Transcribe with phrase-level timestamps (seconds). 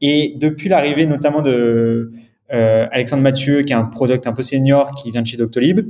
[0.00, 2.12] Et depuis l'arrivée notamment de
[2.50, 5.80] Alexandre Mathieu, qui est un product un peu senior qui vient de chez Doctolib,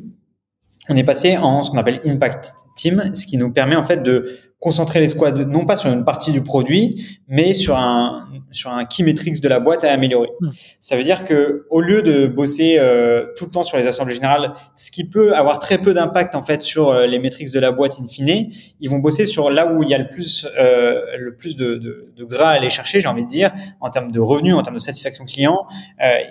[0.88, 4.02] on est passé en ce qu'on appelle Impact Team, ce qui nous permet en fait
[4.02, 8.72] de concentrer les squads non pas sur une partie du produit, mais sur un sur
[8.72, 10.30] un key metrics de la boîte à améliorer.
[10.40, 10.48] Hmm.
[10.80, 14.14] Ça veut dire que au lieu de bosser euh, tout le temps sur les assemblées
[14.14, 17.60] générales, ce qui peut avoir très peu d'impact en fait sur euh, les metrics de
[17.60, 20.46] la boîte in fine, ils vont bosser sur là où il y a le plus
[20.58, 23.90] euh, le plus de, de, de, gras à aller chercher, j'ai envie de dire, en
[23.90, 25.66] termes de revenus, en termes de satisfaction client.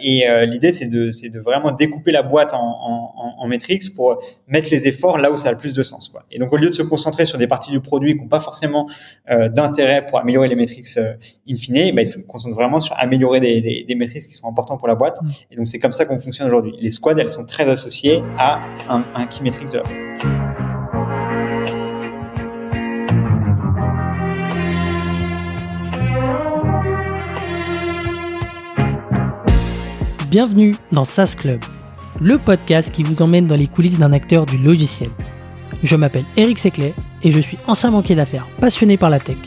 [0.02, 4.21] et l'idée c'est de c'est de vraiment découper la boîte en, en, en, metrics pour
[4.48, 6.09] mettre les efforts là où ça a le plus de sens.
[6.09, 6.25] Quoi.
[6.31, 8.39] Et donc au lieu de se concentrer sur des parties du produit qui n'ont pas
[8.39, 8.89] forcément
[9.30, 10.98] d'intérêt pour améliorer les metrics
[11.49, 14.80] in fine, bah, se concentrent vraiment sur améliorer des, des, des métriques qui sont importantes
[14.80, 15.21] pour la boîte.
[15.21, 15.30] Mm.
[15.52, 16.73] Et donc, c'est comme ça qu'on fonctionne aujourd'hui.
[16.80, 18.59] Les squads, elles sont très associées à
[18.90, 20.03] un, un key metrics de la boîte.
[30.29, 31.62] Bienvenue dans SaaS Club,
[32.20, 35.10] le podcast qui vous emmène dans les coulisses d'un acteur du logiciel.
[35.83, 39.37] Je m'appelle Eric Seclet et je suis ancien banquier d'affaires passionné par la tech.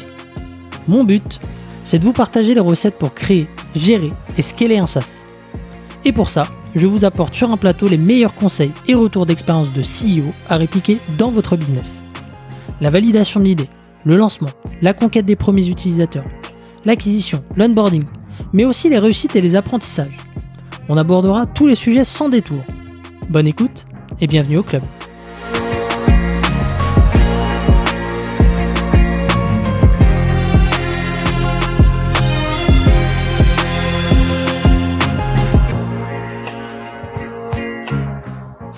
[0.86, 1.40] Mon but,
[1.84, 5.24] c'est de vous partager des recettes pour créer, gérer et scaler un SaaS.
[6.04, 9.72] Et pour ça, je vous apporte sur un plateau les meilleurs conseils et retours d'expérience
[9.72, 12.04] de CEO à répliquer dans votre business.
[12.80, 13.68] La validation de l'idée,
[14.04, 14.48] le lancement,
[14.82, 16.24] la conquête des premiers utilisateurs,
[16.84, 18.04] l'acquisition, l'onboarding,
[18.52, 20.16] mais aussi les réussites et les apprentissages.
[20.88, 22.62] On abordera tous les sujets sans détour.
[23.28, 23.84] Bonne écoute
[24.20, 24.82] et bienvenue au club.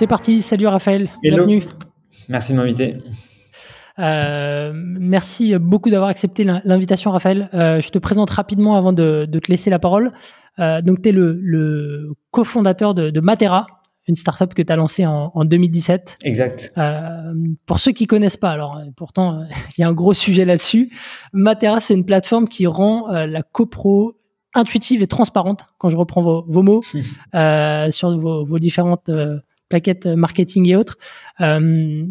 [0.02, 1.62] C'est parti, salut Raphaël, bienvenue.
[2.28, 2.96] Merci de m'inviter.
[4.00, 7.48] Euh, merci beaucoup d'avoir accepté l'invitation, Raphaël.
[7.54, 10.10] Euh, je te présente rapidement avant de, te laisser la parole.
[10.58, 13.68] Euh, donc, tu es le, cofondateur de, Matera,
[14.08, 16.18] une startup que tu as lancée en, 2017.
[16.24, 16.74] Exact.
[17.66, 19.44] pour ceux qui connaissent pas, alors pourtant,
[19.78, 20.90] il y a un gros sujet là-dessus.
[21.32, 24.14] Matera, c'est une plateforme qui rend la copro
[24.52, 26.82] intuitive et transparente, quand je reprends vos, mots,
[27.92, 29.08] sur vos, vos différentes
[29.72, 30.98] plaquettes marketing et autres.
[31.40, 32.04] Euh,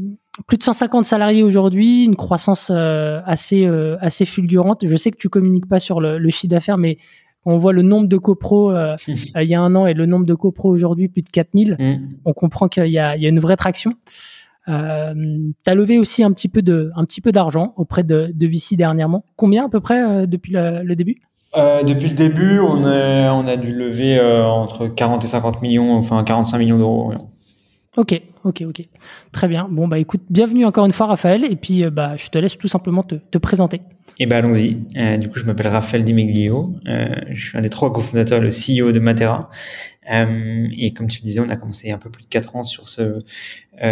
[0.48, 4.84] plus de 150 salariés aujourd'hui, une croissance euh, assez euh, assez fulgurante.
[4.88, 6.98] Je sais que tu communiques pas sur le, chiffre d'affaires, mais
[7.46, 8.74] on voit le nombre de copros
[9.08, 11.96] il y a un an et le nombre de copros aujourd'hui, plus de 4000, mm.
[12.26, 13.94] on comprend qu'il y, a, une vraie traction.
[14.68, 18.32] Euh, tu as levé aussi un petit peu de un petit peu d'argent auprès de,
[18.34, 19.26] de VC dernièrement.
[19.36, 21.18] Combien à peu près depuis le début?
[21.54, 26.24] Depuis le début, on a, on a dû lever entre 40 et 50 millions, enfin
[26.24, 27.14] 45 millions d'euros.
[27.98, 28.82] Ok, ok, ok.
[29.34, 29.68] Très bien.
[29.70, 31.44] Bon, bah écoute, bienvenue encore une fois, Raphaël.
[31.44, 33.82] Et puis, euh, bah, je te laisse tout simplement te, te présenter.
[34.18, 34.78] Eh ben, allons-y.
[34.96, 36.76] Euh, du coup, je m'appelle Raphaël Dimeglio.
[36.88, 39.50] Euh, je suis un des trois cofondateurs, le CEO de Matera.
[40.12, 42.64] Euh, et comme tu le disais, on a commencé un peu plus de quatre ans
[42.64, 43.20] sur ce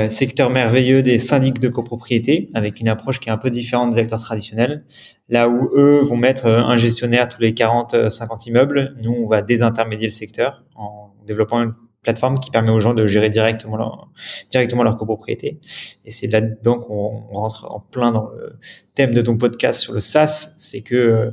[0.07, 3.97] secteur merveilleux des syndics de copropriété, avec une approche qui est un peu différente des
[3.97, 4.83] acteurs traditionnels.
[5.29, 10.07] Là où eux vont mettre un gestionnaire tous les 40-50 immeubles, nous, on va désintermédier
[10.07, 14.09] le secteur en développant une plateforme qui permet aux gens de gérer directement leur,
[14.51, 15.59] directement leur copropriété.
[16.05, 18.57] Et c'est là-dedans qu'on rentre en plein dans le
[18.95, 21.31] thème de ton podcast sur le SaaS, c'est que euh,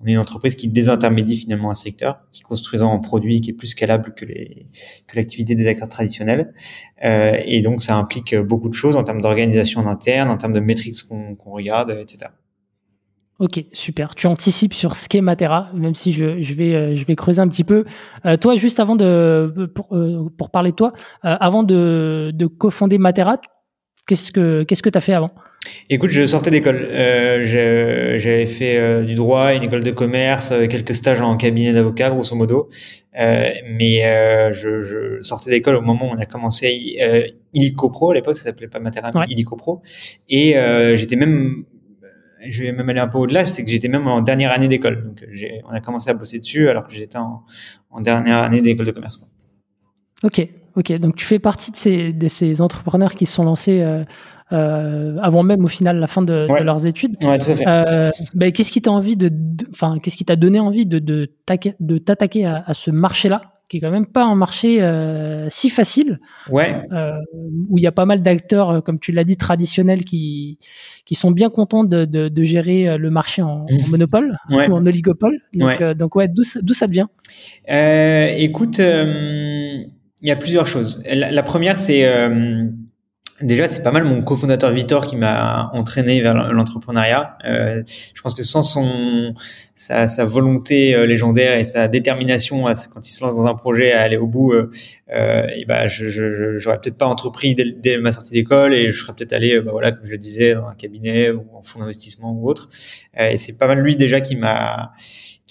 [0.00, 3.54] on est une entreprise qui désintermédie finalement un secteur, qui construisant un produit qui est
[3.54, 4.66] plus scalable que les
[5.06, 6.52] que l'activité des acteurs traditionnels.
[7.04, 10.60] Euh, et donc ça implique beaucoup de choses en termes d'organisation interne, en termes de
[10.60, 12.32] métriques qu'on qu'on regarde, etc.
[13.42, 14.14] Ok, super.
[14.14, 17.40] Tu anticipes sur ce qu'est Matera, même si je, je, vais, euh, je vais creuser
[17.40, 17.84] un petit peu.
[18.24, 20.92] Euh, toi, juste avant de, pour, euh, pour parler de toi,
[21.24, 23.38] avant de, de cofonder Matera,
[24.06, 25.32] qu'est-ce que qu'est-ce que tu as fait avant?
[25.90, 26.88] Écoute, je sortais d'école.
[27.42, 32.68] J'avais fait du droit, une école de commerce, quelques stages en cabinet d'avocat, grosso modo.
[33.12, 36.96] mais je, je, sortais d'école au moment où on a commencé
[37.54, 38.12] Illico Pro.
[38.12, 39.82] À l'époque, ça s'appelait pas Matera, mais Illico Pro.
[40.28, 40.54] Et
[40.94, 41.64] j'étais même
[42.48, 45.04] je vais même aller un peu au-delà, c'est que j'étais même en dernière année d'école.
[45.04, 45.24] Donc,
[45.68, 47.44] on a commencé à bosser dessus alors que j'étais en,
[48.00, 49.16] dernière année d'école de commerce.
[49.16, 49.28] Quoi.
[50.24, 50.92] Ok, ok.
[50.98, 54.04] Donc, tu fais partie de ces, de ces entrepreneurs qui se sont lancés euh,
[54.52, 57.16] euh, avant même, au final, la fin de, leurs études.
[57.22, 57.66] Ouais, tout à fait.
[57.66, 59.30] Euh, ben, qu'est-ce qui t'a envie de,
[59.70, 63.42] enfin, qu'est-ce qui t'a donné envie de, de, t'attaquer à, à ce marché-là?
[63.72, 66.20] Qui est quand même pas un marché euh, si facile.
[66.50, 66.76] Ouais.
[66.92, 67.12] Euh,
[67.70, 70.58] où il y a pas mal d'acteurs, euh, comme tu l'as dit, traditionnels qui
[71.06, 75.40] qui sont bien contents de, de, de gérer le marché en, monopole ou en oligopole.
[75.54, 77.06] Donc ouais, donc, ouais d'où d'où ça devient
[77.66, 79.88] Écoute, il
[80.20, 81.02] y a plusieurs choses.
[81.10, 82.04] La, première, c'est
[83.40, 87.38] Déjà, c'est pas mal mon cofondateur Victor qui m'a entraîné vers l'entrepreneuriat.
[87.44, 87.82] Euh,
[88.14, 89.34] je pense que sans son
[89.74, 93.54] sa, sa volonté euh, légendaire et sa détermination à, quand il se lance dans un
[93.54, 94.70] projet à aller au bout, euh,
[95.12, 99.02] euh et bah, je, je, j'aurais peut-être pas entrepris dès, ma sortie d'école et je
[99.02, 102.32] serais peut-être allé, bah, voilà, comme je disais, dans un cabinet ou en fonds d'investissement
[102.32, 102.68] ou autre.
[103.18, 104.92] Euh, et c'est pas mal lui déjà qui m'a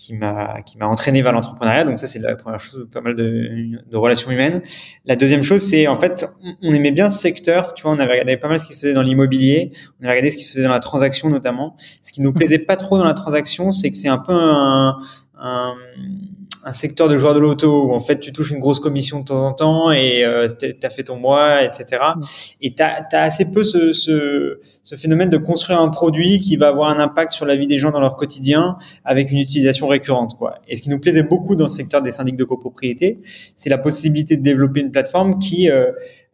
[0.02, 1.84] qui m'a qui m'a entraîné vers l'entrepreneuriat.
[1.84, 4.62] Donc ça c'est la première chose, pas mal de, de relations humaines.
[5.06, 6.26] La deuxième chose c'est en fait
[6.62, 7.74] on aimait bien ce secteur.
[7.74, 10.14] Tu vois, on avait regardé pas mal ce qui se faisait dans l'immobilier, on avait
[10.14, 11.76] regardé ce qui se faisait dans la transaction notamment.
[12.02, 14.98] Ce qui nous plaisait pas trop dans la transaction, c'est que c'est un peu un,
[15.40, 15.76] un
[16.66, 19.26] un secteur de joueurs de l'auto où en fait tu touches une grosse commission de
[19.26, 22.02] temps en temps et euh, tu as fait ton mois, etc.
[22.62, 26.68] Et tu as, assez peu ce, ce, ce, phénomène de construire un produit qui va
[26.68, 30.38] avoir un impact sur la vie des gens dans leur quotidien avec une utilisation récurrente.
[30.38, 30.56] Quoi.
[30.68, 33.20] Et ce qui nous plaisait beaucoup dans le secteur des syndics de copropriété,
[33.56, 35.92] c'est la possibilité de développer une plateforme qui euh,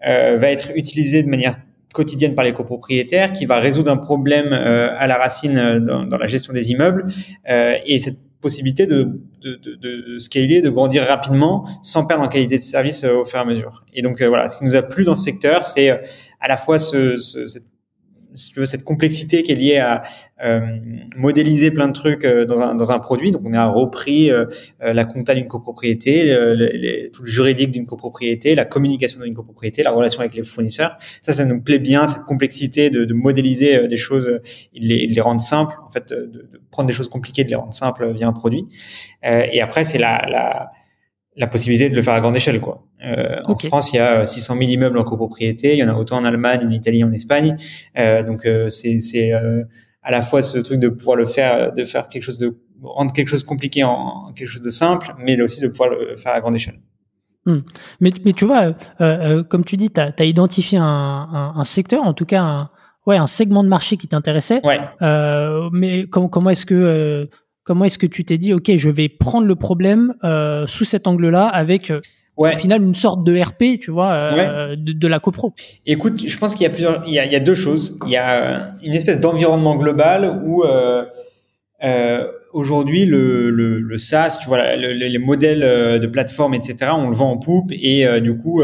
[0.07, 1.55] euh, va être utilisée de manière
[1.97, 6.03] quotidienne par les copropriétaires, qui va résoudre un problème euh, à la racine euh, dans,
[6.03, 7.07] dans, la gestion des immeubles.
[7.49, 9.19] Euh, et cette possibilité de,
[10.19, 13.45] scaler, de grandir rapidement sans perdre en qualité de service euh, au fur et à
[13.45, 13.83] mesure.
[13.93, 15.97] Et donc euh, voilà, ce qui nous a plu dans ce secteur, c'est euh,
[16.39, 17.17] à la fois ce,
[18.35, 20.03] si tu veux, cette complexité qui est liée à
[20.43, 20.59] euh,
[21.17, 23.31] modéliser plein de trucs euh, dans, un, dans un produit.
[23.31, 24.45] Donc, on a repris euh,
[24.79, 29.91] la compta d'une copropriété, les, tout le juridique d'une copropriété, la communication d'une copropriété, la
[29.91, 30.97] relation avec les fournisseurs.
[31.21, 34.41] Ça, ça nous plaît bien, cette complexité de, de modéliser des choses
[34.73, 35.75] et de les, de les, rendre simples.
[35.87, 38.67] En fait, de, de, prendre des choses compliquées, de les rendre simples via un produit.
[39.23, 40.71] et après, c'est la, la
[41.37, 42.59] la possibilité de le faire à grande échelle.
[42.59, 42.83] Quoi.
[43.05, 45.73] Euh, En France, il y a 600 000 immeubles en copropriété.
[45.73, 47.57] Il y en a autant en Allemagne, en Italie, en Espagne.
[47.97, 49.63] Euh, donc, euh, c'est euh,
[50.01, 53.13] à la fois ce truc de pouvoir le faire, de faire quelque chose de rendre
[53.13, 56.39] quelque chose compliqué en, quelque chose de simple, mais aussi de pouvoir le faire à
[56.39, 56.79] grande échelle.
[57.45, 57.59] Hmm.
[58.01, 61.63] Mais, mais tu vois, euh, comme tu dis, tu as, as, identifié un, un, un,
[61.63, 62.69] secteur, en tout cas un,
[63.05, 64.59] ouais, un segment de marché qui t'intéressait.
[64.65, 64.79] Ouais.
[65.71, 67.29] mais comment, comment est-ce que
[67.67, 71.05] Comment est-ce que tu t'es dit, OK, je vais prendre le problème euh, sous cet
[71.05, 71.99] angle-là avec euh,
[72.37, 72.55] ouais.
[72.55, 74.77] au final une sorte de RP, tu vois, euh, ouais.
[74.77, 75.51] de, de, la copro?
[75.85, 77.99] Écoute, je pense qu'il y a plusieurs, il y a, il y a deux choses.
[78.05, 81.03] Il y a une espèce d'environnement global où euh,
[81.83, 87.09] euh, aujourd'hui le, le, le, SaaS, tu vois, le, les modèles de plateforme, etc., on
[87.09, 88.61] le vend en poupe et du coup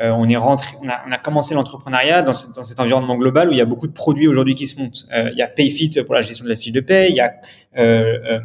[0.00, 3.48] euh, on est rentré, on a, on a commencé l'entrepreneuriat dans, dans, cet environnement global
[3.48, 5.06] où il y a beaucoup de produits aujourd'hui qui se montent.
[5.14, 7.20] Euh, il y a Payfit pour la gestion de la fiche de paie, il y
[7.20, 7.34] a
[7.78, 8.40] euh,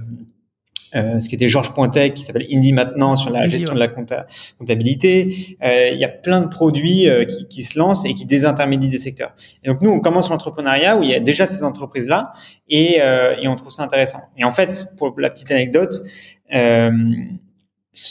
[0.95, 3.89] euh, ce qui était Georges Pointet qui s'appelle Indie maintenant sur la gestion de la
[3.89, 5.57] comptabilité.
[5.61, 8.89] Euh, il y a plein de produits euh, qui, qui, se lancent et qui désintermédient
[8.89, 9.33] des secteurs.
[9.63, 12.33] Et donc nous, on commence l'entrepreneuriat où il y a déjà ces entreprises-là
[12.69, 14.19] et, et, on trouve ça intéressant.
[14.37, 15.93] Et en fait, pour la petite anecdote,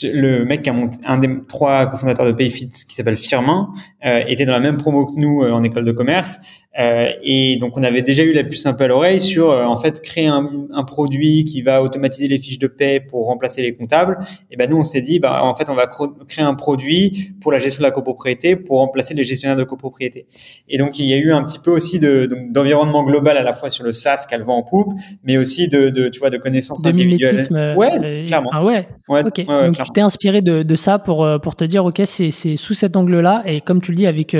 [0.03, 3.73] le mec qui a monté, un des trois cofondateurs de Payfit qui s'appelle Firmin
[4.05, 6.39] euh, était dans la même promo que nous euh, en école de commerce
[6.79, 9.63] euh, et donc on avait déjà eu la puce un peu à l'oreille sur euh,
[9.63, 13.63] en fait créer un, un, produit qui va automatiser les fiches de paie pour remplacer
[13.63, 14.19] les comptables.
[14.51, 17.51] Et ben nous on s'est dit bah en fait on va créer un produit pour
[17.51, 20.27] la gestion de la copropriété pour remplacer les gestionnaires de copropriété.
[20.69, 23.53] Et donc il y a eu un petit peu aussi de d'environnement global à la
[23.53, 24.93] fois sur le SaaS qu'elle vend en poupe,
[25.23, 27.47] mais aussi de, de tu vois de connaissances de individuelles.
[27.53, 28.51] Euh, ouais, clairement.
[28.53, 28.87] Ah ouais.
[29.09, 29.45] ouais ok.
[29.47, 32.55] Ouais, donc tu t'es inspiré de, de ça pour pour te dire ok c'est c'est
[32.55, 34.35] sous cet angle-là et comme tu le dis avec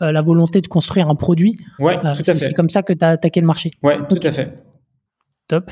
[0.00, 1.58] euh, la volonté de construire un produit.
[1.78, 2.38] Ouais, euh, tout à fait.
[2.38, 3.70] C'est comme ça que tu as attaqué le marché.
[3.82, 4.62] Ouais, tout à fait.
[5.46, 5.70] Top.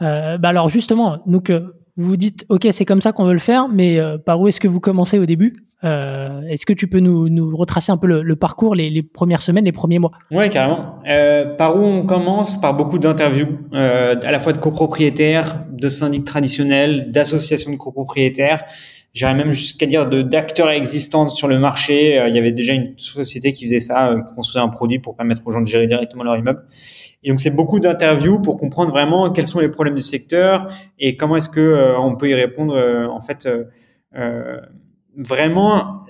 [0.00, 3.38] Euh, bah alors justement, donc vous vous dites, ok, c'est comme ça qu'on veut le
[3.38, 5.68] faire, mais par où est-ce que vous commencez au début?
[5.84, 9.02] Euh, Est-ce que tu peux nous, nous, retracer un peu le, le parcours, les, les,
[9.02, 10.10] premières semaines, les premiers mois?
[10.30, 10.96] Ouais, carrément.
[11.08, 12.60] Euh, par où on commence?
[12.60, 18.64] Par beaucoup d'interviews, euh, à la fois de copropriétaires, de syndics traditionnels, d'associations de copropriétaires
[19.14, 22.18] j'irais même jusqu'à dire de d'acteurs existants sur le marché.
[22.18, 24.98] Euh, il y avait déjà une société qui faisait ça, euh, qui construisait un produit
[24.98, 26.64] pour permettre aux gens de gérer directement leur immeuble.
[27.24, 31.16] Et donc c'est beaucoup d'interviews pour comprendre vraiment quels sont les problèmes du secteur et
[31.16, 32.76] comment est-ce que euh, on peut y répondre.
[33.10, 33.48] en fait,
[35.16, 36.04] vraiment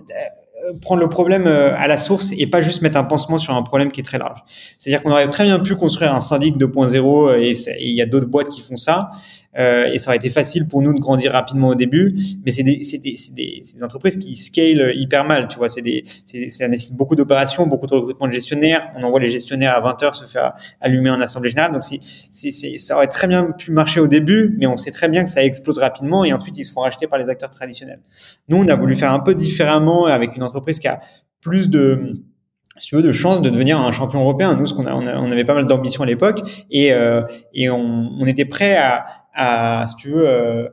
[0.82, 3.90] prendre le problème à la source et pas juste mettre un pansement sur un problème
[3.90, 4.40] qui est très large.
[4.76, 8.26] C'est-à-dire qu'on aurait très bien pu construire un syndic 2.0 et il y a d'autres
[8.26, 9.10] boîtes qui font ça.
[9.58, 12.62] Euh, et ça aurait été facile pour nous de grandir rapidement au début, mais c'est
[12.62, 12.98] des, des,
[13.34, 17.16] des, des, entreprises qui scale hyper mal, tu vois, c'est des, c'est, ça nécessite beaucoup
[17.16, 20.52] d'opérations, beaucoup de recrutement de gestionnaires, on envoie les gestionnaires à 20 heures se faire
[20.80, 24.54] allumer en assemblée générale, donc c'est, c'est, ça aurait très bien pu marcher au début,
[24.58, 27.08] mais on sait très bien que ça explose rapidement et ensuite ils se font racheter
[27.08, 28.00] par les acteurs traditionnels.
[28.48, 31.00] Nous, on a voulu faire un peu différemment avec une entreprise qui a
[31.40, 32.12] plus de
[32.78, 34.54] si tu veux, de chance de devenir un champion européen.
[34.54, 37.22] Nous, ce qu'on a, on, a, on avait pas mal d'ambition à l'époque et, euh,
[37.52, 39.04] et on, on était prêt à,
[39.38, 40.68] à, si tu veux, euh,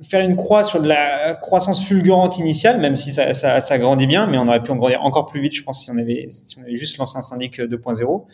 [0.00, 4.38] faire une croix sur de la croissance fulgurante initiale, même si ça, grandit bien, mais
[4.38, 6.28] on aurait pu en grandir encore plus vite, je pense, si on avait,
[6.68, 8.24] juste lancé un syndic 2.0.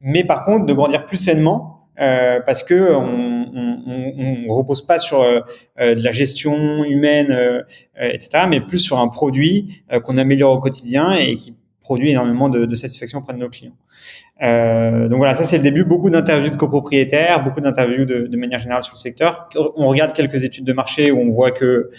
[0.00, 5.20] Mais par contre, de grandir plus sainement, euh, parce que on, on, repose pas sur
[5.20, 5.40] euh,
[5.78, 7.62] de la gestion humaine, euh,
[8.00, 12.74] etc., mais plus sur un produit qu'on améliore au quotidien et qui produit énormément de
[12.74, 13.76] satisfaction auprès de nos clients.
[14.42, 15.84] Euh, donc voilà, ça c'est le début.
[15.84, 19.48] Beaucoup d'interviews de copropriétaires, beaucoup d'interviews de, de, manière générale sur le secteur.
[19.76, 21.90] On regarde quelques études de marché où on voit que euh,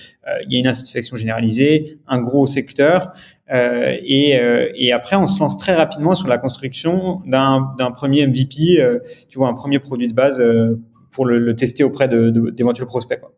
[0.46, 3.14] il y a une insatisfaction généralisée, un gros secteur,
[3.52, 8.26] euh, et, euh, et, après on se lance très rapidement sur la construction d'un premier
[8.26, 10.42] MVP, euh, tu vois, un premier produit de base
[11.12, 13.20] pour le, le, tester auprès d'éventuels de, prospects.
[13.20, 13.34] Quoi.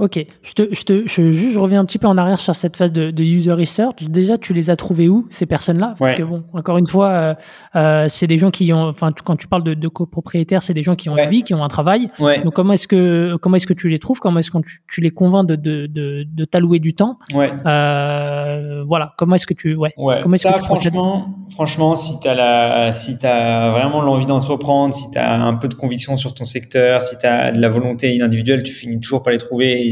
[0.00, 2.74] Ok, je, te, je, te, je, je, reviens un petit peu en arrière sur cette
[2.74, 4.02] phase de, de user research.
[4.08, 5.94] Déjà, tu les as trouvés où ces personnes-là?
[5.98, 7.34] Parce que bon, encore une fois, euh,
[7.76, 10.82] euh, c'est des gens qui ont, enfin, quand tu parles de, de copropriétaires, c'est des
[10.82, 12.08] gens qui ont une vie, qui ont un travail.
[12.18, 12.42] Ouais.
[12.42, 14.20] Donc comment est-ce que comment est-ce que tu les trouves?
[14.20, 17.18] Comment est-ce que tu, tu, les convaincs de de, de, t'allouer du temps?
[17.34, 17.52] Ouais.
[17.66, 19.92] euh, Voilà, comment est-ce que tu, ouais.
[19.98, 20.20] ouais.
[20.22, 25.54] Comment Ça, franchement, franchement, si t'as la, si t'as vraiment l'envie d'entreprendre, si t'as un
[25.56, 29.22] peu de conviction sur ton secteur, si t'as de la volonté individuelle, tu finis toujours
[29.22, 29.89] par les trouver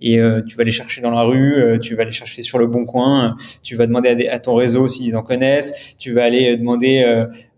[0.00, 2.58] et, euh, tu vas les chercher dans la rue, euh, tu vas les chercher sur
[2.58, 6.52] le bon coin, tu vas demander à, ton réseau s'ils en connaissent, tu vas aller
[6.52, 7.04] euh, demander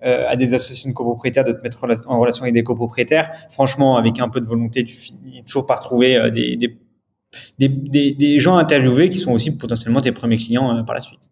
[0.00, 3.30] à des associations de copropriétaires de te mettre en relation avec des copropriétaires.
[3.50, 6.76] Franchement, avec un peu de volonté, tu finis toujours par trouver des, des
[7.58, 7.68] des,
[8.14, 11.28] des, gens interviewés qui sont aussi potentiellement tes premiers clients par la suite.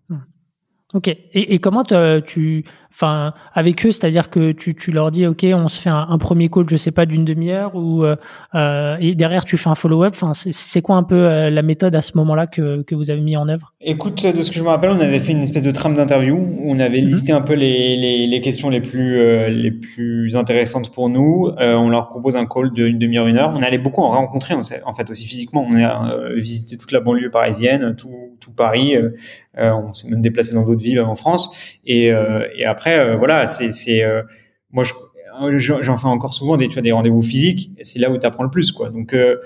[0.94, 1.08] Ok.
[1.08, 2.64] Et comment tu,
[2.96, 6.18] enfin, avec eux, c'est-à-dire que tu, tu, leur dis, ok, on se fait un, un
[6.18, 8.16] premier call, je sais pas, d'une demi-heure, ou euh,
[8.54, 10.14] euh et derrière tu fais un follow-up.
[10.14, 13.20] Enfin, c'est quoi un peu euh, la méthode à ce moment-là que, que vous avez
[13.20, 13.74] mis en œuvre?
[13.82, 16.36] Écoute, de ce que je me rappelle, on avait fait une espèce de trame d'interview
[16.36, 17.08] où on avait mhm.
[17.08, 21.50] listé un peu les, les, les, questions les plus euh, les plus intéressantes pour nous.
[21.58, 23.52] on leur propose un call d'une demi-heure, une heure.
[23.54, 25.66] On allait beaucoup en rencontrer, en fait, aussi physiquement.
[25.68, 28.94] On a visité toute la banlieue parisienne, tout, tout Paris.
[29.56, 31.78] on s'est même déplacé dans d'autres villes en France.
[31.84, 32.86] Et, et après,
[33.19, 34.02] voilà, c'est
[34.71, 34.93] moi je
[35.59, 37.71] j'en fais encore souvent des, tu vois, des rendez-vous physiques.
[37.83, 38.90] C'est là où tu apprends le plus, quoi.
[38.90, 39.37] Donc euh,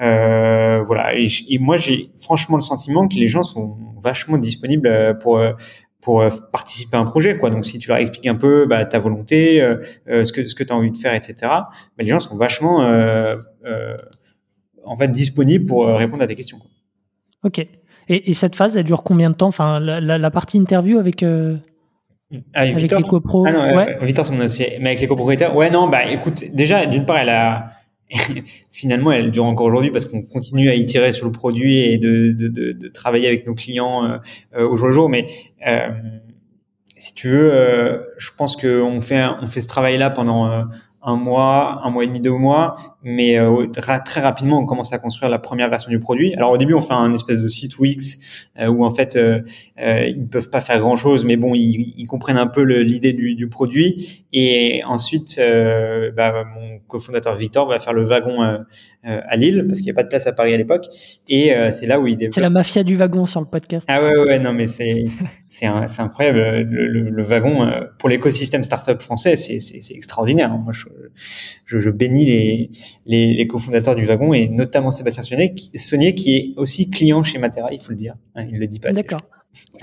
[0.00, 1.14] euh, voilà.
[1.14, 5.40] Et, moi, j'ai franchement le sentiment que les gens sont vachement disponibles pour
[6.00, 7.50] pour participer à un projet, quoi.
[7.50, 10.64] Donc si tu leur expliques un peu bah, ta volonté, euh, ce que ce que
[10.64, 11.34] tu as envie de faire, etc.
[11.42, 13.96] Bah, les gens sont vachement euh, euh,
[14.84, 16.60] en fait disponibles pour répondre à tes questions.
[17.44, 17.58] Ok.
[18.10, 19.48] Et, et, cette phase, elle dure combien de temps?
[19.48, 21.22] Enfin, la partie interview avec
[22.52, 23.44] avec, avec les copros.
[23.46, 23.98] Ah non, ouais.
[24.02, 24.78] Victor, c'est mon associé.
[24.80, 27.70] Mais avec les copropriétaires, ouais, non, bah, écoute, déjà, d'une part, elle a,
[28.70, 32.32] finalement, elle dure encore aujourd'hui parce qu'on continue à itérer sur le produit et de,
[32.32, 34.18] de, de, de travailler avec nos clients euh,
[34.56, 35.08] euh, au jour le jour.
[35.08, 35.26] Mais
[35.66, 35.88] euh,
[36.96, 40.62] si tu veux, euh, je pense qu'on fait, on fait ce travail-là pendant euh,
[41.02, 43.66] un mois, un mois et demi, deux mois, mais euh,
[44.04, 46.34] très rapidement on commence à construire la première version du produit.
[46.34, 48.20] Alors au début on fait un espèce de site Wix
[48.58, 49.40] euh, où en fait euh,
[49.80, 53.12] euh, ils peuvent pas faire grand chose, mais bon ils, ils comprennent un peu l'idée
[53.12, 54.24] du, du, produit.
[54.32, 58.64] Et ensuite euh, bah, mon cofondateur Victor va faire le wagon
[59.04, 60.86] à Lille parce qu'il n'y a pas de place à Paris à l'époque.
[61.28, 62.34] Et c'est là où il développe.
[62.34, 63.86] C'est la mafia du wagon sur le podcast.
[63.88, 65.06] Ah ouais ouais non mais c'est
[65.46, 70.50] c'est incroyable le, le, le wagon pour l'écosystème startup français c'est c'est extraordinaire.
[70.50, 70.86] Moi je,
[71.64, 72.70] je, je bénis les
[73.06, 75.22] les, les cofondateurs du wagon et notamment Sébastien
[75.74, 78.14] Saunier, qui est aussi client chez Matera, il faut le dire.
[78.34, 78.92] Hein, il le dit pas.
[78.92, 79.22] D'accord.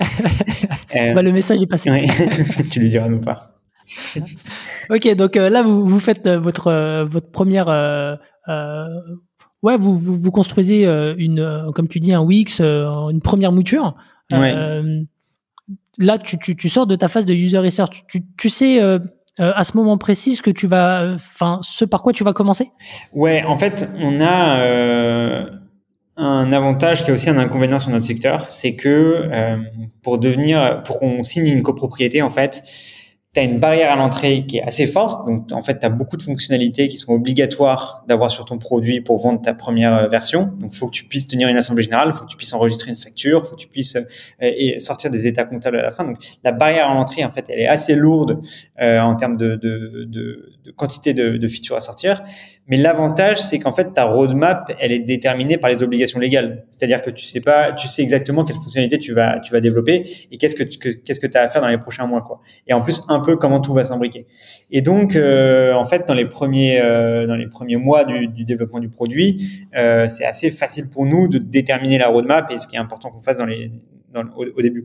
[0.96, 1.90] euh, bah, le message est passé.
[2.70, 3.56] tu lui diras nous pas.
[4.90, 7.68] ok, donc euh, là vous, vous faites euh, votre euh, votre première
[9.62, 13.94] ouais vous, vous, vous construisez une comme tu dis un Wix une première mouture.
[14.32, 14.52] Ouais.
[15.98, 18.04] là tu, tu, tu, sors de ta phase de user research.
[18.08, 18.80] Tu, tu sais
[19.38, 22.70] euh, à ce moment précis que tu vas, enfin, ce par quoi tu vas commencer?
[23.12, 25.44] Ouais, en fait, on a euh,
[26.16, 28.88] un avantage qui est aussi un inconvénient sur notre secteur, c'est que
[29.30, 29.58] euh,
[30.02, 32.62] pour devenir, pour qu'on signe une copropriété, en fait,
[33.36, 35.26] tu une barrière à l'entrée qui est assez forte.
[35.26, 39.02] Donc, en fait, tu as beaucoup de fonctionnalités qui sont obligatoires d'avoir sur ton produit
[39.02, 40.52] pour vendre ta première euh, version.
[40.58, 42.54] Donc, il faut que tu puisses tenir une assemblée générale, il faut que tu puisses
[42.54, 43.96] enregistrer une facture, il faut que tu puisses
[44.42, 46.04] euh, sortir des états comptables à la fin.
[46.04, 48.40] Donc, la barrière à l'entrée, en fait, elle est assez lourde
[48.80, 52.22] euh, en termes de, quantité de, features à sortir.
[52.68, 56.64] Mais l'avantage, c'est qu'en fait, ta roadmap, elle est déterminée par les obligations légales.
[56.70, 60.10] C'est-à-dire que tu sais pas, tu sais exactement quelle fonctionnalité tu vas, tu vas développer
[60.30, 62.40] et qu'est-ce que, qu'est-ce que tu as à faire dans les prochains mois, quoi.
[62.66, 64.26] Et en plus, un comment tout va s'imbriquer.
[64.70, 70.08] Et donc, euh, en fait, dans les premiers, euh, mois du, développement du produit, euh,
[70.08, 73.20] c'est assez facile pour nous de déterminer la roadmap et ce qui est important qu'on
[73.20, 73.70] fasse dans les,
[74.36, 74.84] au, début.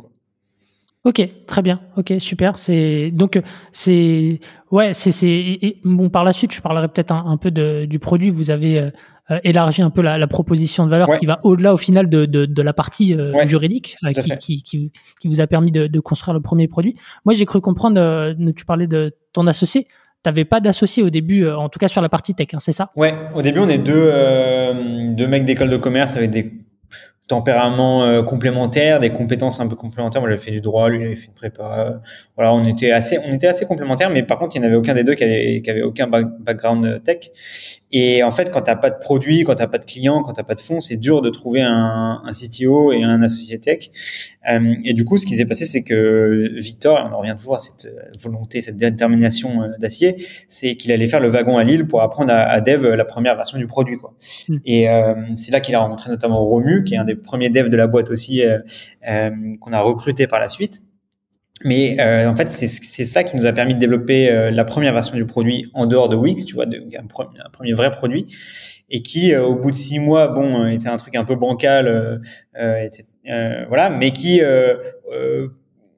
[1.04, 1.82] Ok, très bien.
[1.98, 2.60] Ok, super.
[2.60, 3.42] C'est donc
[3.72, 4.40] c'est
[4.70, 6.10] ouais, c'est c'est bon.
[6.10, 8.30] Par la suite, je parlerai peut-être un, peu de, du produit.
[8.30, 8.92] Vous avez euh,
[9.32, 12.26] euh, élargi un peu la, la proposition de valeur qui va au-delà au final de,
[12.26, 13.96] de, de la partie euh, juridique
[14.40, 16.96] qui, qui, qui, vous a permis de, de, construire le premier produit.
[17.26, 18.36] Moi, j'ai cru comprendre.
[18.56, 19.88] tu parlais de ton associé.
[20.22, 22.92] T'avais pas d'associé au début, en tout cas sur la partie tech, hein, c'est ça?
[22.96, 24.06] Ouais, au début on est deux,
[25.16, 26.52] deux mecs d'école de commerce avec des
[27.32, 30.22] tempérament euh, complémentaires, des compétences un peu complémentaires.
[30.22, 32.02] Moi, j'avais fait du droit, lui, il avait fait une prépa.
[32.36, 34.78] voilà, on était assez, on était assez complémentaires, mais par contre, il n'y en avait
[34.78, 37.32] aucun des deux qui avait, qui avait aucun background euh, tech.
[37.92, 40.44] Et en fait, quand t'as pas de produit, quand t'as pas de client, quand t'as
[40.44, 43.90] pas de fonds, c'est dur de trouver un, un CTO et un associé tech.
[44.50, 47.36] Euh, et du coup, ce qui s'est passé, c'est que Victor, et on en revient
[47.38, 50.16] toujours à cette euh, volonté, cette détermination euh, d'acier,
[50.48, 53.36] c'est qu'il allait faire le wagon à Lille pour apprendre à, à dev la première
[53.36, 53.98] version du produit.
[53.98, 54.14] Quoi.
[54.48, 54.58] Mm.
[54.66, 57.70] Et euh, c'est là qu'il a rencontré notamment Romu, qui est un des premiers devs
[57.70, 58.60] de la boîte aussi, euh,
[59.60, 60.82] qu'on a recruté par la suite.
[61.64, 62.68] Mais euh, en fait, c'est
[63.06, 66.10] ça qui nous a permis de développer euh, la première version du produit en dehors
[66.10, 68.26] de Wix, tu vois, de, un, premier, un, premier, vrai produit,
[68.90, 72.22] et qui, euh, au bout de six mois, bon, était un truc un peu bancal,
[72.56, 73.06] était,
[73.68, 74.42] voilà, mais qui,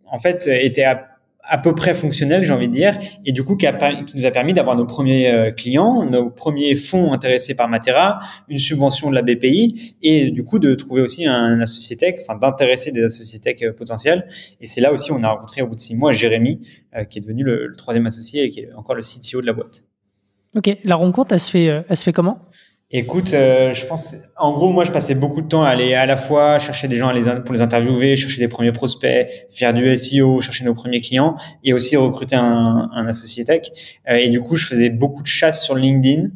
[0.05, 1.12] en fait, était à
[1.43, 3.67] à peu près fonctionnel, j'ai envie de dire, et du coup qui,
[4.07, 8.19] qui nous a permis d'avoir nos premiers euh, clients, nos premiers fonds intéressés par Matera,
[8.47, 12.38] une subvention de la BPI, et du coup de trouver aussi un associé tech, enfin
[12.38, 14.27] d'intéresser des associés tech euh, potentiels.
[14.62, 17.19] Et c'est là aussi on a rencontré au bout de six mois Jérémy, euh, qui
[17.19, 19.83] est devenu le, le, troisième associé et qui est encore le CTO de la boîte.
[20.55, 22.39] Ok, la rencontre, elle se fait, elle se fait comment?
[22.95, 26.05] Écoute, euh, je pense, en gros, moi, je passais beaucoup de temps à aller à
[26.05, 27.12] la fois chercher des gens
[27.43, 31.73] pour les interviewer, chercher des premiers prospects, faire du SEO, chercher nos premiers clients, et
[31.73, 33.63] aussi recruter un, un associé tech.
[34.07, 36.29] Euh, et du coup, je faisais beaucoup de chasse sur LinkedIn.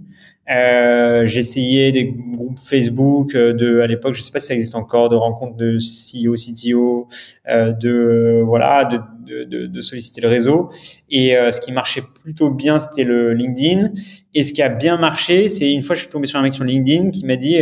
[0.50, 4.76] Euh, j'essayais des groupes Facebook euh, de, à l'époque, je sais pas si ça existe
[4.76, 7.08] encore, de rencontres de CEO, CTO,
[7.50, 10.70] euh, de voilà, de, de, de, solliciter le réseau.
[11.10, 13.92] Et euh, ce qui marchait plutôt bien, c'était le LinkedIn.
[14.34, 16.54] Et ce qui a bien marché, c'est une fois, je suis tombé sur un mec
[16.54, 17.60] sur LinkedIn qui m'a dit,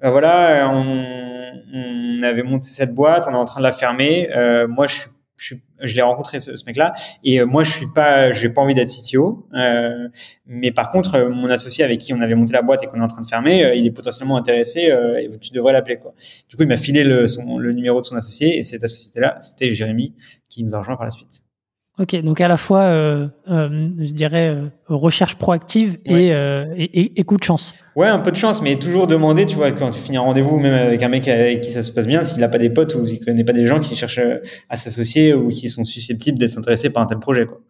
[0.00, 1.04] ben voilà, on,
[1.74, 4.28] on, avait monté cette boîte, on est en train de la fermer.
[4.68, 5.02] moi, je
[5.36, 6.92] suis je, l'ai rencontré ce, ce mec-là.
[7.24, 10.08] Et euh, moi je suis pas j'ai pas envie d'être CTO euh,
[10.46, 12.98] mais par contre euh, mon associé avec qui on avait monté la boîte et qu'on
[12.98, 14.90] est en train de fermer euh, il est potentiellement intéressé
[15.20, 16.14] et tu devrais l'appeler quoi.
[16.48, 19.20] Du coup il m'a filé le, son, le numéro de son associé et cet associé
[19.20, 20.14] là c'était Jérémy
[20.48, 21.45] qui nous a rejoint par la suite
[21.98, 27.24] Ok, donc à la fois, euh, euh, je dirais, euh, recherche proactive et, et, et,
[27.24, 27.74] coup de chance.
[27.94, 30.58] Ouais, un peu de chance, mais toujours demander, tu vois, quand tu finis un rendez-vous,
[30.58, 32.94] même avec un mec avec qui ça se passe bien, s'il n'a pas des potes
[32.96, 34.20] ou s'il connaît pas des gens qui cherchent
[34.68, 37.62] à s'associer ou qui sont susceptibles d'être intéressés par un tel projet, quoi.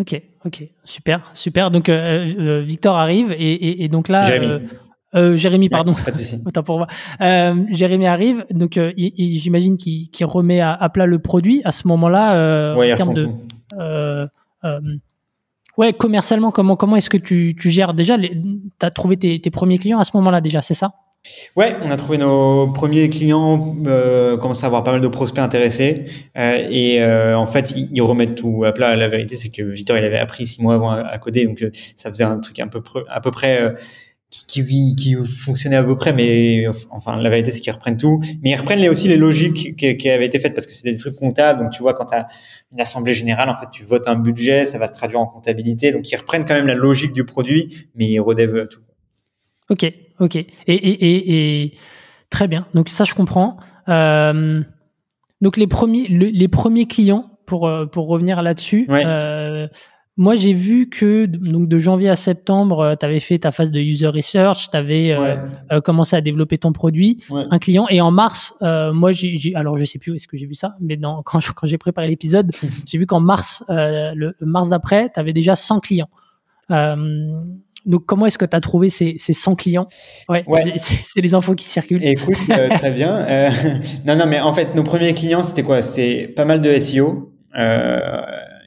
[0.00, 1.70] Ok, ok, super, super.
[1.70, 4.66] Donc Victor arrive et, et, donc là, Jérémy.
[5.14, 5.94] Euh, Jérémy, pardon.
[5.94, 6.42] pas de souci.
[6.46, 6.86] Autant pour moi.
[7.20, 11.86] Euh, Jérémy arrive, donc euh, j'imagine qu'il remet à, à, plat le produit à ce
[11.88, 12.76] moment-là.
[12.76, 14.28] Ouais, en termes de,
[15.78, 18.30] ouais, commercialement, comment comment est-ce que tu, tu gères déjà Tu
[18.82, 20.92] as trouvé tes, tes, premiers clients à ce moment-là déjà, c'est ça?
[21.56, 25.42] Ouais, on a trouvé nos premiers clients, euh, commence à avoir pas mal de prospects
[25.42, 26.04] intéressés,
[26.36, 28.94] euh, et euh, en fait ils, ils, remettent tout à plat.
[28.94, 31.64] La vérité, c'est que Victor il avait appris six mois avant à, à coder, donc
[31.96, 33.74] ça faisait un truc un peu à peu près
[34.30, 38.50] qui, qui, fonctionnait à peu près, mais enfin la vérité c'est qu'ils reprennent tout, mais
[38.50, 40.96] ils reprennent les, aussi les logiques qui, qui, avaient été faites parce que c'est des
[40.96, 41.62] trucs comptables.
[41.62, 42.26] Donc tu vois quand tu as
[42.72, 45.92] une assemblée générale, en fait tu votes un budget, ça va se traduire en comptabilité,
[45.92, 48.80] donc ils reprennent quand même la logique du produit, mais ils redèvent tout.
[49.70, 51.74] Ok, ok, et, et, et, et,
[52.30, 52.66] très bien.
[52.74, 53.56] Donc ça je comprends.
[53.88, 54.62] Euh,
[55.40, 58.86] donc les premiers, les premiers clients pour euh, pour revenir là-dessus.
[58.88, 59.04] Ouais.
[59.06, 59.68] Euh,
[60.16, 63.72] moi, j'ai vu que donc de janvier à septembre, euh, tu avais fait ta phase
[63.72, 65.38] de user research, tu avais euh, ouais.
[65.72, 67.44] euh, commencé à développer ton produit, ouais.
[67.50, 67.86] un client.
[67.90, 70.54] Et en mars, euh, moi, j'ai, alors je sais plus où est-ce que j'ai vu
[70.54, 72.52] ça, mais dans, quand, quand j'ai préparé l'épisode,
[72.86, 76.08] j'ai vu qu'en mars, euh, le mars d'après, tu avais déjà 100 clients.
[76.70, 79.88] donc, comment est-ce que tu as trouvé ces, ces 100 clients?
[80.28, 80.44] Ouais,
[80.76, 82.04] c'est les infos qui circulent.
[82.04, 83.50] Écoute, très bien.
[84.06, 85.82] non, non, mais en fait, nos premiers clients, c'était quoi?
[85.82, 87.32] C'était pas mal de SEO.
[87.56, 88.22] Euh,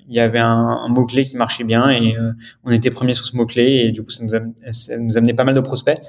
[0.07, 2.31] il y avait un, mot-clé qui marchait bien et euh,
[2.63, 5.43] on était premier sur ce mot-clé et du coup ça nous, ça nous amenait pas
[5.43, 5.99] mal de prospects.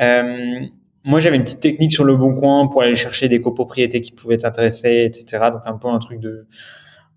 [0.00, 0.60] Euh,
[1.04, 4.12] moi j'avais une petite technique sur le bon coin pour aller chercher des copropriétés qui
[4.12, 5.50] pouvaient t'intéresser, etc.
[5.52, 6.46] Donc un peu un truc de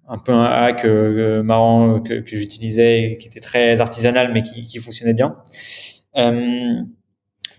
[0.08, 4.62] un peu un hack euh, marrant que, que j'utilisais, qui était très artisanal mais qui,
[4.66, 5.38] qui fonctionnait bien.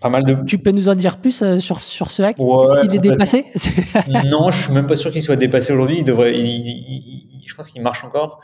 [0.05, 0.37] Pas mal de.
[0.45, 2.37] Tu peux nous en dire plus euh, sur sur ce hack?
[2.37, 3.45] Ouais, Est-ce qu'il est dépassé?
[4.25, 5.97] Non, je suis même pas sûr qu'il soit dépassé aujourd'hui.
[5.99, 6.37] Il devrait.
[6.37, 8.39] Il, il, je pense qu'il marche encore.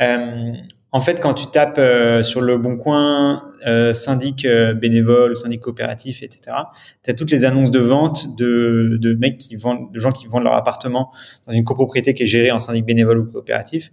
[0.00, 0.52] Euh,
[0.94, 5.62] En fait, quand tu tapes euh, sur le bon coin, euh, syndic euh, bénévole, syndic
[5.62, 6.54] coopératif, etc.,
[7.02, 10.44] tu as toutes les annonces de vente de, mecs qui vendent, de gens qui vendent
[10.44, 11.10] leur appartement
[11.46, 13.90] dans une copropriété qui est gérée en syndic bénévole ou coopératif.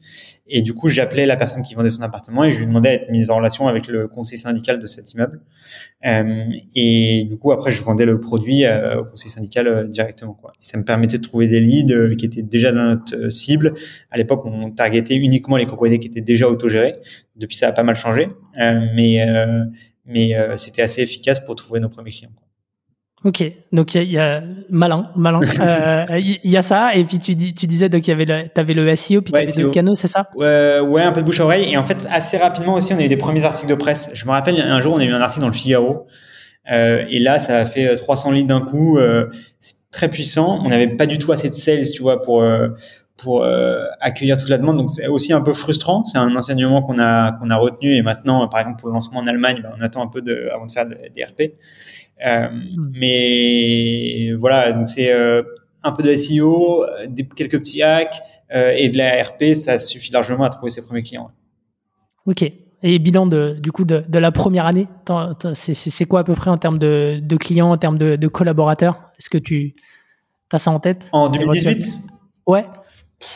[0.47, 3.11] Et du coup, j'appelais la personne qui vendait son appartement et je lui demandais d'être
[3.11, 5.39] mise en relation avec le conseil syndical de cet immeuble.
[6.03, 10.39] Et du coup, après, je vendais le produit au conseil syndical directement.
[10.55, 13.75] Et ça me permettait de trouver des leads qui étaient déjà dans notre cible.
[14.09, 16.88] À l'époque, on targetait uniquement les copropriétés qui étaient déjà autogérées.
[17.35, 18.27] Depuis, ça a pas mal changé,
[18.59, 19.63] euh, mais euh,
[20.05, 22.31] mais euh, c'était assez efficace pour trouver nos premiers clients.
[23.25, 25.41] Ok, donc il y, a malin, malin.
[26.17, 28.49] Il y, a ça, et puis tu, dis, tu disais donc il y avait le,
[28.55, 30.29] avais le SEO, puis ouais, tu avais le canot, c'est ça?
[30.35, 31.69] Ouais, ouais, un peu de bouche à oreille.
[31.69, 34.09] Et en fait, assez rapidement aussi, on a eu des premiers articles de presse.
[34.13, 36.07] Je me rappelle, un jour, on a eu un article dans le Figaro,
[36.71, 38.97] euh, et là, ça a fait 300 litres d'un coup.
[38.97, 39.27] Euh,
[39.59, 40.61] c'est très puissant.
[40.63, 42.41] On n'avait pas du tout assez de sales, tu vois, pour
[43.19, 44.77] pour euh, accueillir toute la demande.
[44.77, 46.03] Donc c'est aussi un peu frustrant.
[46.05, 49.19] C'est un enseignement qu'on a qu'on a retenu et maintenant, par exemple pour le lancement
[49.19, 51.53] en Allemagne, ben, on attend un peu de, avant de faire des RP.
[52.25, 52.91] Euh, hmm.
[52.97, 55.43] mais voilà, donc c'est euh,
[55.83, 60.43] un peu de SEO, des, quelques petits hacks et de la RP, ça suffit largement
[60.43, 61.29] à trouver ses premiers clients.
[62.25, 62.51] Ok.
[62.81, 64.87] Et bilan de, du coup de, de la première année,
[65.53, 69.11] c'est quoi à peu près en termes de, de clients, en termes de, de collaborateurs?
[69.19, 69.75] Est-ce que tu
[70.51, 71.05] as ça en tête?
[71.11, 71.93] En 2018
[72.47, 72.65] Ouais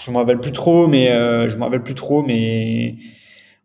[0.06, 2.96] je me rappelle plus trop, mais euh, je me rappelle plus trop, mais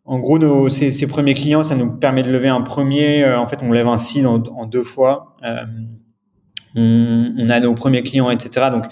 [0.09, 3.25] en gros, nos, ces, ces, premiers clients, ça nous permet de lever un premier.
[3.25, 5.37] Euh, en fait, on lève un seed en, en deux fois.
[5.45, 5.57] Euh,
[6.75, 8.69] on, on, a nos premiers clients, etc.
[8.73, 8.87] Donc,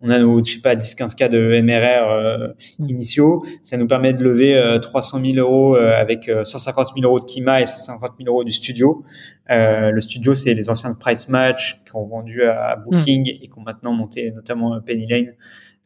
[0.00, 2.88] on a nos, je sais pas, 10-15 cas de MRR euh, mm.
[2.88, 3.44] initiaux.
[3.62, 7.66] Ça nous permet de lever 300 000 euros avec 150 000 euros de Kima et
[7.66, 9.04] 150 000 euros du studio.
[9.50, 13.42] le studio, c'est les anciens de Price Match qui ont vendu à Booking mm.
[13.42, 15.34] et qui ont maintenant monté notamment Penny Lane.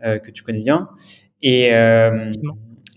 [0.04, 0.90] Euh, que tu connais bien.
[1.40, 2.30] Et, euh,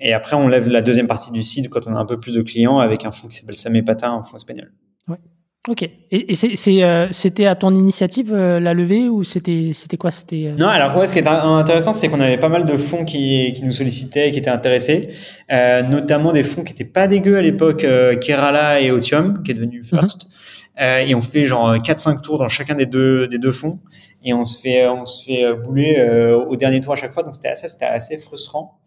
[0.01, 2.35] et après, on lève la deuxième partie du site quand on a un peu plus
[2.35, 4.73] de clients avec un fonds qui s'appelle Samepata, un fonds espagnol.
[5.07, 5.17] Ouais.
[5.67, 5.83] Ok.
[5.83, 10.09] Et, et euh, c'était à ton initiative la levée ou c'était c'était quoi?
[10.09, 10.67] C'était non.
[10.67, 13.63] Alors ouais, ce qui est intéressant, c'est qu'on avait pas mal de fonds qui, qui
[13.63, 15.09] nous sollicitaient et qui étaient intéressés,
[15.51, 17.85] euh, notamment des fonds qui étaient pas dégueux à l'époque,
[18.21, 19.99] Kerala et Otium, qui est devenu mhm.
[19.99, 20.27] First.
[20.79, 23.79] Euh, et on fait genre 4-5 tours dans chacun des deux des deux fonds
[24.23, 27.23] et on se fait on se fait bouler euh, au dernier tour à chaque fois
[27.23, 28.79] donc c'était assez c'était assez frustrant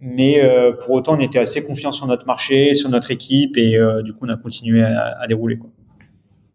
[0.00, 3.78] mais euh, pour autant on était assez confiant sur notre marché sur notre équipe et
[4.04, 5.68] du coup on a continué à, à dérouler quoi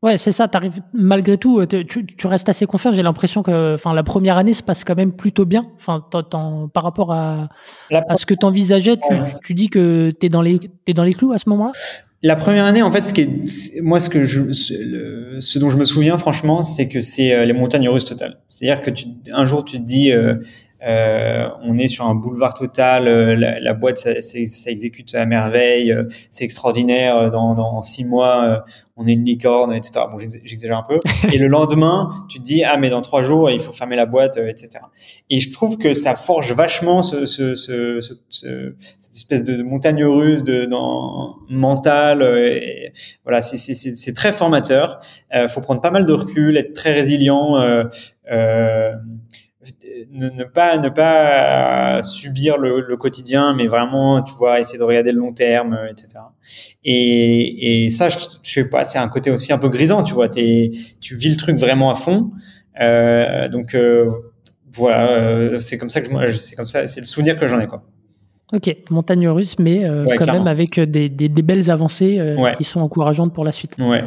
[0.01, 0.47] Ouais, c'est ça.
[0.47, 2.91] T'arrives malgré tout, tu, tu, restes assez confiant.
[2.93, 5.67] J'ai l'impression que, enfin, la première année se passe quand même plutôt bien.
[5.75, 6.05] Enfin,
[6.73, 7.49] par rapport à,
[7.91, 11.33] à ce que t'envisageais, tu, tu dis que t'es dans les t'es dans les clous
[11.33, 11.73] à ce moment-là?
[12.21, 15.77] La première année, en fait, ce qui est, moi, ce que je, ce, dont je
[15.77, 18.39] me souviens, franchement, c'est que c'est euh, les montagnes russes totales.
[18.49, 20.35] C'est-à-dire que tu, un jour, tu te dis, euh,
[20.86, 25.26] euh, on est sur un boulevard total, euh, la, la, boîte ça, ça, exécute à
[25.26, 27.32] merveille, euh, c'est extraordinaire.
[27.32, 28.63] Dans, dans six mois,
[28.96, 30.06] on est une licorne, etc.
[30.12, 31.00] Bon, j'exagère un peu.
[31.34, 34.06] Et le lendemain, tu te dis ah mais dans trois jours il faut fermer la
[34.06, 34.84] boîte, etc.
[35.30, 40.04] Et je trouve que ça forge vachement ce, ce, ce, ce cette espèce de montagne
[40.04, 42.22] russe de dans, mentale.
[42.22, 45.02] Et, voilà, c'est très formateur.
[45.36, 47.58] Euh, faut prendre pas mal de recul, être très résilient.
[47.58, 47.84] Euh,
[48.32, 48.94] euh,
[50.12, 55.19] ne, pas ne pas subir le, quotidien, mais vraiment, tu vois, essayer de regarder le
[55.19, 56.23] long terme, euh, etc.
[56.83, 60.13] Et, et ça, je, je sais pas, c'est un côté aussi un peu grisant, tu
[60.13, 60.27] vois.
[60.35, 62.31] Es, tu vis le truc vraiment à fond.
[62.79, 64.09] Euh, donc euh,
[64.73, 67.67] voilà, euh, c'est comme ça que c'est comme ça, c'est le souvenir que j'en ai
[67.67, 67.83] quoi.
[68.51, 69.83] Ok, montagne russe, mais
[70.17, 73.75] quand même avec des, des, des belles avancées qui sont encourageantes pour la suite.
[73.77, 74.03] Ouais.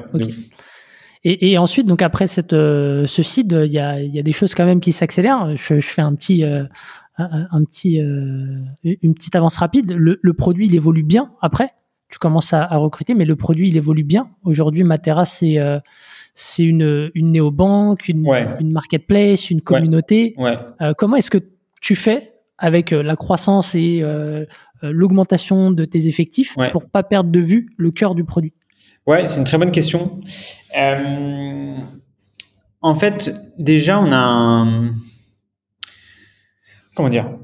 [1.24, 4.32] Et, et, ensuite, donc après cette, euh, ce site, il y a, y a, des
[4.32, 5.56] choses quand même qui s'accélèrent.
[5.56, 6.64] Je, je, fais un petit, euh,
[7.16, 9.92] un, petit, euh, une petite avance rapide.
[9.92, 11.30] Le, le, produit, il évolue bien.
[11.40, 11.70] Après,
[12.08, 14.30] tu commences à, à, recruter, mais le produit, il évolue bien.
[14.44, 15.58] Aujourd'hui, Matera, c'est
[16.34, 18.26] c'est une, une néobanque, une,
[18.58, 20.34] une marketplace, une communauté.
[20.38, 20.58] Ouais.
[20.96, 21.38] comment est-ce que
[21.82, 24.02] tu fais avec la croissance et
[24.80, 28.54] l'augmentation de tes effectifs pour pas perdre de vue le cœur du produit?
[29.06, 30.20] Ouais, c'est une très bonne question.
[30.78, 31.76] Euh,
[32.80, 34.92] en fait, déjà, on a un...
[36.94, 37.38] Comment dire?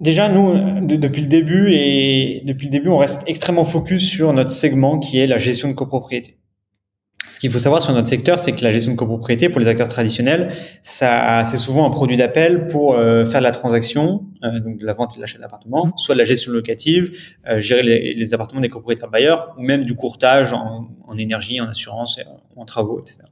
[0.00, 4.50] Déjà, nous, depuis le début et depuis le début, on reste extrêmement focus sur notre
[4.50, 6.37] segment qui est la gestion de copropriété.
[7.28, 9.68] Ce qu'il faut savoir sur notre secteur, c'est que la gestion de copropriété pour les
[9.68, 14.60] acteurs traditionnels, ça c'est souvent un produit d'appel pour euh, faire de la transaction, euh,
[14.60, 15.92] donc de la vente et de l'achat d'appartements, mmh.
[15.96, 17.16] soit de la gestion locative,
[17.48, 21.60] euh, gérer les, les, appartements des copropriétaires bailleurs, ou même du courtage en, en énergie,
[21.60, 22.18] en assurance,
[22.56, 23.24] en, en travaux, etc.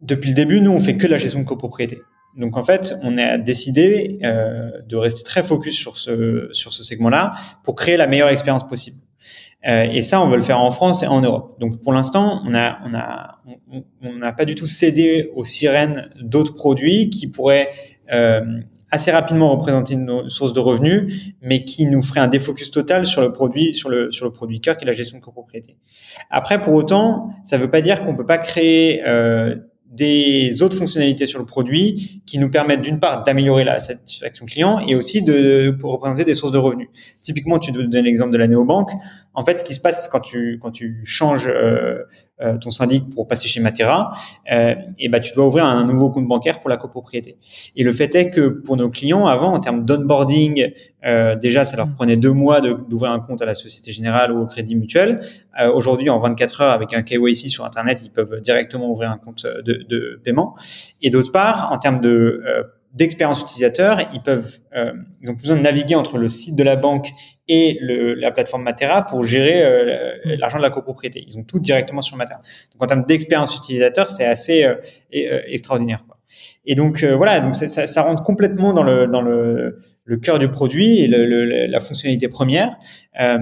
[0.00, 1.98] depuis le début, nous, on fait que la gestion de copropriété.
[2.36, 6.82] Donc en fait, on a décidé euh, de rester très focus sur ce sur ce
[6.82, 8.96] segment-là pour créer la meilleure expérience possible.
[9.66, 11.58] Euh, et ça, on veut le faire en France et en Europe.
[11.58, 13.38] Donc pour l'instant, on a on a
[14.02, 17.70] on n'a pas du tout cédé aux sirènes d'autres produits qui pourraient
[18.12, 18.42] euh,
[18.90, 23.22] assez rapidement représenter une source de revenus, mais qui nous ferait un défocus total sur
[23.22, 25.76] le produit, sur le sur le produit cœur qui est la gestion de copropriété.
[26.30, 29.56] Après, pour autant, ça ne veut pas dire qu'on peut pas créer euh,
[29.94, 34.80] des autres fonctionnalités sur le produit qui nous permettent d'une part d'améliorer la satisfaction client
[34.80, 36.88] et aussi de, représenter des sources de revenus.
[37.22, 38.90] Typiquement, tu donnes l'exemple de la néobanque.
[39.34, 41.98] En fait, ce qui se passe quand tu quand tu changes euh,
[42.40, 44.12] euh, ton syndic pour passer chez Matera,
[44.50, 47.36] euh, et ben tu dois ouvrir un nouveau compte bancaire pour la copropriété.
[47.76, 50.72] Et le fait est que pour nos clients, avant, en termes d'onboarding,
[51.04, 51.94] euh, déjà, ça leur mm.
[51.94, 55.20] prenait deux mois d'ouvrir un compte à la Société Générale ou au Crédit Mutuel.
[55.60, 59.18] Euh, Aujourd'hui, en 24 heures, avec un KYC sur Internet, ils peuvent directement ouvrir un
[59.18, 60.56] compte de, de paiement.
[61.02, 62.62] Et d'autre part, en termes de euh,
[62.94, 66.76] d'expérience utilisateur, ils peuvent, euh, ils ont besoin de naviguer entre le site de la
[66.76, 67.08] banque
[67.48, 70.38] et le, la plateforme Matera pour gérer euh, mm.
[70.38, 71.24] l'argent de la copropriété.
[71.26, 72.40] Ils ont tout directement sur Matera.
[72.72, 74.76] Donc en termes d'expérience utilisateur, c'est assez euh,
[75.12, 76.04] extraordinaire.
[76.06, 76.13] Quoi.
[76.66, 80.38] Et donc euh, voilà, donc ça, ça, rentre complètement dans le dans le, le cœur
[80.38, 82.76] du produit et le, la fonctionnalité première.
[83.20, 83.38] Euh,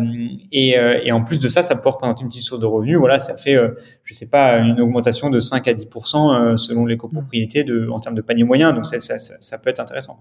[0.53, 2.99] et, euh, et, en plus de ça, ça peut représenter une petite source de revenus.
[2.99, 3.71] Voilà, ça fait, euh,
[4.05, 8.15] je sais pas, une augmentation de 5 à 10% selon les copropriétés de, en termes
[8.15, 8.73] de panier moyen.
[8.73, 10.19] Donc ça, ça, ça peut être intéressant.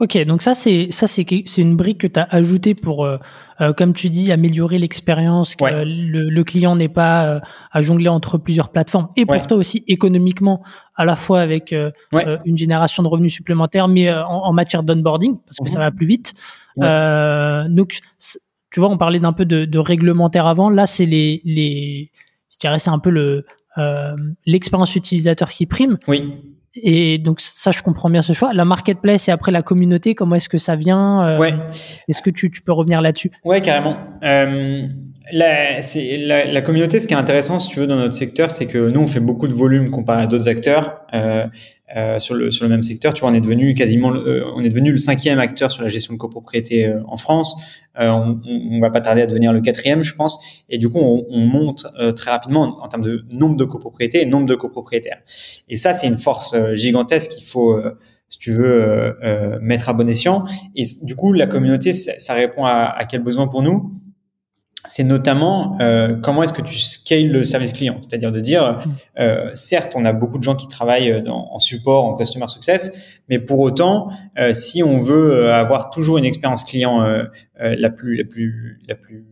[0.00, 3.18] Ok, donc ça c'est ça c'est c'est une brique que tu as ajoutée pour, euh,
[3.60, 7.40] euh, comme tu dis, améliorer l'expérience, que le, le, client n'est pas euh,
[7.72, 10.62] à jongler entre plusieurs plateformes, et pour toi aussi économiquement,
[10.94, 11.74] à la fois avec
[12.12, 15.84] une génération de revenus supplémentaires, mais en, en, matière d'onboarding parce que ça mhm.
[15.84, 16.34] va plus vite.
[16.76, 17.98] donc
[18.70, 20.70] tu vois, on parlait d'un peu de, de, réglementaire avant.
[20.70, 22.12] Là, c'est les les,
[22.52, 23.44] je dirais c'est un peu le
[24.46, 25.98] l'expérience utilisateur qui prime.
[26.06, 26.22] Oui.
[26.74, 28.52] Et donc ça, je comprends bien ce choix.
[28.52, 31.54] La marketplace et après la communauté, comment est-ce que ça vient euh, Ouais.
[32.08, 33.32] Est-ce que tu, tu, peux revenir là-dessus?
[33.44, 33.96] Ouais, carrément.
[34.22, 34.86] Euh,
[35.32, 38.66] la, la, la, communauté, ce qui est intéressant, si tu veux, dans notre secteur, c'est
[38.66, 41.46] que nous, on fait beaucoup de volume comparé à d'autres acteurs euh,
[41.96, 43.14] euh, sur le sur le même secteur.
[43.14, 45.88] Tu vois, on est devenu quasiment, euh, on est devenu le cinquième acteur sur la
[45.88, 47.56] gestion de copropriété euh, en France.
[47.98, 50.38] Euh, on, on, va pas tarder à devenir le quatrième, je pense.
[50.68, 51.86] Et du coup, on, on monte
[52.16, 55.20] très rapidement en, termes de nombre de copropriétés et nombre de copropriétaires.
[55.68, 57.80] Et ça, c'est une force gigantesque qu'il faut
[58.28, 59.16] si tu veux
[59.60, 60.44] mettre à bon escient.
[60.76, 63.97] Et du coup, la communauté, ça, ça répond à, à quel besoin pour nous?
[64.86, 68.80] C'est notamment euh, comment est-ce que tu scales le service client, c'est-à-dire de dire,
[69.18, 73.20] euh, certes, on a beaucoup de gens qui travaillent dans, en support, en customer success,
[73.28, 77.24] mais pour autant, euh, si on veut euh, avoir toujours une expérience client euh,
[77.58, 79.26] la plus la plus la plus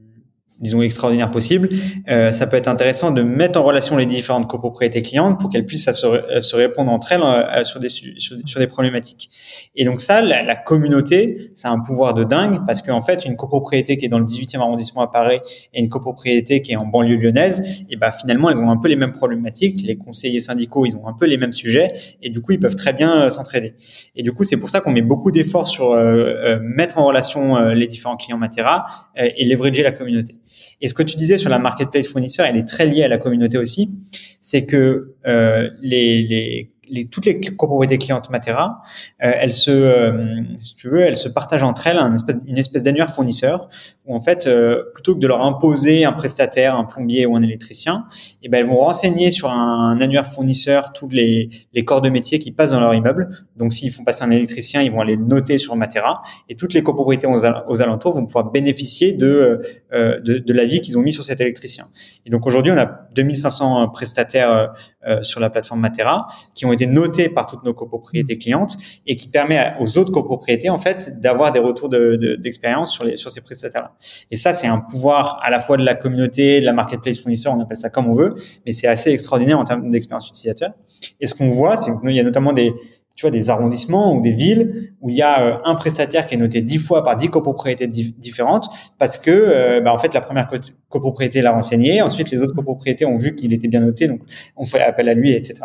[0.61, 1.69] disons extraordinaire possible,
[2.09, 5.67] euh, ça peut être intéressant de mettre en relation les différentes copropriétés clientes pour qu'elles
[5.67, 9.29] puissent se, se, répondre entre elles euh, sur, des, sur, des problématiques.
[9.75, 13.27] Et donc ça, la, la communauté, ça a un pouvoir de dingue parce qu'en fait,
[13.27, 15.41] une copropriété qui est dans le 18e arrondissement à Paris
[15.75, 18.89] et une copropriété qui est en banlieue lyonnaise, et ben finalement, elles ont un peu
[18.89, 19.83] les mêmes problématiques.
[19.83, 21.93] Les conseillers syndicaux, ils ont un peu les mêmes sujets
[22.23, 23.75] et du coup, ils peuvent très bien euh, s'entraider.
[24.15, 27.59] Et du coup, c'est pour ça qu'on met beaucoup d'efforts sur euh, mettre en relation
[27.71, 30.35] les différents clients Matera et leverager la communauté.
[30.81, 33.19] Et ce que tu disais sur la marketplace fournisseur, elle est très liée à la
[33.19, 33.99] communauté aussi.
[34.41, 38.83] C'est que euh, les, les les, toutes les copropriétés clientes Matera,
[39.23, 42.01] euh, elles se, euh, si tu veux, elles se partagent entre elles
[42.47, 43.69] une espèce d'annuaire fournisseur
[44.07, 47.43] où en fait, euh, plutôt que de leur imposer un prestataire, un plombier ou un
[47.43, 48.07] électricien,
[48.43, 52.39] eh ben elles vont renseigner sur un, annuaire fournisseur tous les, les corps de métier
[52.39, 53.31] qui passent dans leur immeuble.
[53.57, 56.73] Donc s'ils font passer un électricien, ils vont aller le noter sur Matera et toutes
[56.73, 61.03] les copropriétés aux, aux alentours vont pouvoir bénéficier de, euh, de, de l'avis qu'ils ont
[61.03, 61.89] mis sur cet électricien.
[62.25, 64.75] Et donc aujourd'hui, on a 2500 prestataires
[65.07, 69.17] euh, sur la plateforme Matera qui ont été notés par toutes nos copropriétés clientes et
[69.17, 73.31] qui permet aux autres copropriétés en fait d'avoir des retours d'expérience de, sur, les, sur
[73.31, 73.95] ces prestataires-là.
[74.31, 77.55] Et ça, c'est un pouvoir à la fois de la communauté, de la marketplace fournisseur,
[77.55, 80.73] on appelle ça comme on veut, mais c'est assez extraordinaire en termes d'expérience utilisateur.
[81.21, 82.73] Et ce qu'on voit, c'est qu'il y a notamment des,
[83.17, 86.35] tu vois, des arrondissements ou des villes où il y a euh, un prestataire qui
[86.35, 90.21] est noté dix fois par dix copropriétés différentes parce que, euh, bah, en fait, la
[90.21, 90.51] première
[90.91, 94.21] copropriété l'a renseigné, ensuite les autres copropriétés ont vu qu'il était bien noté, donc
[94.57, 95.63] on fait appel à lui, etc.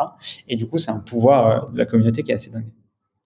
[0.47, 2.71] Et du coup, c'est un pouvoir euh, de la communauté qui est assez dingue.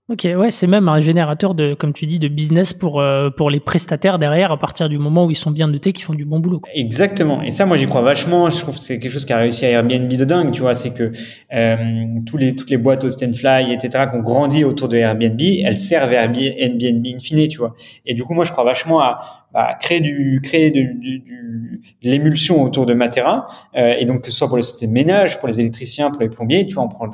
[0.08, 3.50] Ok, ouais, c'est même un générateur de, comme tu dis, de business pour euh, pour
[3.50, 6.26] les prestataires derrière à partir du moment où ils sont bien notés, qu'ils font du
[6.26, 6.62] bon boulot.
[6.76, 7.41] Exactement.
[7.41, 8.48] Et ça, moi, j'y crois vachement.
[8.52, 10.52] Je trouve que c'est quelque chose qui a réussi à Airbnb de dingue.
[10.52, 11.12] Tu vois, c'est que
[11.56, 15.41] euh, tous les toutes les boîtes au Fly, etc., qui ont grandi autour de Airbnb,
[15.41, 17.74] elles servent Airbnb in fine, tu vois.
[18.06, 22.94] Et du coup, moi, je crois vachement à bah, créer du de l'émulsion autour de
[22.94, 23.48] Matera.
[23.78, 26.20] Euh, et donc que ce soit pour les sociétés de ménage, pour les électriciens, pour
[26.20, 27.10] les plombiers, tu vois, on prend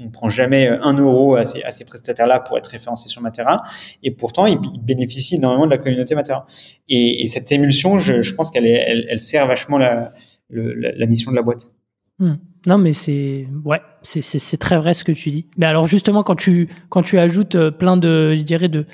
[0.00, 3.62] on prend jamais un euro à ces, à ces prestataires-là pour être référencé sur Matera.
[4.02, 6.46] Et pourtant, ils, bénéficient énormément de la communauté Matera.
[6.88, 10.10] Et, et cette émulsion, je, pense qu'elle elle, elle sert vachement la,
[10.50, 11.76] la, mission de la boîte.
[12.18, 12.34] Hmm.
[12.66, 15.46] Non, mais c'est ouais, c'est très vrai ce que tu dis.
[15.56, 18.84] Mais alors justement, quand tu quand tu ajoutes euh, plein de, je dirais de euh,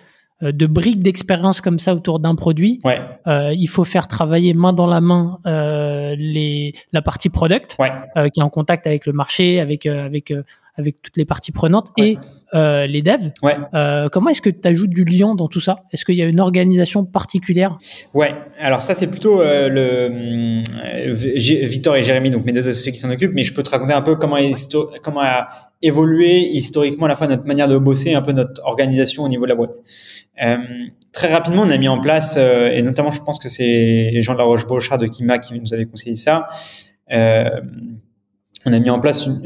[0.42, 2.98] de briques d'expérience comme ça autour d'un produit, ouais.
[3.26, 7.90] euh, il faut faire travailler main dans la main euh, les la partie product ouais.
[8.16, 10.32] euh, qui est en contact avec le marché, avec euh, avec
[10.76, 12.12] avec toutes les parties prenantes ouais.
[12.12, 12.18] et
[12.54, 13.32] euh, les devs.
[13.42, 13.56] Ouais.
[13.74, 15.76] Euh, comment est-ce que tu ajoutes du lien dans tout ça?
[15.92, 17.76] Est-ce qu'il y a une organisation particulière?
[18.14, 18.34] Ouais.
[18.58, 20.62] Alors ça c'est plutôt euh, le
[20.96, 21.12] euh,
[21.66, 23.92] Victor et Jérémy, donc mes deux associés qui s'en occupent, mais je peux te raconter
[23.92, 24.38] un peu comment
[25.02, 25.48] comment a
[25.82, 29.44] évolué historiquement à la fois notre manière de bosser, un peu notre organisation au niveau
[29.44, 29.76] de la boîte.
[30.42, 30.56] Euh,
[31.12, 34.34] très rapidement, on a mis en place, et notamment je pense que c'est les gens
[34.34, 36.48] de la Roche-Brochard de Kima qui nous avaient conseillé ça.
[37.10, 39.40] on a mis en place une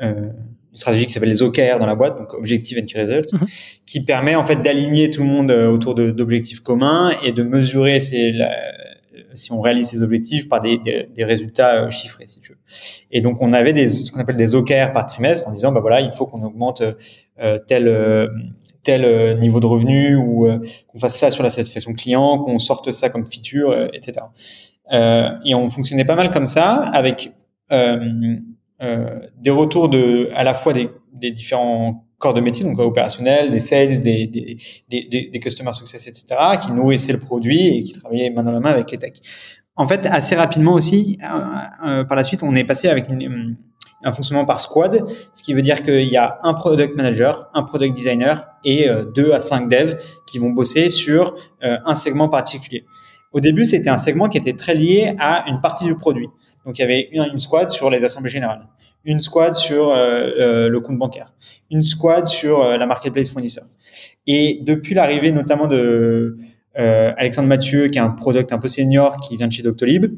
[0.00, 0.30] euh,
[0.70, 3.38] une stratégie qui s'appelle les OKR dans la boîte, donc Objective and Key Results, mm
[3.38, 3.80] -hmm.
[3.86, 8.30] qui permet en fait d'aligner tout le monde autour d'objectifs communs et de mesurer ces,
[8.30, 8.50] la,
[9.34, 12.58] si on réalise ces objectifs par des, résultats chiffrés, si tu veux.
[13.10, 15.80] Et donc on avait des, ce qu'on appelle des OKR par trimestre en disant bah
[15.80, 16.82] voilà il faut qu'on augmente
[17.40, 18.28] euh, tel euh,
[18.82, 22.90] tel niveau de revenu ou euh, qu'on fasse ça sur la satisfaction client, qu'on sorte
[22.90, 24.26] ça comme feature, etc.
[25.44, 27.32] et on fonctionnait pas mal comme ça avec
[28.80, 33.60] euh, des retours de à la fois des, différents corps de métier, donc opérationnels, des
[33.60, 36.26] sales, des, des, des, des customer success, etc.,
[36.60, 39.22] qui nourrissaient le produit et qui travaillaient main dans la main avec les techs.
[39.76, 41.26] En fait, assez rapidement aussi, euh,
[41.86, 43.56] euh, par la suite, on est passé avec une,
[44.02, 47.62] un fonctionnement par squad, ce qui veut dire qu'il y a un product manager, un
[47.62, 52.84] product designer et euh, deux à cinq devs qui vont bosser sur un segment particulier.
[53.32, 56.28] Au début, c'était un segment qui était très lié à une partie du produit.
[56.68, 58.68] Donc il y avait une, squad sur les assemblées générales,
[59.02, 61.32] une squad sur euh, euh, le compte bancaire,
[61.70, 63.64] une squad sur euh, la marketplace fournisseur.
[64.26, 66.36] Et depuis l'arrivée notamment de
[66.74, 70.14] Alexandre Mathieu, qui est un product un peu senior qui vient de chez Doctolib,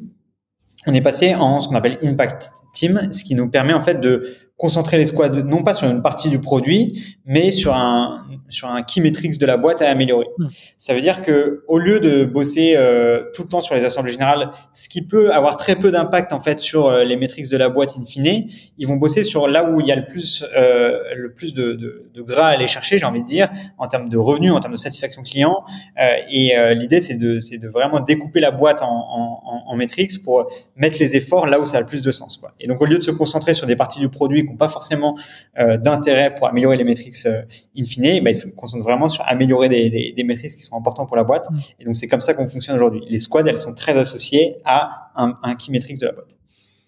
[0.89, 4.01] on est passé en ce qu'on appelle Impact Team, ce qui nous permet en fait
[4.01, 8.69] de concentrer les squads non pas sur une partie du produit, mais sur un sur
[8.69, 10.27] un key metrics de la boîte à améliorer.
[10.37, 10.47] Mmh.
[10.77, 14.13] Ça veut dire que au lieu de bosser euh, tout le temps sur les assemblées
[14.13, 17.57] générales, ce qui peut avoir très peu d'impact en fait sur euh, les metrics de
[17.57, 20.45] la boîte in fine, ils vont bosser sur là où il y a le plus
[20.55, 23.89] euh, le plus de, de, de, gras à aller chercher, j'ai envie de dire, en
[23.89, 25.65] termes de revenus, en termes de satisfaction client.
[25.99, 29.77] Euh, et euh, l'idée c'est de c'est de vraiment découper la boîte en, en, en,
[29.77, 32.37] metrics pour mettre les efforts là où ça a le plus de sens.
[32.37, 32.53] Quoi.
[32.61, 34.69] Et donc au lieu de se concentrer sur des parties du produit qui n'ont pas
[34.69, 35.17] forcément
[35.59, 39.91] d'intérêt pour améliorer les metrics in fine, bah, ils se concentrent vraiment sur améliorer des,
[39.91, 41.51] des, des métriques qui sont importants pour la boîte.
[41.51, 41.59] Mmh.
[41.81, 43.03] Et donc, c'est comme ça qu'on fonctionne aujourd'hui.
[43.09, 46.37] Les squads, elles sont très associées à un, un key metrics de la boîte.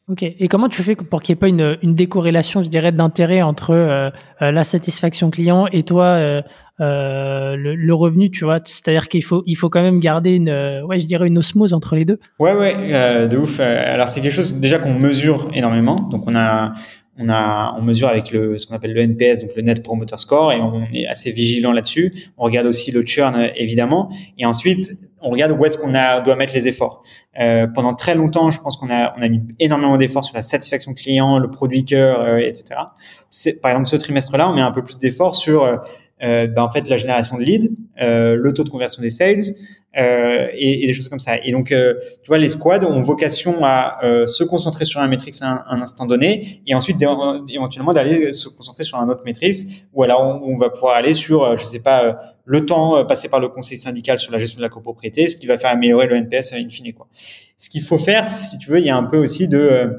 [0.09, 0.25] Ok.
[0.25, 3.41] Et comment tu fais pour qu'il n'y ait pas une, une décorrélation, je dirais, d'intérêt
[3.41, 6.43] entre euh, la satisfaction client et toi, euh,
[6.81, 8.59] euh, le, le, revenu, tu vois?
[8.65, 11.95] C'est-à-dire qu'il faut, il faut quand même garder une, ouais, je dirais une osmose entre
[11.95, 12.19] les deux.
[12.41, 13.61] Ouais, ouais, de ouf.
[13.61, 15.95] Alors c'est quelque chose déjà qu'on mesure énormément.
[15.95, 16.75] Donc on a,
[17.19, 20.17] on a, on mesure avec le, ce qu'on appelle le NPS, donc le Net Promoter
[20.17, 22.13] Score, et on est assez vigilant là-dessus.
[22.39, 26.37] On regarde aussi le churn, évidemment, et ensuite on regarde où est-ce qu'on a, doit
[26.37, 27.03] mettre les efforts.
[27.39, 30.43] Euh, pendant très longtemps, je pense qu'on a, on a mis énormément d'efforts sur la
[30.43, 32.81] satisfaction client, le produit cœur, euh, etc.
[33.31, 35.81] C'est, par exemple, ce trimestre-là, on met un peu plus d'efforts sur
[36.23, 37.69] euh, euh, ben, en fait la génération de leads,
[38.01, 39.43] euh, le taux de conversion des sales
[39.97, 41.37] euh, et, et, des choses comme ça.
[41.45, 45.09] Et donc euh, tu vois les squads ont vocation à euh, se concentrer sur un
[45.09, 46.97] métrique à un, instant donné et ensuite
[47.49, 51.57] éventuellement d'aller se concentrer sur un autre métrique ou alors on, va pouvoir aller sur
[51.57, 54.69] je sais pas le temps passé par le conseil syndical sur la gestion de la
[54.69, 57.09] copropriété, ce qui va faire améliorer le NPS in fine quoi.
[57.59, 59.99] Ce qu'il faut faire si tu veux, il y a un peu aussi de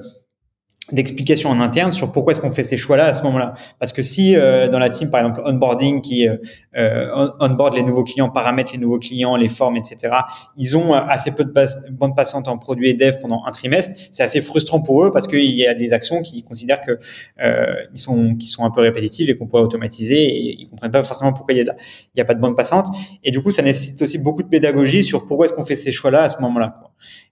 [0.92, 3.54] d'explication en interne sur pourquoi est-ce qu'on fait ces choix-là à ce moment-là.
[3.80, 6.36] Parce que si euh, dans la team, par exemple, onboarding qui euh,
[6.76, 10.14] euh onboard les nouveaux clients, paramètre les nouveaux clients, les formes, etc.,
[10.58, 11.54] ils ont assez peu de
[11.92, 15.28] bandes passantes en produits et dev pendant un trimestre, c'est assez frustrant pour eux parce
[15.28, 17.00] qu'il y a des actions qui considèrent que
[17.42, 20.92] euh, ils sont qui sont un peu répétitives et qu'on pourrait automatiser et ils comprennent
[20.92, 21.76] pas forcément pourquoi il y a,
[22.16, 22.88] il y a pas de bande passante.
[23.24, 25.94] Et du coup, ça nécessite aussi beaucoup de pédagogie sur pourquoi est-ce qu'on fait ces
[25.94, 26.82] choix-là à ce moment-là.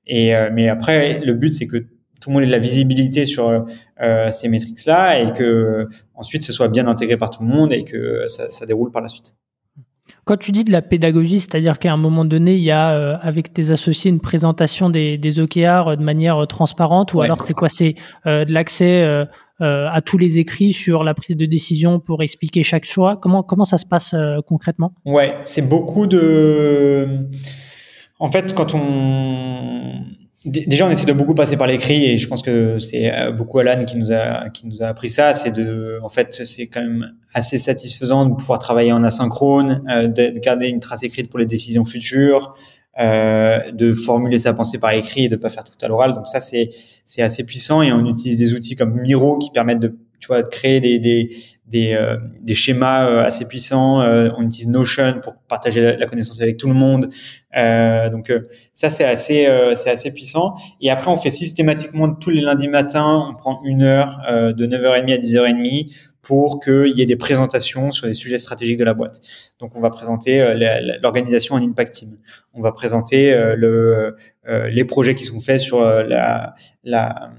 [0.08, 1.86] Et euh, mais après, le but c'est que
[2.22, 6.54] tout le monde ait de la visibilité sur euh, ces métriques-là et que ensuite ce
[6.54, 9.36] soit bien intégré par tout le monde et que ça, ça déroule par la suite.
[10.24, 13.18] Quand tu dis de la pédagogie, c'est-à-dire qu'à un moment donné, il y a euh,
[13.22, 17.26] avec tes associés une présentation des, des OKR de manière transparente ou ouais.
[17.26, 17.70] alors c'est quoi?
[17.70, 17.96] C'est
[18.28, 19.26] euh, de l'accès euh,
[19.60, 23.18] à tous les écrits sur la prise de décision pour expliquer chaque choix.
[23.18, 24.16] Comment comment ça se passe
[24.48, 24.94] concrètement?
[25.06, 27.28] Ouais, c'est beaucoup de
[28.20, 30.04] En fait, quand on
[30.46, 33.60] déjà on essaie de beaucoup passer par l'écrit et je pense que c'est euh, beaucoup
[33.60, 35.34] Alan qui nous a qui nous a appris ça.
[35.34, 40.08] C'est de, en fait, c'est quand même assez satisfaisant de pouvoir travailler en asynchrone, euh,
[40.08, 42.56] de garder une trace écrite pour les décisions futures.
[43.00, 46.14] Euh, de formuler sa pensée par écrit et de pas faire tout à l'oral.
[46.14, 46.72] Donc ça, c'est
[47.06, 50.44] c'est assez puissant et on utilise des outils comme Miro qui permettent de tu vois
[50.44, 54.00] créer des des des, euh, des schémas euh, assez puissants.
[54.38, 57.10] on utilise Notion pour partager la, connaissance avec tout le monde.
[57.54, 58.32] donc
[58.74, 60.56] ça c'est assez c'est assez puissant.
[60.80, 64.22] Et après on fait systématiquement tous les lundis matins, on prend une heure
[64.56, 65.92] de 9h30 à 10h30
[66.22, 69.22] pour qu'il y ait des présentations sur les sujets stratégiques de la boîte.
[69.60, 72.18] Donc, on va présenter euh, l'organisation en impact team.
[72.54, 74.16] On va présenter euh, le,
[74.48, 77.32] euh, les projets qui sont faits sur la, la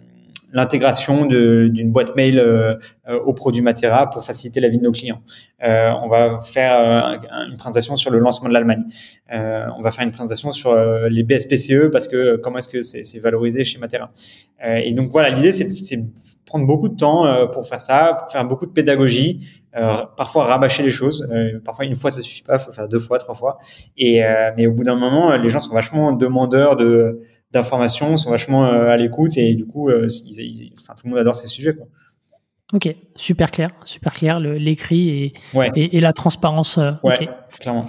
[0.52, 2.76] l'intégration d'une boîte mail euh,
[3.24, 5.22] au produit Matera pour faciliter la vie de nos clients.
[5.64, 6.72] Euh, on va faire
[7.50, 8.84] une présentation sur le lancement de l'Allemagne.
[9.30, 10.74] on va faire une présentation sur
[11.08, 14.12] les BSPCE parce que comment est-ce que c'est valorisé chez Matera.
[14.62, 15.66] et donc voilà, l'idée c'est
[16.52, 20.82] prendre beaucoup de temps euh, pour faire ça, faire beaucoup de pédagogie, euh, parfois rabâcher
[20.82, 21.26] les choses.
[21.32, 23.58] Euh, parfois une fois ça suffit pas, faut faire deux fois, trois fois.
[23.96, 24.20] Et
[24.56, 27.22] mais au bout d'un moment, les gens sont vachement demandeurs de
[27.52, 31.74] d'informations, sont vachement à l'écoute et du coup, enfin, tout le monde adore ces sujets.
[31.74, 31.86] Quoi.
[32.72, 35.32] Ok, super clair, super clair, l'écrit et,
[35.74, 36.78] et, la transparence.
[37.02, 37.28] ouais,
[37.60, 37.86] clairement.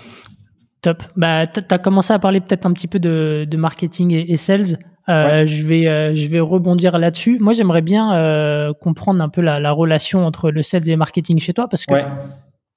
[0.83, 1.01] Top.
[1.15, 4.37] Bah, tu as commencé à parler peut-être un petit peu de, de marketing et, et
[4.37, 4.77] sales.
[5.09, 7.37] Euh, je vais euh, je vais rebondir là-dessus.
[7.39, 10.97] Moi, j'aimerais bien euh, comprendre un peu la, la, relation entre le sales et le
[10.97, 11.93] marketing chez toi parce que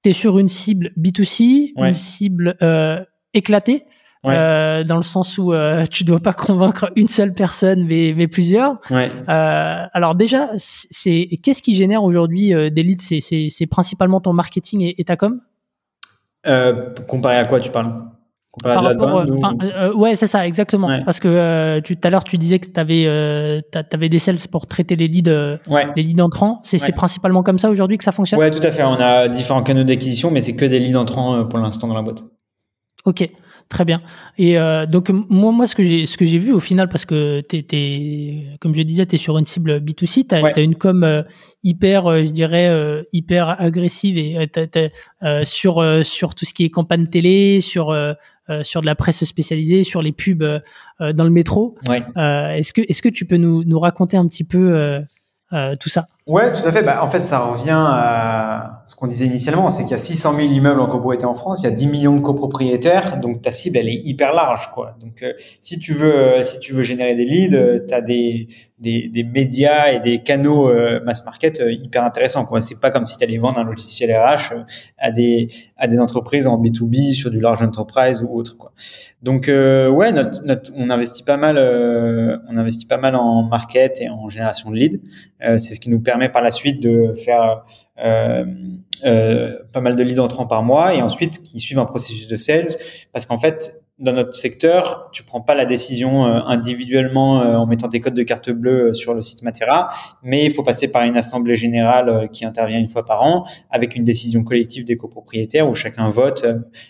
[0.02, 2.56] tu es sur une cible B2C, une cible
[3.34, 3.84] éclatée.
[4.26, 5.52] Dans le sens où
[5.90, 8.80] tu dois pas convaincre une seule personne mais, mais plusieurs.
[9.28, 13.20] alors déjà, c'est qu'est-ce qui génère aujourd'hui des leads?
[13.20, 15.40] C'est principalement ton marketing et, et ta com?
[17.08, 17.92] Comparé à quoi tu parles?
[18.62, 19.26] Par rapport, euh,
[19.62, 20.88] euh, ouais, c'est ça, exactement.
[21.04, 23.06] Parce que euh, tout à l'heure, tu disais que tu avais,
[23.92, 25.58] avais des sales pour traiter les leads,
[25.94, 26.60] les leads entrants.
[26.62, 28.40] C'est principalement comme ça aujourd'hui que ça fonctionne?
[28.40, 28.82] Ouais, tout à fait.
[28.82, 32.02] On a différents canaux d'acquisition, mais c'est que des leads entrants pour l'instant dans la
[32.02, 32.24] boîte.
[33.04, 33.30] Ok,
[33.68, 34.02] très bien.
[34.38, 34.56] Et
[34.88, 37.64] donc moi, moi, ce que j'ai, ce que j'ai vu au final, parce que t'es,
[37.72, 41.24] es, comme je disais, tu es sur une cible B2C, tu as, une com
[41.62, 44.48] hyper, je dirais, hyper agressive et
[45.44, 47.92] sur sur tout ce qui est campagne télé, sur
[48.48, 50.60] euh, sur de la presse spécialisée, sur les pubs euh,
[51.00, 51.76] euh, dans le métro.
[51.88, 55.02] est-ce que est-ce que tu peux nous, nous raconter un petit peu
[55.80, 56.06] tout ça?
[56.26, 56.82] Ouais, tout à fait.
[56.82, 60.36] Bah, en fait, ça revient à ce qu'on disait initialement, c'est qu'il y a 600
[60.36, 63.50] 000 immeubles en copropriété en France, il y a 10 millions de copropriétaires, donc ta
[63.50, 64.96] cible elle est hyper large, quoi.
[65.00, 68.00] Donc euh, si tu veux, euh, si tu veux générer des leads, euh, tu as
[68.00, 68.46] des,
[68.78, 70.70] des, des, médias et des canaux
[71.04, 72.60] mass market hyper intéressants, quoi.
[72.60, 74.54] C'est pas comme si tu allais vendre un logiciel RH
[74.98, 78.72] à des à des entreprises en B2B sur du large enterprise ou autre, quoi.
[79.22, 84.10] Donc ouais, notre, notre, on investit pas mal, on investit pas mal en market et
[84.10, 84.98] en génération de leads.
[85.40, 87.64] c'est ce qui nous permet par la suite de faire
[87.98, 88.44] euh,
[89.04, 92.36] euh, pas mal de leads entrants par mois et ensuite qui suivent un processus de
[92.36, 92.68] sales
[93.12, 97.88] parce qu'en fait dans notre secteur, tu prends pas la décision euh, individuellement en mettant
[97.88, 99.88] tes codes de carte bleue sur le site Matera,
[100.22, 103.96] mais il faut passer par une assemblée générale qui intervient une fois par an avec
[103.96, 106.44] une décision collective des copropriétaires où chacun vote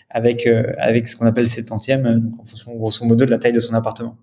[0.09, 3.61] avec avec ce qu'on appelle ses tantièmes, en fonction grosso modo de la taille de
[3.61, 4.17] son appartement.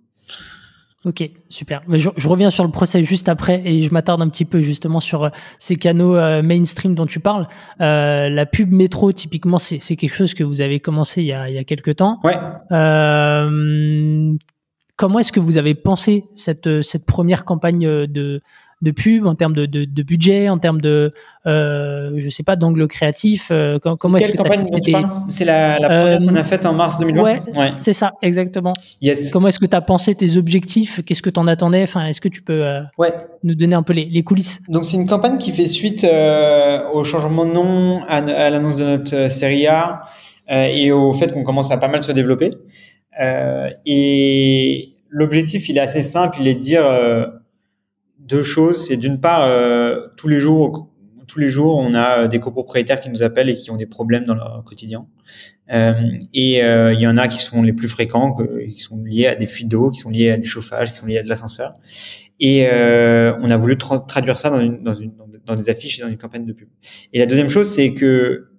[1.04, 1.82] Ok, super.
[1.88, 5.00] Je, je, reviens sur le procès juste après et je m'attarde un petit peu justement
[5.00, 5.28] sur euh,
[5.58, 7.46] ces canaux euh, mainstream dont tu parles.
[7.82, 11.50] Euh, la pub métro, typiquement, c'est quelque chose que vous avez commencé il y a,
[11.50, 12.20] il y a quelques temps.
[12.24, 12.38] Ouais.
[12.72, 14.32] Euh,
[14.96, 18.40] comment est-ce que vous avez pensé cette, cette première campagne de,
[18.84, 21.12] de pub, en termes de, de, de budget, en termes de,
[21.46, 23.48] euh, je sais pas, d'angle créatif.
[23.50, 25.08] Euh, comment est-ce que campagne tu parles?
[25.28, 27.22] C'est la, la première qu'on a euh, faite en mars 2020.
[27.22, 27.66] Ouais, ouais.
[27.66, 28.74] c'est ça, exactement.
[29.02, 29.32] Yes.
[29.32, 31.00] Comment est-ce que tu as pensé tes objectifs?
[31.04, 31.82] Qu'est-ce que tu en attendais?
[31.82, 33.12] Enfin, est-ce que tu peux euh, ouais.
[33.42, 34.60] nous donner un peu les, les coulisses?
[34.68, 36.06] Donc c'est une campagne qui fait suite
[36.92, 40.02] au changement de nom, à, à l'annonce de notre série A
[40.48, 42.50] et au fait qu'on commence à pas mal se développer.
[43.86, 46.84] et l'objectif, il est assez simple, il est de dire
[48.26, 48.86] deux choses.
[48.86, 50.90] C'est d'une part, euh, tous les jours,
[51.26, 54.24] tous les jours, on a des copropriétaires qui nous appellent et qui ont des problèmes
[54.24, 55.06] dans leur quotidien.
[55.72, 55.94] Euh,
[56.34, 59.34] et euh, il y en a qui sont les plus fréquents, qui sont liés à
[59.34, 61.72] des fuites d'eau, qui sont liés à du chauffage, qui sont liés à de l'ascenseur.
[62.40, 65.12] Et on a voulu traduire ça dans, une, dans, une,
[65.46, 66.68] dans des affiches et dans une campagne de pub.
[67.12, 68.53] Et la deuxième chose, c'est que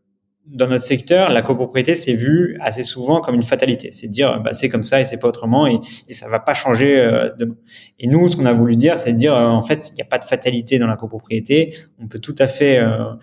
[0.47, 3.91] dans notre secteur, la copropriété c'est vu assez souvent comme une fatalité.
[3.91, 6.53] C'est dire, bah, c'est comme ça et c'est pas autrement et, et ça va pas
[6.53, 7.55] changer euh, demain.
[7.99, 10.01] Et nous, ce qu'on a voulu dire, c'est de dire, euh, en fait, il n'y
[10.01, 11.75] a pas de fatalité dans la copropriété.
[11.99, 13.13] On peut tout à fait euh,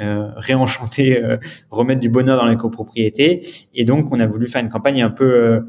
[0.00, 1.22] euh réenchanter,
[1.70, 3.46] remettre du bonheur dans la copropriété.
[3.74, 5.64] Et donc, on a voulu faire une campagne un peu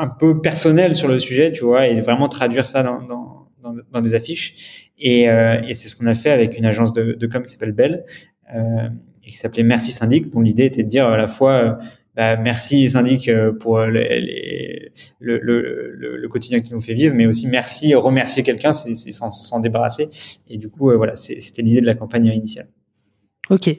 [0.00, 3.48] un peu personnel sur le sujet, tu vois, et vraiment traduire ça dans, dans,
[3.90, 4.92] dans, des affiches.
[4.98, 7.72] Et, et c'est ce qu'on a fait avec une agence de, de com qui s'appelle
[7.72, 8.04] Bell,
[8.54, 8.88] euh,
[9.28, 11.72] qui s'appelait Merci Syndic, dont l'idée était de dire à la fois euh,
[12.16, 17.94] bah, merci Syndic euh, pour les, le, quotidien qui nous fait vivre, mais aussi merci,
[17.94, 20.08] remercier quelqu'un, c'est s'en débarrasser.
[20.48, 22.68] Et du coup, voilà, c'était l'idée de la campagne initiale.
[23.50, 23.70] Ok,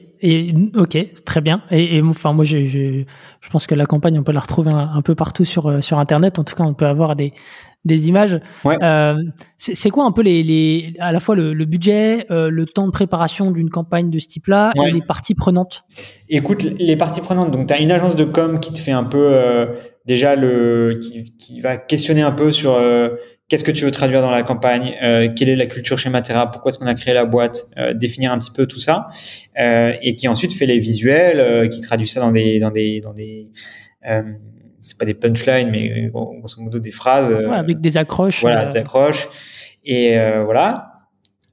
[0.76, 1.62] ok, très bien.
[1.70, 3.04] Et, enfin, moi, je,
[3.52, 6.40] pense que la campagne, on peut la retrouver un, peu partout sur Internet.
[6.40, 7.32] En tout cas, on peut avoir des
[7.84, 8.40] des images.
[8.64, 8.76] Ouais.
[8.82, 9.16] Euh,
[9.56, 12.86] c'est quoi un peu les, les, à la fois le, le budget, euh, le temps
[12.86, 14.90] de préparation d'une campagne de ce type-là ouais.
[14.90, 15.84] et les parties prenantes?
[16.28, 17.50] Écoute, les parties prenantes.
[17.50, 19.66] Donc, tu as une agence de com qui te fait un peu euh,
[20.04, 22.78] déjà le, qui, qui va questionner un peu sur
[23.48, 26.48] qu'est-ce que tu veux traduire dans la campagne, euh, quelle est la culture chez Matera,
[26.50, 29.08] pourquoi est-ce qu'on a créé la boîte, euh, définir un petit peu tout ça,
[29.58, 33.12] euh, et qui ensuite fait les visuels, qui traduit ça dans des dans des dans
[33.12, 33.48] des
[34.80, 37.32] c'est pas des punchlines, mais grosso modo des phrases.
[37.32, 38.40] Ouais, avec des accroches.
[38.40, 39.28] Voilà, des accroches.
[39.84, 40.89] Et voilà.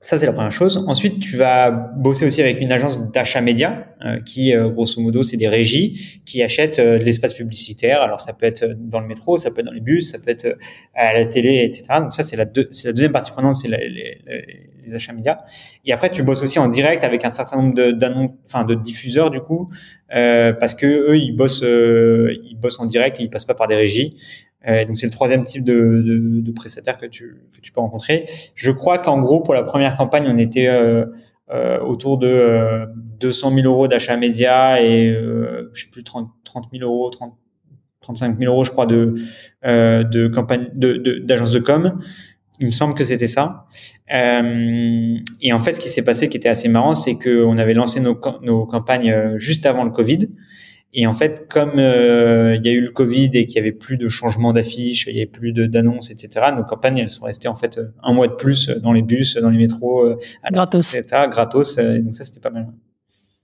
[0.07, 0.85] Ça, c'est la première chose.
[0.87, 5.21] Ensuite, tu vas bosser aussi avec une agence d'achat média euh, qui, euh, grosso modo,
[5.21, 8.01] c'est des régies qui achètent euh, de l'espace publicitaire.
[8.01, 10.31] Alors, ça peut être dans le métro, ça peut être dans les bus, ça peut
[10.31, 10.57] être
[10.95, 11.99] à la télé, etc.
[11.99, 15.39] Donc, ça, c'est la, deux, la deuxième partie prenante, c'est les, achats médias.
[15.83, 17.93] Et après, tu bosses aussi en direct avec un certain nombre de,
[18.45, 19.69] enfin, de diffuseurs, du coup,
[20.09, 23.75] parce que eux, ils bossent, ils bossent en direct et ils passent pas par des
[23.75, 24.15] régies.
[24.67, 27.79] Euh, donc c'est le troisième type de, de, de prestataire que tu, que tu peux
[27.79, 28.25] rencontrer.
[28.55, 31.05] Je crois qu'en gros pour la première campagne on était euh,
[31.49, 32.85] euh, autour de euh,
[33.21, 37.37] 200 000 euros d'achat média et euh, je sais plus 30, 30 000 euros, 30,
[38.01, 39.15] 35 000 euros je crois de
[39.65, 41.99] euh, de campagne d'agence de, com.
[42.59, 43.65] Il me semble que c'était ça.
[44.09, 47.73] et en fait ce qui s'est passé qui était assez marrant c'est que on avait
[47.73, 50.27] lancé nos, nos campagnes juste avant le Covid.
[50.93, 53.73] Et en fait, comme euh, il y a eu le Covid et qu'il y avait
[53.73, 57.49] plus de changements d'affiches, il y avait plus d'annonces, etc., nos campagnes elles sont restées
[57.49, 60.17] en fait un mois de plus dans les bus, dans les métros, euh,
[60.51, 61.77] gratos, etc., gratos.
[61.77, 62.67] Euh, donc ça, c'était pas mal.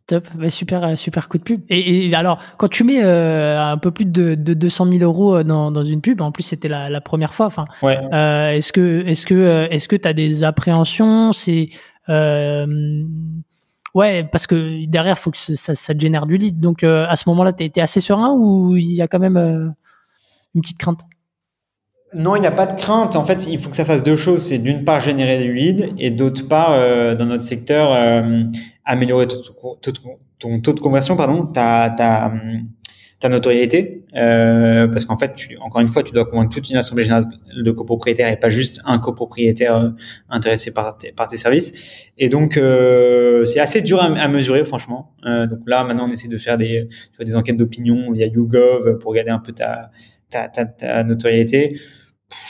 [0.08, 1.62] Top, bah, super, super coup de pub.
[1.70, 5.44] Et, et alors, quand tu mets euh, un peu plus de, de 200 000 euros
[5.44, 7.46] dans, dans une pub, en plus c'était la, la première fois.
[7.46, 8.00] Enfin, ouais.
[8.14, 11.34] euh, est-ce que, est-ce que, est-ce que t'as des appréhensions?
[11.34, 11.70] C'est
[13.94, 16.60] Ouais, parce que derrière, il faut que ça, te génère du lead.
[16.60, 19.68] Donc, euh, à ce moment-là, tu assez serein ou il y a quand même euh,
[20.56, 21.02] une petite crainte?
[22.16, 23.16] Non, il n'y a pas de crainte.
[23.16, 24.48] En fait, il faut que ça fasse deux choses.
[24.48, 27.92] C'est d'une part générer du lead et d'autre part, euh, dans notre secteur,
[28.86, 32.32] améliorer ton, taux de conversion, pardon, ta, ta,
[33.24, 34.04] ta notoriété.
[34.16, 37.28] Euh, parce qu'en fait, tu, encore une fois, tu dois convaincre toute une assemblée générale
[37.56, 39.90] de copropriétaires et pas juste un copropriétaire euh,
[40.30, 41.72] intéressé par par tes services.
[42.18, 45.14] Et donc, euh, c'est assez dur à, à mesurer, franchement.
[45.26, 48.28] Euh, donc là, maintenant, on essaie de faire des, tu vois, des enquêtes d'opinion via
[48.28, 49.92] YouGov pour regarder un peu ta,
[50.30, 51.80] ta, ta, ta notoriété.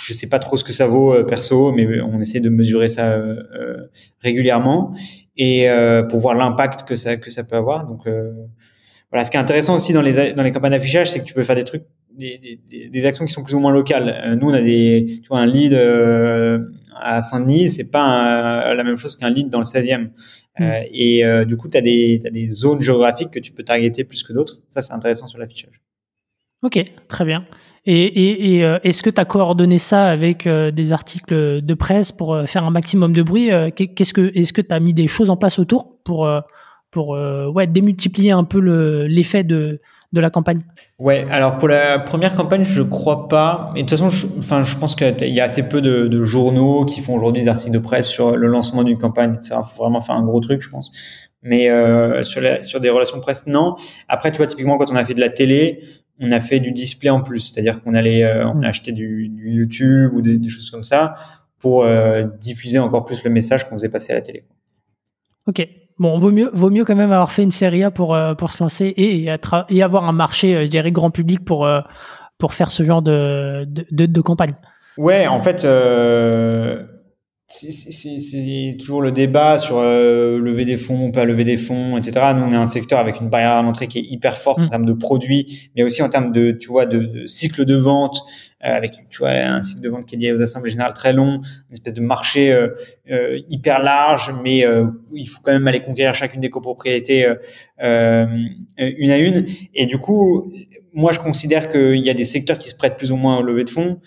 [0.02, 2.88] Je sais pas trop ce que ça vaut euh, perso, mais on essaie de mesurer
[2.88, 3.90] ça euh,
[4.22, 4.96] régulièrement
[5.38, 5.68] et
[6.10, 7.88] pour voir l'impact que ça que ça peut avoir.
[7.88, 8.08] Donc
[9.14, 11.36] voilà, ce qui est intéressant aussi dans les dans les campagnes d'affichage, c'est que tu
[11.36, 11.84] peux faire des trucs,
[12.18, 14.09] des, des, des, actions qui sont plus ou moins locales.
[14.09, 16.57] Euh, nous, on a des, tu vois, un lead euh,
[16.99, 20.09] à Saint-Denis, c'est pas un, la même chose qu'un lead dans le 16e.
[20.57, 20.64] Mmh.
[20.64, 23.61] Euh, et euh, du coup, tu as des as des zones géographiques que tu peux
[23.61, 24.61] targeter plus que d'autres.
[24.72, 25.84] Ça, c'est intéressant sur l'affichage.
[26.64, 27.45] Ok, très bien.
[27.86, 31.74] Et, et, et euh, est-ce que tu as coordonné ça avec euh, des articles de
[31.76, 33.51] presse pour faire un maximum de bruit?
[33.76, 36.28] Qu'est-ce que est-ce que tu as mis des choses en place autour pour
[36.94, 38.60] pour euh, ouais, démultiplier un peu
[39.08, 39.82] l'effet de,
[40.14, 40.62] de la campagne
[41.00, 43.72] Ouais, alors pour la première campagne, je crois pas.
[43.74, 46.24] Mais de toute façon, je, enfin, je pense qu'il y a assez peu de, de
[46.24, 49.36] journaux qui font aujourd'hui des articles de presse sur le lancement d'une campagne.
[49.44, 50.91] Il faut vraiment faire un gros truc, je pense.
[51.41, 53.76] Mais euh, sur, la, sur des relations de presse, non.
[54.08, 55.82] Après, tu vois, typiquement, quand on a fait de la télé,
[56.20, 57.39] on a fait du display en plus.
[57.39, 60.84] C'est-à-dire qu'on allait, euh, on a acheté du, du YouTube ou des, des, choses comme
[60.84, 61.16] ça
[61.58, 64.44] pour euh, diffuser encore plus le message qu'on faisait passer à la télé.
[65.48, 65.68] Ok,
[66.04, 68.51] bon, vaut mieux, vaut mieux quand même avoir fait une série A pour, euh, pour
[68.51, 69.36] se lancer et, et,
[69.70, 71.80] et avoir un marché, euh, je dirais, grand public pour, euh,
[72.38, 74.51] pour faire ce genre de, de, de, de campagne.
[74.97, 75.66] Ouais, en fait,
[77.47, 82.34] c'est toujours le débat sur lever des fonds, pas lever des fonds, etc.
[82.36, 84.64] Nous, on est un secteur avec une barrière à l'entrée qui est hyper forte mmh.
[84.64, 87.76] en termes de produits, mais aussi en termes de, tu vois, de, de cycle de
[87.76, 88.22] vente,
[88.64, 91.41] avec tu vois un cycle de vente qui est lié aux assemblées générales très long,
[91.70, 92.70] une espèce de marché euh,
[93.11, 97.28] euh, hyper large, mais euh, il faut quand même aller conquérir chacune des copropriétés
[97.84, 98.26] euh,
[98.78, 99.45] une à une.
[99.76, 100.53] Et du coup,
[100.93, 103.43] moi je considère qu'il y a des secteurs qui se prêtent plus ou moins au
[103.43, 103.99] lever de fonds.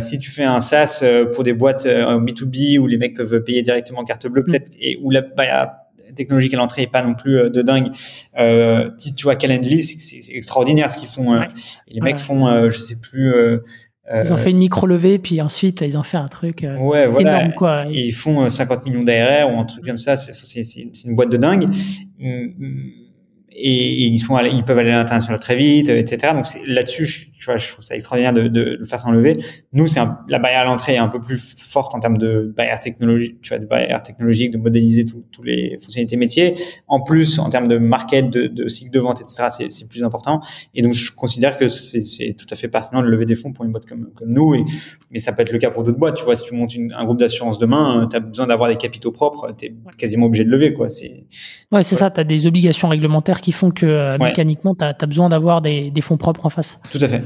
[0.00, 1.04] si tu fais un SaaS
[1.34, 4.46] pour des boîtes B2B où les mecs peuvent payer directement carte bleue, mmh.
[4.46, 5.84] peut-être, et où la bah,
[6.14, 7.90] technologique à l'entrée est pas non plus de dingue.
[8.38, 11.32] Euh, tu vois, Calendly, c'est extraordinaire ce qu'ils font.
[11.32, 11.48] Ouais.
[11.86, 12.22] Et les mecs ouais.
[12.22, 13.32] font, euh, je sais plus,
[14.12, 17.38] ils ont fait une micro levée, puis ensuite ils ont fait un truc ouais, voilà.
[17.38, 17.84] énorme quoi.
[17.90, 20.16] ils font 50 millions d'ARR ou un truc comme ça.
[20.16, 20.62] C'est
[21.04, 21.64] une boîte de dingue.
[22.20, 22.90] Hum, hum,
[23.60, 26.32] et, ils, sont ils peuvent aller à l'international très vite, etc.
[26.32, 29.38] Donc là-dessus, je, vois, je trouve ça extraordinaire de, de, de faire s'enlever.
[29.72, 32.80] Nous, c'est la barrière à l'entrée est un peu plus forte en termes de barrière
[32.80, 36.54] technologique, tu vois, de barrière technologique, de modéliser tous les fonctionnalités métiers.
[36.86, 40.40] En plus, en termes de market, de, de cycle de vente, etc., c'est plus important.
[40.74, 43.64] Et donc, je considère que c'est tout à fait pertinent de lever des fonds pour
[43.64, 44.54] une boîte comme, comme nous.
[44.54, 44.64] Et,
[45.10, 46.16] mais ça peut être le cas pour d'autres boîtes.
[46.16, 48.68] Tu vois, si tu montes une, un groupe d'assurance demain, euh, tu as besoin d'avoir
[48.68, 50.88] des capitaux propres, tu es quasiment obligé de lever, quoi.
[50.88, 51.26] C'est
[51.72, 52.10] Ouais, c'est ça.
[52.10, 55.90] Tu as des obligations réglementaires qui font que euh, mécaniquement, tu as, besoin d'avoir des,
[55.90, 56.80] des, fonds propres en face.
[56.90, 57.22] Tout à fait.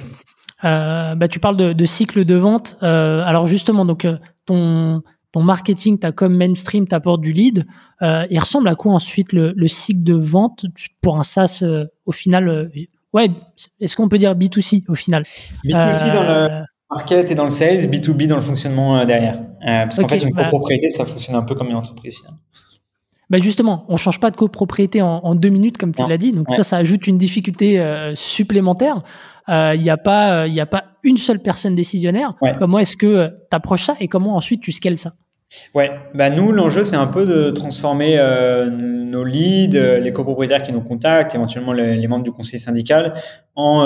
[0.65, 2.77] Euh, bah, tu parles de, de, cycle de vente.
[2.83, 5.03] Euh, alors justement, donc euh, ton,
[5.33, 7.67] ton marketing, ta comme mainstream, t'apporte du lead.
[8.03, 10.67] Euh, il ressemble à quoi ensuite le, le cycle de vente
[11.01, 11.65] pour un SaaS
[12.07, 12.71] au final
[13.13, 13.31] Ouais,
[13.79, 15.25] est-ce qu'on peut dire B2C au final?
[15.67, 19.39] B2C dans le market et dans le sales, B2B dans le fonctionnement derrière.
[19.61, 22.41] parce qu'en fait, une bah copropriété, ça fonctionne un peu comme une entreprise finalement.
[23.33, 26.33] Bah justement, on change pas de copropriété en, en deux minutes, comme tu l'as dit.
[26.33, 29.03] Donc ça, ça ajoute une difficulté euh, supplémentaire.
[29.49, 32.35] Il euh, n'y a pas, il euh, a pas une seule personne décisionnaire.
[32.59, 35.13] Comment est-ce que tu approches ça et comment ensuite tu scales ça?
[35.75, 38.17] Ouais, bah nous l'enjeu c'est un peu de transformer
[38.71, 43.15] nos leads, les copropriétaires qui nous contactent, éventuellement les, les membres du conseil syndical,
[43.55, 43.85] en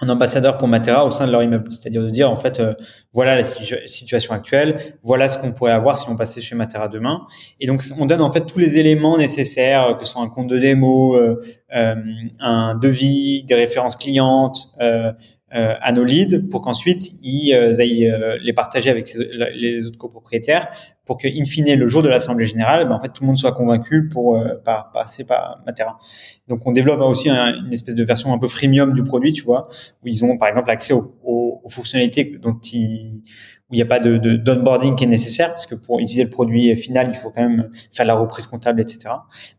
[0.00, 1.72] un ambassadeur pour Matera au sein de leur immeuble.
[1.72, 2.74] C'est-à-dire de dire, en fait, euh,
[3.12, 7.26] voilà la situation actuelle, voilà ce qu'on pourrait avoir si on passait chez Matera demain.
[7.60, 10.48] Et donc, on donne en fait tous les éléments nécessaires, que ce soit un compte
[10.48, 11.42] de démo, euh,
[11.74, 11.94] euh
[12.40, 15.12] un devis, des références clientes, euh,
[15.52, 19.12] euh, à nos leads pour qu'ensuite ils euh, aillent euh, les partager avec
[19.52, 20.68] les autres copropriétaires
[21.10, 23.36] pour que, in fine, le jour de l'assemblée générale, ben, en fait, tout le monde
[23.36, 25.98] soit convaincu pour par, passer par Matera.
[26.46, 29.68] Donc, on développe aussi une espèce de version un peu freemium du produit, tu vois,
[30.04, 33.24] où ils ont par exemple accès aux, aux, aux fonctionnalités dont ils
[33.68, 36.22] où il n'y a pas de, de d'onboarding qui est nécessaire parce que pour utiliser
[36.22, 39.12] le produit final, il faut quand même faire la reprise comptable, etc.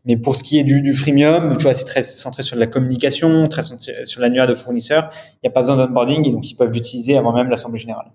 [0.06, 2.66] Mais pour ce qui est du, du freemium, tu vois, c'est très centré sur la
[2.66, 5.10] communication, très centré sur l'annuaire de fournisseurs.
[5.34, 8.10] Il n'y a pas besoin d'onboarding et donc ils peuvent l'utiliser avant même l'assemblée générale.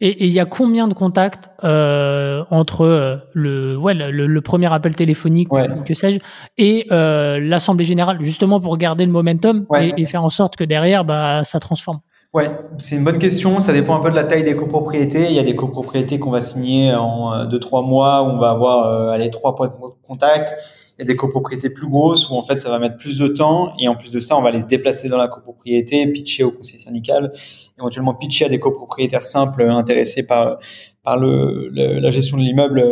[0.00, 4.72] Et il y a combien de contacts euh, entre euh, le, ouais, le, le, premier
[4.72, 5.48] appel téléphonique,
[5.84, 6.20] que sais-je,
[6.56, 10.62] et euh, l'assemblée générale, justement pour garder le momentum et, et, faire en sorte que
[10.62, 11.98] derrière, bah, ça transforme?
[12.34, 13.58] Ouais, c'est une bonne question.
[13.58, 15.26] Ça dépend un peu de la taille des copropriétés.
[15.30, 18.50] Il y a des copropriétés qu'on va signer en 2-3 euh, mois où on va
[18.50, 20.54] avoir euh, allez, 3 points de contact.
[20.98, 23.28] Il y a des copropriétés plus grosses où en fait ça va mettre plus de
[23.28, 26.42] temps et en plus de ça on va aller se déplacer dans la copropriété, pitcher
[26.42, 27.32] au conseil syndical,
[27.78, 30.58] éventuellement pitcher à des copropriétaires simples intéressés par
[31.04, 32.84] par le, la gestion de l'immeuble,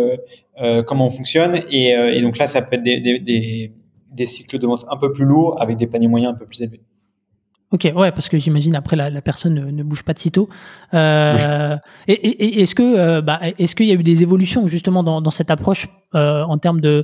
[0.63, 3.73] euh, comment on fonctionne et, euh, et, donc là ça peut être des, des, des,
[4.13, 6.63] des cycles de vente un peu plus lourds avec des paniers moyens un peu plus
[6.63, 6.81] élevés.
[7.73, 10.49] Ok, ouais, parce que j'imagine après la, la personne ne, ne, bouge pas de sitôt.
[10.95, 11.77] Euh,
[12.07, 15.21] et, et, est-ce que, euh, bah, est-ce qu'il y a eu des évolutions justement dans,
[15.21, 17.03] dans cette approche euh, en termes de euh,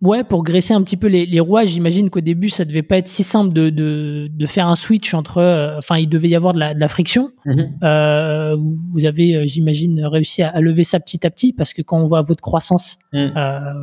[0.00, 2.98] Ouais, pour graisser un petit peu les, les rouages, j'imagine qu'au début, ça devait pas
[2.98, 5.38] être si simple de, de, de faire un switch entre.
[5.38, 7.30] Euh, enfin, il devait y avoir de la, de la friction.
[7.44, 7.78] Mhm.
[7.82, 8.56] euh,
[8.92, 11.98] vous avez, euh, j'imagine, réussi à, à, lever ça petit à petit parce que quand
[11.98, 13.28] on voit votre croissance, euh,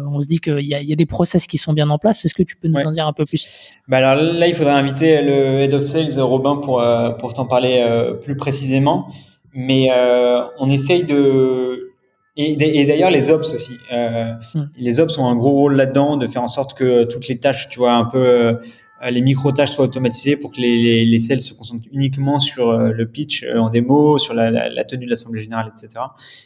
[0.09, 2.23] on se dit qu'il y y a des process qui sont bien en place.
[2.23, 3.73] Est-ce que tu peux nous en dire un peu plus?
[3.89, 7.45] Bah alors là, il faudrait inviter le head of sales Robin pour euh, pour t'en
[7.45, 7.85] parler
[8.23, 9.09] plus précisément.
[9.53, 9.89] Mais
[10.59, 11.84] on essaye de
[12.37, 13.77] et, d'ailleurs, les ops aussi.
[13.91, 14.69] Euh, hmm.
[14.77, 17.69] Les ops ont un gros rôle là-dedans, de faire en sorte que toutes les tâches,
[17.69, 18.57] tu vois, un peu
[19.03, 22.69] euh, les micro-tâches soient automatisées pour que les, les, les sales se concentrent uniquement sur
[22.69, 26.03] euh, le pitch euh, en démo, sur la, la, la tenue de l'assemblée générale, etc.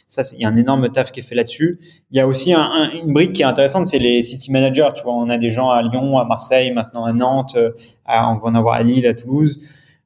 [0.08, 1.78] Ça, il y a un énorme taf qui est fait là-dessus.
[2.10, 4.90] Il y a aussi un, une brique qui est intéressante, c'est les city managers.
[4.96, 7.56] Tu vois, on a des gens à Lyon, à Marseille, maintenant à Nantes,
[8.04, 9.60] à, on va en avoir à Lille, à Toulouse,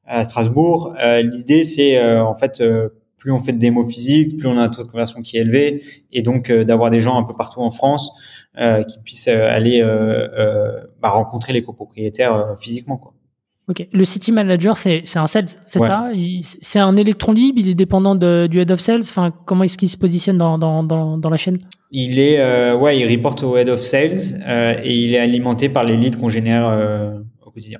[0.05, 0.93] à Strasbourg.
[1.23, 2.61] L'idée, c'est en fait
[3.25, 5.41] plus on fait de démos physiques, plus on a un taux de conversion qui est
[5.41, 8.11] élevé, et donc euh, d'avoir des gens un peu partout en France
[8.59, 9.81] euh, qui puissent euh, aller
[11.01, 12.97] bah, rencontrer les copropriétaires physiquement.
[12.97, 13.13] Quoi.
[13.67, 13.87] Ok.
[13.91, 16.11] Le city manager, c'est un sales, c'est ça?
[16.61, 19.01] C'est un électron libre, il est dépendant de, du head of sales?
[19.01, 21.57] Enfin, comment est-ce qu'il se positionne dans, dans, dans, dans, la chaîne?
[21.89, 25.67] Il est, euh, ouais, il reporte au head of sales euh, et il est alimenté
[25.67, 27.79] par les leads qu'on génère euh, au quotidien.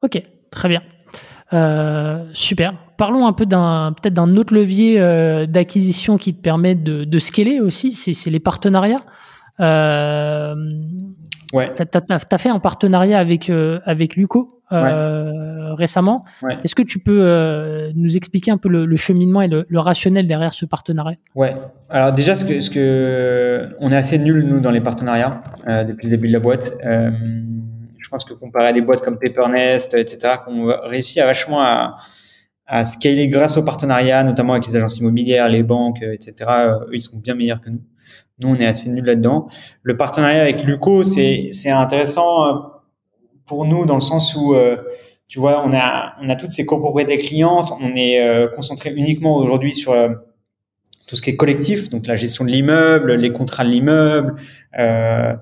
[0.00, 0.22] Ok,
[0.52, 0.82] très bien.
[1.52, 2.74] Euh, super.
[2.96, 7.18] Parlons un peu d'un peut-être d'un autre levier euh, d'acquisition qui te permet de, de
[7.18, 9.02] scaler aussi, c'est les partenariats.
[9.60, 10.54] Euh,
[11.52, 11.72] ouais.
[11.74, 11.82] Tu
[12.12, 16.24] as, fait un partenariat avec, euh, avec Luco euh, récemment.
[16.42, 16.56] Ouais.
[16.64, 19.78] Est-ce que tu peux euh, nous expliquer un peu le, le cheminement et le, le,
[19.78, 21.18] rationnel derrière ce partenariat?
[21.34, 21.54] Ouais.
[21.88, 26.06] Alors déjà, ce que, ce que on est assez nul nous dans les partenariats depuis
[26.06, 26.72] le début de la boîte
[28.06, 31.96] je pense que comparé à des boîtes comme Paper.Nest, etc., qu'on réussit à vachement à,
[32.64, 36.34] à scaler grâce au partenariat, notamment avec les agences immobilières, les banques, etc.
[36.86, 37.82] Eux, ils sont bien meilleurs que nous.
[38.38, 39.48] Nous, on est assez nuls là-dedans.
[39.82, 42.74] Le partenariat avec Luco, c'est intéressant
[43.44, 44.54] pour nous dans le sens où
[45.26, 49.74] tu vois, on a on a toutes ces copropriétés clientes, on est concentré uniquement aujourd'hui
[49.74, 49.96] sur
[51.08, 54.36] tout ce qui est collectif, donc la gestion de l'immeuble, les contrats de l'immeuble,
[54.78, 55.34] euh,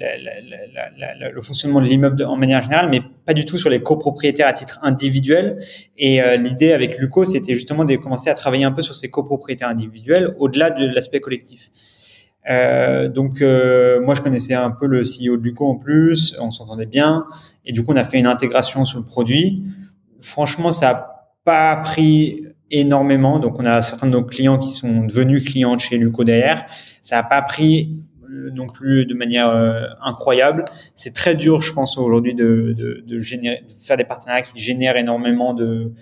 [0.00, 4.52] le fonctionnement de l'immeuble en manière générale, mais pas du tout sur les copropriétaires à
[4.52, 5.62] titre individuel.
[5.98, 9.10] Et euh, l'idée avec Luco, c'était justement de commencer à travailler un peu sur ces
[9.10, 11.70] copropriétaires individuels au-delà de l'aspect collectif.
[12.48, 16.50] Euh, donc euh, moi je connaissais un peu le CEO de Luco en plus, on
[16.50, 17.26] s'entendait bien,
[17.66, 19.62] et du coup on a fait une intégration sur le produit.
[20.22, 21.10] Franchement, ça a
[21.44, 23.38] pas pris énormément.
[23.38, 26.66] Donc, on a certains de nos clients qui sont devenus clients de chez Luco derrière.
[27.02, 28.04] Ça n'a pas pris
[28.54, 30.64] non plus de manière euh, incroyable.
[30.94, 34.58] C'est très dur, je pense, aujourd'hui de, de, de, générer, de faire des partenariats qui
[34.58, 35.92] génèrent énormément de,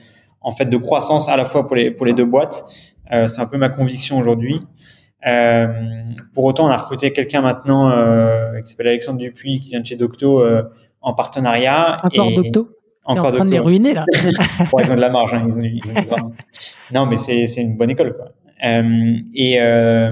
[0.40, 2.64] en fait, de croissance à la fois pour les, pour les deux boîtes.
[3.12, 4.60] Euh, c'est un peu ma conviction aujourd'hui.
[5.26, 5.66] Euh,
[6.34, 9.86] pour autant, on a recruté quelqu'un maintenant euh, qui s'appelle Alexandre Dupuis, qui vient de
[9.86, 10.44] chez Docto
[11.00, 12.00] en partenariat.
[12.04, 12.68] Encore Docto?
[13.04, 14.04] Encore en train de les ruiner là.
[14.14, 15.32] ils ont de la marge.
[15.32, 16.32] Hein, ils ont,
[16.92, 18.32] non, mais c'est c'est une bonne école quoi.
[18.64, 20.10] Euh, et euh,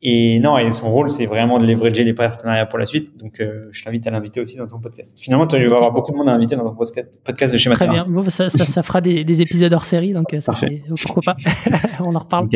[0.00, 3.18] et non, et son rôle, c'est vraiment de leverager les partenariats pour la suite.
[3.18, 5.18] Donc, euh, je t'invite à l'inviter aussi dans ton podcast.
[5.18, 7.88] Finalement, tu vas avoir beaucoup de monde à inviter dans ton podcast de chez Très
[7.88, 8.06] bien.
[8.08, 11.34] Bon, ça, ça, ça, fera des, des, épisodes hors série, donc euh, ça fait, pourquoi
[11.34, 11.36] pas?
[12.00, 12.48] On en reparle.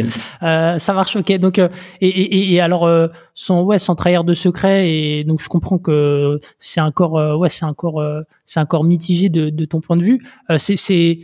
[0.45, 1.37] Euh, ça marche, ok.
[1.39, 1.69] Donc, euh,
[2.01, 5.79] et, et, et, alors, euh, sans ouais, sans trahir de secret, et donc je comprends
[5.79, 8.01] que c'est encore, ouais, c'est encore,
[8.45, 10.25] c'est encore mitigé de, de ton point de vue.
[10.59, 11.19] c'est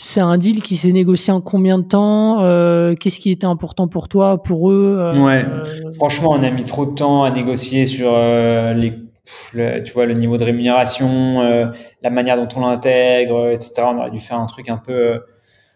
[0.00, 3.88] c'est un deal qui s'est négocié en combien de temps euh, Qu'est-ce qui était important
[3.88, 5.44] pour toi, pour eux euh, Ouais,
[5.96, 8.94] franchement, on a mis trop de temps à négocier sur euh, les,
[9.54, 11.40] le, tu vois, le niveau de rémunération,
[12.02, 13.82] la manière dont on l'intègre, etc.
[13.86, 15.20] On aurait dû faire un truc un peu,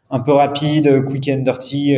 [0.08, 1.96] un peu rapide, quick and dirty,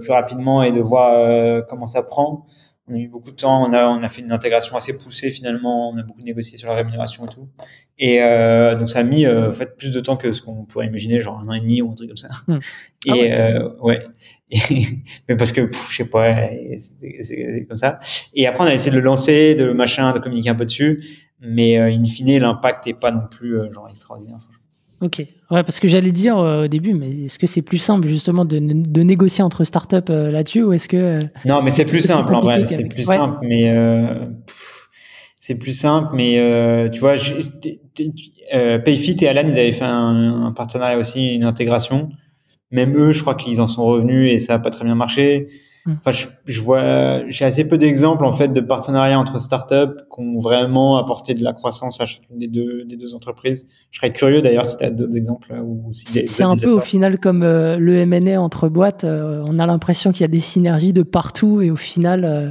[0.00, 2.46] plus rapidement et de voir comment ça prend.
[2.88, 5.32] On a mis beaucoup de temps, on a, on a fait une intégration assez poussée
[5.32, 7.48] finalement, on a beaucoup négocié sur la rémunération et tout.
[7.98, 10.64] Et euh, donc ça a mis euh, en fait plus de temps que ce qu'on
[10.64, 12.28] pourrait imaginer, genre un an et demi ou un truc comme ça.
[12.46, 12.58] Hmm.
[13.06, 14.06] Et ah ouais, euh, ouais.
[15.28, 16.48] mais parce que je sais pas,
[17.20, 17.98] c'est comme ça.
[18.34, 21.04] Et après on a essayé de le lancer, de machin, de communiquer un peu dessus,
[21.40, 24.40] mais in fine l'impact est pas non plus genre extraordinaire.
[25.02, 28.44] Ok, ouais, parce que j'allais dire au début, mais est-ce que c'est plus simple justement
[28.46, 32.40] de, de négocier entre startups là-dessus ou est-ce que non, mais c'est plus simple en
[32.40, 33.72] vrai, c'est plus simple, mais
[35.46, 37.14] c'est plus simple, mais euh, tu vois,
[38.52, 42.08] euh, Payfit et Alan, ils avaient fait un, partenariat aussi, une intégration.
[42.72, 45.46] Même eux, je crois qu'ils en sont revenus et ça a pas très bien marché.
[45.86, 45.94] Hmm.
[46.04, 50.40] Enfin, je, vois, j'ai assez peu d'exemples en fait de partenariats entre startups qui ont
[50.40, 53.68] vraiment apporté de la croissance à chacune des deux des deux entreprises.
[53.92, 56.80] Je serais curieux d'ailleurs si tu as d'autres exemples ou si c'est un peu au
[56.80, 59.04] final comme euh, le M&A entre boîtes.
[59.04, 62.50] Euh, on a l'impression qu'il y a des synergies de partout et au final, euh,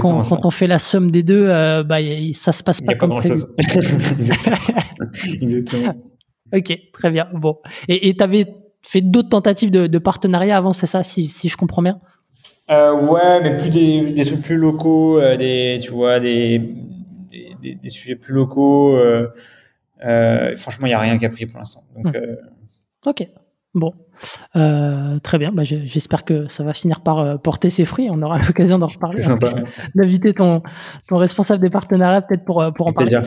[0.00, 1.48] quand, quand, on fait la somme des deux,
[1.82, 1.98] bah
[2.34, 3.42] ça se passe pas comme prévu.
[5.40, 5.94] exactement.
[6.54, 7.26] ok, très bien.
[7.34, 7.58] Bon,
[7.88, 8.46] et tu avais
[8.82, 12.00] fait d'autres tentatives de, de partenariat avant, c'est ça, si, si je comprends bien?
[12.68, 16.58] Ouais, mais plus des, des trucs plus locaux, euh, des, tu vois, des,
[17.62, 18.96] des, des, sujets plus locaux.
[18.96, 19.28] Euh,
[20.04, 21.84] euh franchement, il n'y a rien qui a pris pour l'instant.
[21.96, 22.36] Donc, hmm.
[23.06, 23.26] Ok,
[23.74, 23.94] bon.
[25.22, 28.08] très bien, bah, j'espère que ça va finir par porter ses fruits.
[28.10, 29.20] On aura l'occasion d'en reparler.
[29.20, 29.50] C'est sympa.
[29.94, 30.62] D'inviter ton,
[31.08, 33.20] ton responsable des partenariats peut-être pour, pour en parler.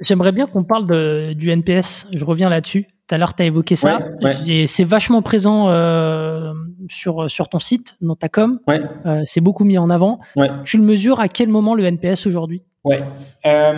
[0.00, 2.06] J'aimerais bien qu'on parle de, du NPS.
[2.14, 2.86] Je reviens là-dessus.
[3.08, 4.00] Tout à l'heure, tu as évoqué ça.
[4.66, 6.52] C'est vachement présent euh,
[6.90, 8.60] sur, sur ton site, dans ta com.
[8.66, 8.82] Ouais.
[9.06, 10.18] Euh, c'est beaucoup mis en avant.
[10.64, 12.62] Tu le mesures à quel moment le NPS aujourd'hui?
[12.84, 13.02] Ouais.
[13.46, 13.72] Euh,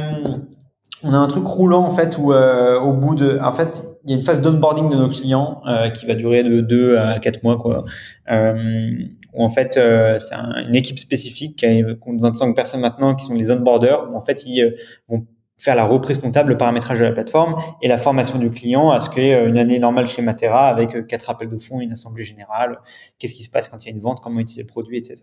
[1.02, 4.14] on a un truc roulant en fait où au bout de, en fait, il y
[4.14, 5.62] a une phase d'onboarding de nos clients
[5.94, 7.84] qui va durer de 2 à 4 mois quoi.
[8.28, 9.74] Où en fait
[10.18, 11.70] c'est une équipe spécifique qui a
[12.04, 14.74] 25 personnes maintenant qui sont les onboarders où en fait ils
[15.08, 15.24] vont
[15.60, 18.98] faire la reprise comptable, le paramétrage de la plateforme et la formation du client à
[18.98, 21.92] ce y ait une année normale chez Matera avec euh, quatre appels de fonds, une
[21.92, 22.78] assemblée générale,
[23.18, 25.16] qu'est-ce qui se passe quand il y a une vente, comment utiliser le produit, etc.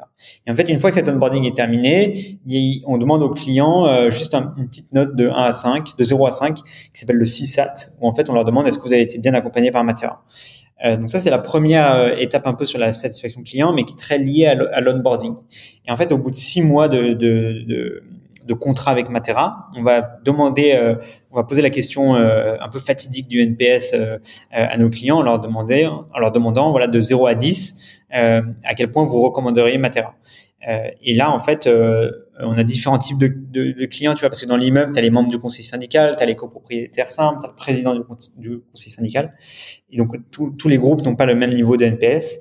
[0.45, 2.39] Et en fait, une fois que cet onboarding est terminé,
[2.85, 6.27] on demande au client euh, juste une petite note de 1 à 5, de 0
[6.27, 6.63] à 5, qui
[6.93, 9.33] s'appelle le CSAT, où en fait on leur demande est-ce que vous avez été bien
[9.33, 10.23] accompagné par Matera?
[10.85, 13.93] Euh, donc ça, c'est la première étape un peu sur la satisfaction client, mais qui
[13.93, 15.33] est très liée à l'onboarding.
[15.87, 18.03] Et en fait, au bout de six mois de, de, de
[18.47, 19.67] de contrat avec Matera.
[19.75, 20.95] On va demander, euh,
[21.31, 24.17] on va poser la question euh, un peu fatidique du NPS euh,
[24.51, 28.73] à nos clients en leur, demander, en leur demandant voilà, de 0 à 10 à
[28.75, 30.15] quel point vous recommanderiez Matera.
[31.01, 31.69] Et là, en fait,
[32.39, 34.99] on a différents types de, de, de, clients, tu vois, parce que dans l'immeuble, tu
[34.99, 37.95] as les membres du conseil syndical, tu as les copropriétaires simples, tu as le président
[38.37, 39.33] du, conseil syndical.
[39.89, 42.39] Et donc, tous les groupes n'ont pas le même niveau de NPS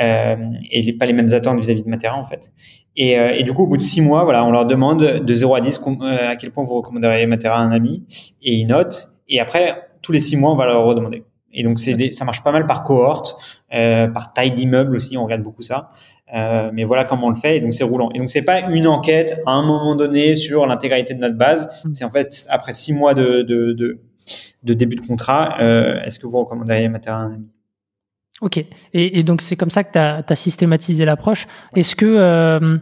[0.00, 0.36] euh,
[0.70, 2.52] et pas les mêmes attentes vis-à-vis de Matera, en fait.
[2.96, 5.34] Et, euh, et, du coup, au bout de six mois, voilà, on leur demande de
[5.34, 8.04] 0 à 10 euh, à quel point vous recommanderiez Matera à un ami
[8.42, 9.18] et ils notent.
[9.28, 11.24] Et après, tous les six mois, on va leur redemander.
[11.52, 13.36] Et donc, c'est ça marche pas mal par cohorte,
[13.72, 15.88] euh, par taille d'immeuble aussi, on regarde beaucoup ça.
[16.34, 18.10] Euh, mais voilà comment on le fait, et donc c'est roulant.
[18.14, 21.70] Et donc, c'est pas une enquête à un moment donné sur l'intégralité de notre base.
[21.84, 21.92] Mm.
[21.92, 24.00] C'est en fait, après six mois de, de, de,
[24.62, 27.48] de début de contrat, euh, est-ce que vous recommanderiez Matera à un ami?
[28.42, 28.58] Ok.
[28.58, 31.46] Et, et donc, c'est comme ça que tu as, systématisé l'approche.
[31.74, 32.78] Est-ce que...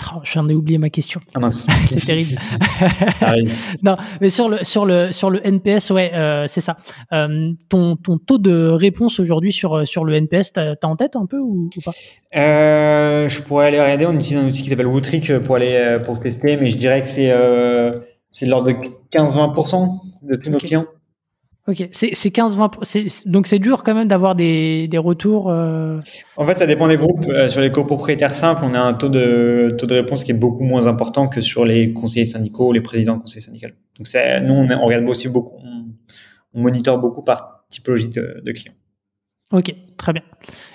[0.00, 1.20] Euh, euh J'en ai oublié ma question.
[1.34, 2.38] Ah c'est terrible.
[3.82, 6.76] non, mais sur le sur le sur le NPS, ouais, euh, c'est ça.
[7.12, 11.16] Euh, ton ton taux de réponse aujourd'hui sur sur le NPS, t'as as en tête
[11.16, 11.92] un peu ou, pas?
[12.36, 14.06] Euh, Je pourrais aller regarder.
[14.06, 17.02] On utilise un outil qui s'appelle Wootrick pour aller euh, pour tester, mais je dirais
[17.02, 17.98] que c'est euh,
[18.30, 18.76] c'est de l'ordre de
[19.12, 20.86] 15-20% de tous nos clients.
[21.68, 23.28] Ok, c'est 15-20%.
[23.28, 25.48] Donc c'est dur quand même d'avoir des, des, retours.
[25.48, 26.00] Euh...
[26.36, 27.24] En fait, ça dépend des groupes.
[27.28, 30.34] Euh, sur les copropriétaires simples, on a un taux de, taux de réponse qui est
[30.34, 33.68] beaucoup moins important que sur les conseillers syndicaux, les présidents de conseils syndicaux.
[33.96, 34.08] Donc
[34.42, 35.84] nous, on, on, regarde aussi beaucoup, on,
[36.52, 38.74] on monitore beaucoup par typologie de, de, clients.
[39.52, 40.22] Ok, très bien.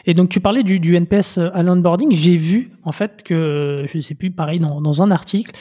[0.05, 2.13] Et donc tu parlais du, du NPS à l'onboarding.
[2.13, 5.51] J'ai vu en fait que, je ne sais plus, pareil dans, dans un article,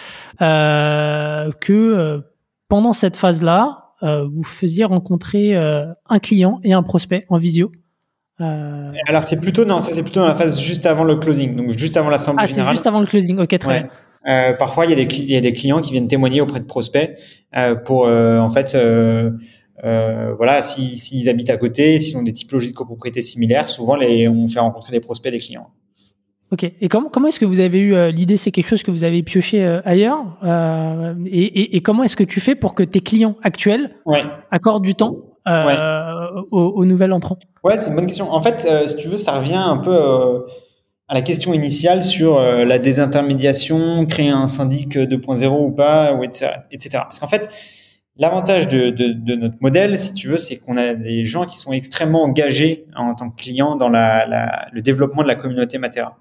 [0.40, 2.20] euh, que euh,
[2.68, 7.72] pendant cette phase-là, euh, vous faisiez rencontrer euh, un client et un prospect en visio.
[8.42, 11.56] Euh, Alors c'est plutôt non, ça c'est plutôt dans la phase juste avant le closing,
[11.56, 12.66] donc juste avant l'assemblée ah, générale.
[12.66, 13.38] c'est juste avant le closing.
[13.38, 13.88] Ok, très bien.
[14.28, 16.58] Euh, parfois, il y, a des, il y a des clients qui viennent témoigner auprès
[16.58, 17.16] de prospects
[17.56, 18.76] euh, pour, euh, en fait,
[20.36, 24.28] voilà, s'ils si, habitent à côté, s'ils ont des typologies de copropriété similaires, souvent les,
[24.28, 25.70] on fait rencontrer des prospects des clients.
[26.52, 26.70] Ok.
[26.80, 29.02] Et comment, comment est-ce que vous avez eu euh, l'idée C'est quelque chose que vous
[29.02, 32.84] avez pioché euh, ailleurs euh, et, et, et, comment est-ce que tu fais pour que
[32.84, 34.22] tes clients actuels ouais.
[34.52, 35.14] accordent du temps
[35.48, 35.76] euh, ouais.
[36.52, 37.38] au, au, nouvel entrant?
[37.64, 38.32] Ouais, c'est une bonne question.
[38.32, 40.44] En fait, si tu veux, ça revient un peu
[41.08, 46.50] à la question initiale sur la désintermédiation, créer un syndic 2.0 ou pas, ou etc.
[46.70, 46.90] etc.
[47.04, 47.50] Parce qu'en fait,
[48.18, 52.22] L'avantage de, notre modèle, si tu veux, c'est qu'on a des gens qui sont extrêmement
[52.22, 56.16] engagés en tant que clients dans le développement de la communauté Matera.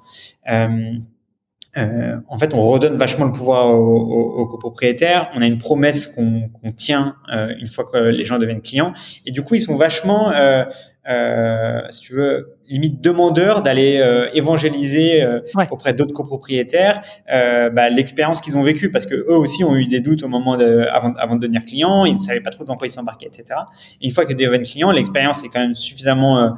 [0.51, 0.95] Euh,
[1.77, 5.29] euh, en fait, on redonne vachement le pouvoir aux, aux, copropriétaires.
[5.35, 8.93] On a une promesse qu'on tient euh, une fois que les gens deviennent clients.
[9.25, 10.63] Et du coup, ils sont vachement, euh,
[11.09, 18.41] euh, si tu veux, limite demandeurs d'aller euh, évangéliser euh, auprès d'autres copropriétaires bah, l'expérience
[18.41, 21.13] qu'ils ont vécue, parce que eux aussi ont eu des doutes au moment de, avant,
[21.15, 22.05] avant de devenir clients.
[22.05, 23.59] Ils savaient pas trop dans quoi ils s'embarquaient, etc.
[24.01, 26.49] Et une fois que deviennent clients, l'expérience est quand même suffisamment euh,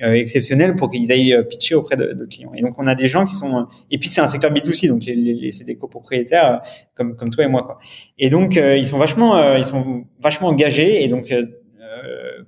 [0.00, 2.52] exceptionnel pour qu'ils aillent euh, pitcher auprès de, de, clients.
[2.54, 4.88] Et donc on a des gens qui sont euh, et puis c'est un secteur B2C
[4.88, 6.62] donc les, les, c'est des copropriétaires
[6.94, 7.78] comme comme toi et moi quoi.
[8.18, 11.32] Et donc ils sont vachement ils sont vachement engagés et donc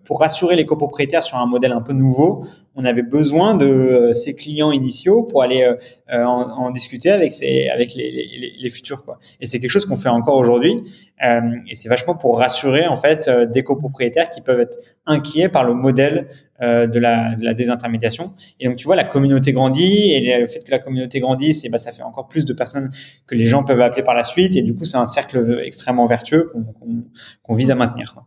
[0.04, 2.44] pour rassurer les copropriétaires sur un modèle un peu nouveau,
[2.76, 5.76] on avait besoin de euh, ces clients initiaux pour aller euh,
[6.12, 9.18] euh, en, en, discuter avec ces, avec les, les, les futurs quoi.
[9.40, 10.84] Et c'est quelque chose qu'on fait encore aujourd'hui.
[11.20, 15.72] et c'est vachement pour rassurer en fait des copropriétaires qui peuvent être inquiets par le
[15.72, 16.28] modèle
[16.60, 18.34] de la, de la désintermédiation.
[18.60, 21.78] Et donc tu vois la communauté grandit et le fait que la communauté grandisse, ben
[21.78, 22.90] ça fait encore plus de personnes
[23.26, 24.56] que les gens peuvent appeler par la suite.
[24.56, 27.04] Et du coup c'est un cercle extrêmement vertueux qu'on
[27.42, 28.12] qu'on vise à maintenir.
[28.12, 28.25] Quoi.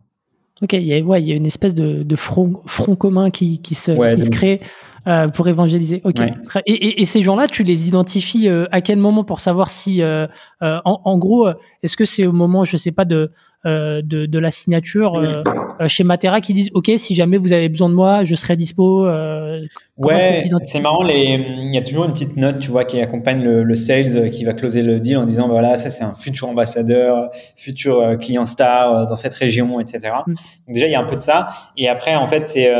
[0.62, 3.30] Ok, il y a, ouais, il y a une espèce de, de front, front commun
[3.30, 4.60] qui, qui se, qui se crée
[5.06, 6.02] euh, pour évangéliser.
[6.04, 6.20] Ok.
[6.66, 10.02] Et, et, et, ces gens-là, tu les identifies euh, à quel moment pour savoir si,
[10.02, 10.26] euh,
[10.62, 11.48] euh en, en, gros,
[11.82, 13.28] est-ce que c'est au moment, je sais pas, de euh,
[13.64, 15.42] de, de, la signature euh,
[15.86, 19.06] chez Matera qui disent ok si jamais vous avez besoin de moi je serai dispo
[19.06, 19.60] euh,
[19.98, 23.42] ouais c'est marrant les il y a toujours une petite note tu vois qui accompagne
[23.42, 26.14] le, le sales qui va closer le deal en disant bah, voilà ça c'est un
[26.14, 30.32] futur ambassadeur futur client star dans cette région etc mm.
[30.32, 31.48] donc déjà il y a un peu de ça.
[31.76, 32.72] Et après en fait c'est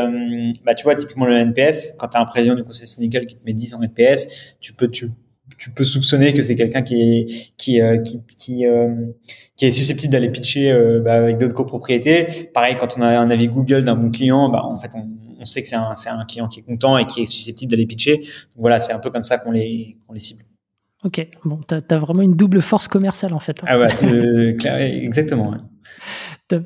[0.65, 3.35] bah tu vois typiquement le NPS quand tu as un président du conseil syndical qui
[3.35, 5.09] te met 10 en NPS tu peux tu
[5.61, 8.95] tu peux soupçonner que c'est quelqu'un qui est qui euh, qui qui, euh,
[9.55, 12.49] qui, est susceptible d'aller pitcher euh, bah, avec d'autres copropriétés.
[12.51, 15.07] Pareil, quand on a un avis Google d'un bon client, bah, en fait, on,
[15.39, 17.69] on sait que c'est un, c'est un client qui est content et qui est susceptible
[17.69, 18.17] d'aller pitcher.
[18.17, 20.41] Donc, voilà, c'est un peu comme ça qu'on les, qu'on les cible.
[21.03, 23.59] Ok, bon, tu as, vraiment une double force commerciale en fait.
[23.61, 23.67] Hein.
[23.67, 25.51] Ah ouais, exactement.
[25.51, 26.57] Ouais.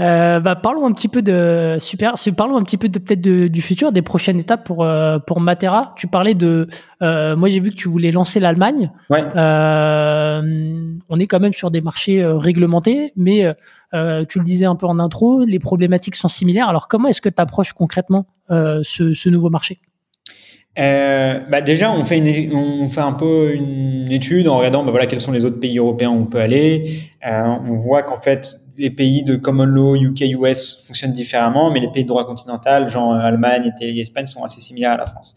[0.00, 2.14] Euh, bah, parlons un petit peu de super.
[2.36, 5.94] Parlons un petit peu de peut-être du futur, des prochaines étapes pour euh, pour Matera.
[5.96, 6.68] Tu parlais de.
[7.02, 8.90] Euh, moi, j'ai vu que tu voulais lancer l'Allemagne.
[9.10, 9.22] Ouais.
[9.34, 13.54] on est quand même sur des marchés réglementés, mais
[13.92, 16.68] tu le disais un peu en intro, les problématiques sont similaires.
[16.68, 19.78] Alors, comment est-ce que tu approches concrètement ce, ce nouveau marché?
[20.78, 24.90] Euh, bah déjà, on fait, une, on fait un peu une étude en regardant bah
[24.90, 26.98] voilà, quels sont les autres pays européens où on peut aller.
[27.26, 31.80] Euh, on voit qu'en fait, les pays de common law, UK, US fonctionnent différemment, mais
[31.80, 35.06] les pays de droit continental, genre euh, Allemagne, Italie, Espagne, sont assez similaires à la
[35.06, 35.34] France.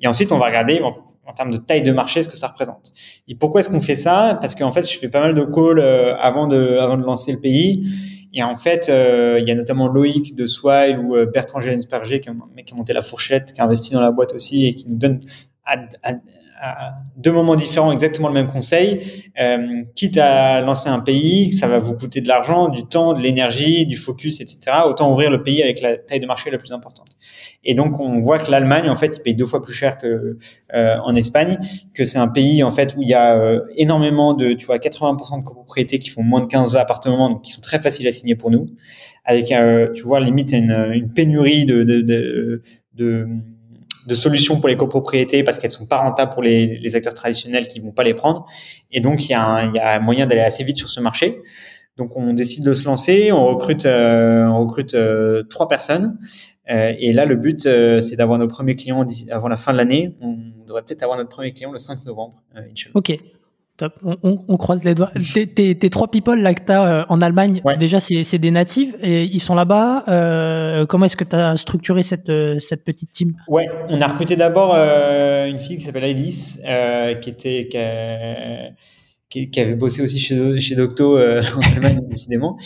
[0.00, 0.92] Et ensuite, on va regarder en,
[1.26, 2.92] en termes de taille de marché ce que ça représente.
[3.28, 4.38] Et pourquoi est-ce qu'on fait ça?
[4.40, 7.32] Parce qu'en fait, je fais pas mal de calls euh, avant de, avant de lancer
[7.32, 7.84] le pays.
[8.32, 12.20] Et en fait, euh, il y a notamment Loïc de Swile ou euh, Bertrand Gélensperger,
[12.20, 12.30] qui,
[12.64, 14.96] qui a monté la fourchette, qui a investi dans la boîte aussi et qui nous
[14.96, 15.20] donne
[15.64, 16.12] à, à,
[16.60, 19.00] à deux moments différents exactement le même conseil.
[19.40, 23.20] Euh, quitte à lancer un pays, ça va vous coûter de l'argent, du temps, de
[23.20, 24.78] l'énergie, du focus, etc.
[24.86, 27.08] Autant ouvrir le pays avec la taille de marché la plus importante.
[27.64, 30.38] Et donc on voit que l'Allemagne, en fait, il paye deux fois plus cher que
[30.74, 31.58] euh, en Espagne,
[31.94, 34.78] que c'est un pays en fait où il y a euh, énormément de, tu vois,
[34.78, 38.12] 80% de copropriétés qui font moins de 15 appartements, donc qui sont très faciles à
[38.12, 38.66] signer pour nous,
[39.24, 42.62] avec, euh, tu vois, limite une, une pénurie de, de, de,
[42.94, 43.28] de
[44.06, 47.80] de solutions pour les copropriétés parce qu'elles sont pas rentables pour les, acteurs traditionnels qui
[47.80, 48.46] vont pas les prendre.
[48.92, 51.40] Et donc, il y a, un, y a moyen d'aller assez vite sur ce marché.
[51.96, 53.32] Donc, on décide de se lancer.
[53.32, 56.18] On recrute, euh, on recrute euh, trois personnes.
[56.70, 59.78] Euh, et là, le but, euh, c'est d'avoir nos premiers clients avant la fin de
[59.78, 60.14] l'année.
[60.20, 60.36] On
[60.66, 62.42] devrait peut-être avoir notre premier client le 5 novembre.
[62.94, 63.18] ok.
[63.76, 63.92] Top.
[64.02, 65.10] On, on, croise les doigts.
[65.54, 69.24] Tes, trois people là que tu as euh, en Allemagne, déjà c'est des natifs et
[69.24, 70.04] ils sont là-bas.
[70.08, 73.34] Euh, comment est-ce que tu as structuré cette, euh, cette petite team?
[73.48, 76.60] Ouais, on a recruté d'abord euh, une fille qui s'appelle Alice,
[77.20, 77.68] qui était
[79.28, 82.56] qui, qui, avait bossé aussi chez, chez Docto en Allemagne décidément.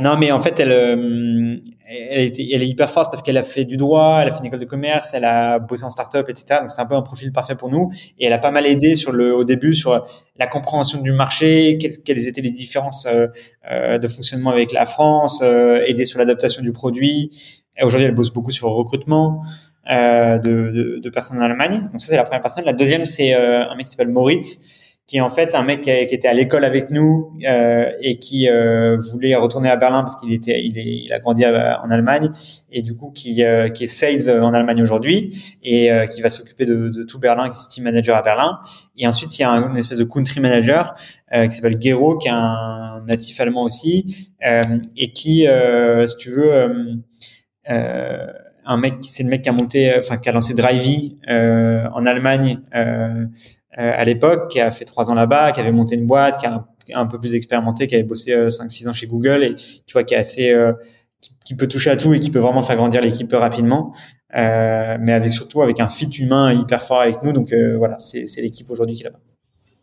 [0.00, 1.62] non, mais en fait elle
[2.10, 4.46] elle, elle est hyper forte parce qu'elle a fait du droit, elle a fait une
[4.46, 6.60] école de commerce, elle a bossé en start-up, etc.
[6.60, 7.90] Donc c'est un peu un profil parfait pour nous.
[8.18, 11.78] Et elle a pas mal aidé sur le, au début sur la compréhension du marché,
[11.80, 13.26] quelles, quelles étaient les différences euh,
[13.70, 17.30] euh de fonctionnement avec la France, euh, aider sur l'adaptation du produit.
[17.82, 19.42] Aujourd'hui, elle bosse beaucoup sur le recrutement.
[19.90, 21.88] Euh, de, de, de, personnes en Allemagne.
[21.90, 22.64] Donc ça, c'est la première personne.
[22.64, 24.60] La deuxième, c'est euh, un mec qui s'appelle Moritz,
[25.06, 28.48] qui est en fait un mec qui, était à l'école avec nous euh, et qui
[28.48, 32.30] euh, voulait retourner à Berlin parce qu'il était, il, est, il a grandi en Allemagne
[32.70, 36.30] et du coup qui, euh, qui est sales en Allemagne aujourd'hui et euh, qui va
[36.30, 38.60] s'occuper de, de, tout Berlin, qui est team manager à Berlin.
[38.96, 40.94] Et ensuite il y a un, une espèce de country manager
[41.34, 44.32] euh, qui s'appelle Gero, qui est un natif allemand aussi
[44.96, 45.46] et qui,
[46.06, 47.02] si tu veux,
[47.66, 52.60] un mec, c'est le mec qui a monté, enfin qui a lancé Drivey en Allemagne.
[53.78, 56.38] Euh, euh, à l'époque, qui a fait trois ans là-bas, qui avait monté une boîte,
[56.38, 56.64] qui a
[56.94, 59.54] un, peu plus expérimenté, qui avait bossé euh, 5-6 ans chez Google et
[59.86, 60.72] tu vois qui est assez euh,
[61.44, 63.94] qui, peut toucher à tout et qui peut vraiment faire grandir l'équipe rapidement,
[64.34, 67.32] euh, mais avec surtout avec un fit humain hyper fort avec nous.
[67.32, 69.20] Donc euh, voilà, c'est l'équipe aujourd'hui qui est là-bas.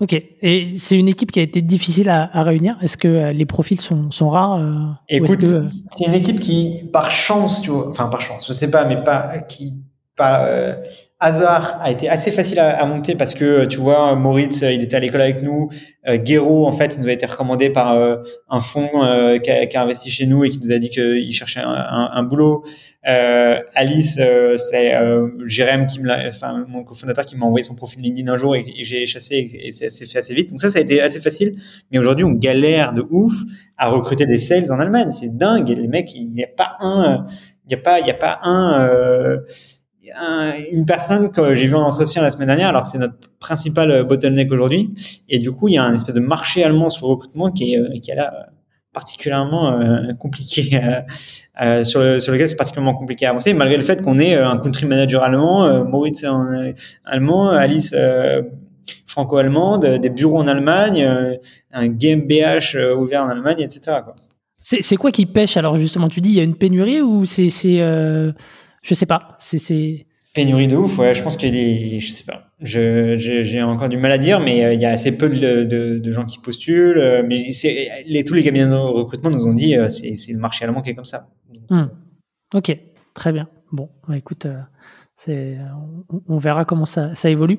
[0.01, 0.13] Ok.
[0.13, 2.77] Et c'est une équipe qui a été difficile à, à réunir.
[2.81, 5.43] Est-ce que les profils sont, sont rares Écoute,
[5.91, 9.03] c'est une équipe qui, par chance, tu vois, enfin par chance, je sais pas, mais
[9.03, 9.73] pas qui
[10.19, 10.75] par euh,
[11.19, 14.95] hasard a été assez facile à, à, monter parce que tu vois Moritz il était
[14.95, 15.69] à l'école avec nous.
[16.07, 18.17] Euh, Guéraud en fait il nous a été recommandé par euh,
[18.49, 20.89] un fonds euh, qui a, qui, a, investi chez nous et qui nous a dit
[20.89, 22.63] qu'il cherchait un, un, un boulot.
[23.07, 24.19] Euh, Alice
[24.57, 24.93] c'est
[25.45, 28.55] Jérém qui me l'a enfin mon cofondateur qui m'a envoyé son profil LinkedIn un jour
[28.55, 30.51] et, j'ai chassé et, et c'est fait assez vite.
[30.51, 31.57] Donc ça ça a été assez facile.
[31.91, 33.33] Mais aujourd'hui on galère de ouf
[33.77, 35.11] à recruter des sales en Allemagne.
[35.11, 35.67] C'est dingue.
[35.67, 37.27] Les mecs il n'y a pas un
[37.65, 38.87] il n'y a pas il y a pas un
[40.71, 44.03] une personne que j'ai vu en entretien la semaine dernière, alors c'est notre principal euh,
[44.03, 44.93] bottleneck aujourd'hui,
[45.27, 47.79] et du coup il y a un espèce de marché allemand sur recrutement qui est,
[47.79, 48.51] euh, qui est là euh,
[48.91, 49.79] particulièrement
[50.19, 50.79] compliqué,
[51.83, 55.21] sur lequel c'est particulièrement compliqué à avancer, malgré le fait qu'on ait un country manager
[55.21, 56.73] allemand, Moritz en,
[57.05, 57.95] allemand, Alice
[59.05, 61.07] franco-allemande, des bureaux en Allemagne,
[61.71, 63.97] un GmbH ouvert en Allemagne, etc.
[64.57, 65.55] C'est quoi qui pêche?
[65.55, 67.49] Alors justement Tu dis il y a une pénurie ou c'est
[68.81, 69.35] je sais pas.
[69.39, 70.97] C'est pénurie de ouf.
[70.97, 72.51] Ouais, je pense qu'il est, je sais pas.
[72.61, 75.99] J'ai encore du mal à dire, mais euh, il y a assez peu de, de,
[75.99, 76.97] de gens qui postulent.
[76.97, 77.51] Euh, mais
[78.05, 80.91] les tous les cabinets de recrutement nous ont dit euh, c'est le marché allemand qui
[80.91, 81.29] est comme ça.
[81.69, 81.87] Hmm.
[82.53, 82.77] Ok,
[83.13, 83.47] très bien.
[83.71, 84.47] Bon, bah, écoute.
[85.27, 87.57] On, on, verra comment ça, ça évolue.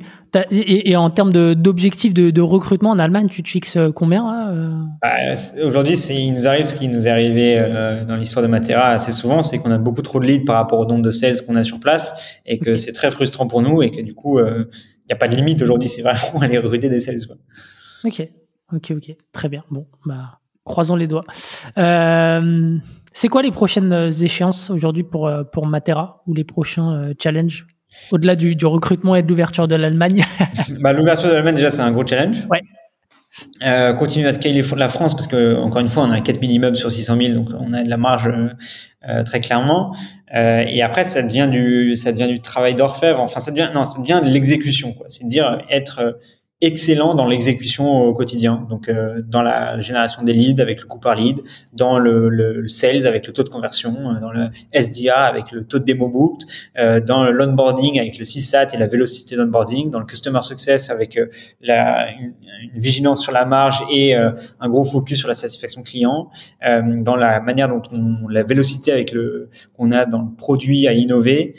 [0.50, 4.48] Et, et, en termes d'objectifs de, de, recrutement en Allemagne, tu te fixes euh, combien
[4.48, 4.82] euh?
[5.02, 8.88] Bah, Aujourd'hui, il nous arrive ce qui nous est arrivé euh, dans l'histoire de Matera
[8.88, 11.44] assez souvent, c'est qu'on a beaucoup trop de leads par rapport au nombre de sales
[11.46, 14.40] qu'on a sur place et que c'est très frustrant pour nous et que du coup,
[14.40, 17.26] il n'y a pas de limite aujourd'hui, c'est vraiment aller recruter des sales.
[17.26, 17.36] Quoi.
[18.04, 18.26] Ok,
[18.72, 19.64] ok, ok, très bien.
[19.70, 21.24] Bon, bah Croisons les doigts.
[21.78, 22.76] Euh,
[23.12, 27.66] c'est quoi les prochaines échéances aujourd'hui pour, pour Matera ou les prochains challenges
[28.12, 30.24] au-delà du, du, recrutement et de l'ouverture de l'Allemagne?
[30.80, 32.46] Bah, L'ouverture de l'Allemagne, déjà, c'est un gros challenge.
[32.48, 32.60] Ouais.
[33.62, 36.74] Euh, continuer à scaler la France parce que encore une fois on a 4000 immeubles
[36.74, 38.28] sur 600 000 donc on a de la marge
[39.08, 39.94] euh, très clairement
[40.34, 43.84] euh, et après ça devient du ça devient du travail d'orfèvre enfin ça devient non
[43.84, 46.18] ça devient de l'exécution quoi c'est dire être
[46.62, 48.66] excellent dans l'exécution au quotidien.
[48.68, 51.40] Donc, euh, dans la génération des leads avec le coût par lead,
[51.72, 55.64] dans le, le, sales avec le taux de conversion, euh, dans le SDA avec le
[55.64, 56.46] taux de démo booked,
[56.78, 61.16] euh, dans l'onboarding avec le CSAT et la vélocité d'onboarding, dans le customer success avec
[61.16, 61.28] euh,
[61.62, 62.34] la, une,
[62.74, 66.30] vigilance sur la marge et un gros focus sur la satisfaction client,
[66.62, 70.92] dans la manière dont on, la vélocité avec le qu'on a dans le produit à
[70.92, 71.54] innover.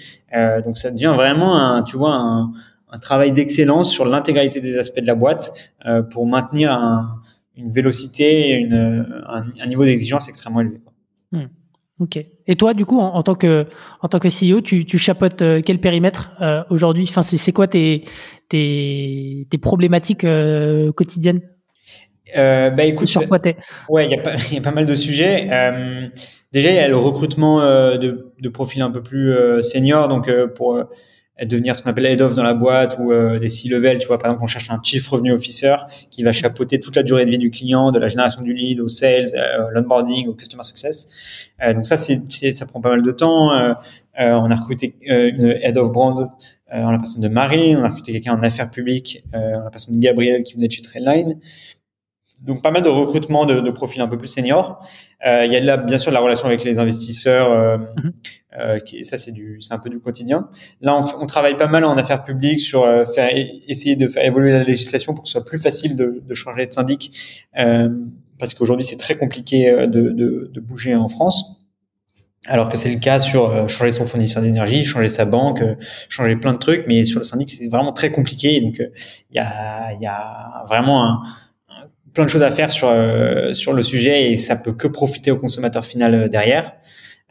[0.64, 2.52] donc, ça devient vraiment un, tu vois, un
[2.92, 5.54] un travail d'excellence sur l'intégralité des aspects de la boîte
[5.86, 7.22] euh, pour maintenir un,
[7.56, 10.82] une vélocité et une, un, un, niveau d'exigence extrêmement élevé.
[11.32, 11.46] Hmm.
[12.00, 12.18] Ok.
[12.48, 13.68] Et toi, du coup, en, tant que
[14.02, 17.06] en tant que CEO, tu, tu chapeautes euh, quel périmètre euh, aujourd'hui?
[17.08, 18.04] Enfin, c'est quoi tes
[18.50, 21.42] tes, tes problématiques euh, quotidiennes?
[22.34, 23.58] Bah écoute, sur quoi t'es?
[23.90, 25.48] Ouais, il y, a pas, y a pas mal de sujets.
[26.54, 30.82] Déjà, il y a le recrutement de, de profils un peu plus seniors, donc pour
[31.46, 34.00] devenir ce qu'on appelle head of dans la boîte ou euh, des C-level.
[34.00, 35.76] Tu vois, par exemple, on cherche un chief revenue officer
[36.10, 38.80] qui va chapeauter toute la durée de vie du client, de la génération du lead
[38.80, 41.10] au sales, euh, l'onboarding, au customer success.
[41.64, 42.20] Euh, donc ça, c'est,
[42.52, 43.54] ça prend pas mal de temps.
[43.54, 43.74] Euh,
[44.20, 46.30] euh, on a recruté une head of brand
[46.72, 47.76] en la personne de Marie.
[47.76, 50.74] On a recruté quelqu'un en affaires publiques en la personne de Gabriel qui venait de
[50.74, 51.40] chez Trainline
[52.42, 54.84] donc pas mal de recrutement de, de profils un peu plus seniors.
[55.26, 58.14] Euh, il y a là bien sûr la relation avec les investisseurs, euh, mhm.
[58.60, 60.50] euh, qui, ça c'est du, c'est un peu du quotidien.
[60.82, 63.30] Là, on, on, travaille pas mal en affaires publiques sur euh, faire
[63.68, 66.66] essayer de faire évoluer la législation pour que ce soit plus facile de, de changer
[66.66, 67.16] de syndic,
[67.60, 67.90] euh,
[68.40, 71.58] parce qu'aujourd'hui c'est très compliqué euh, de, de, de, bouger en France.
[72.48, 75.62] Alors que c'est le cas sur changer son fournisseur d'énergie, changer sa banque,
[76.10, 78.60] changer plein de trucs, mais sur le syndic c'est vraiment très compliqué.
[78.62, 78.82] Donc
[79.30, 81.22] il y a, y a vraiment un,
[82.14, 85.32] plein de choses à faire sur euh, sur le sujet et ça peut que profiter
[85.32, 86.74] au consommateur final euh, derrière.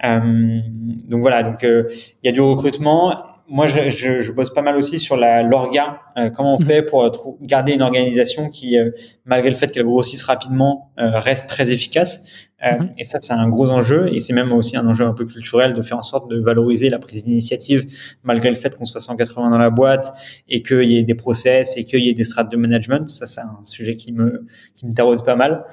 [0.05, 0.61] Euh,
[1.09, 1.87] donc voilà, donc il
[2.25, 3.30] y a du recrutement.
[3.51, 6.01] Moi, je, je, je, bosse pas mal aussi sur la l'orga.
[6.37, 6.67] comment on mmh.
[6.67, 8.79] fait pour garder une organisation qui,
[9.25, 12.49] malgré le fait qu'elle grossisse rapidement, reste très efficace.
[12.63, 12.93] Euh, mhm.
[12.99, 14.13] Et ça, c'est un gros enjeu.
[14.13, 16.89] Et c'est même aussi un enjeu un peu culturel de faire en sorte de valoriser
[16.89, 17.87] la prise d'initiative,
[18.23, 20.13] malgré le fait qu'on soit 180 dans la boîte
[20.49, 23.09] et qu'il y ait des process et qu'il y ait des strates de management.
[23.09, 25.65] Ça, c'est un sujet qui me, qui me taraude pas mal.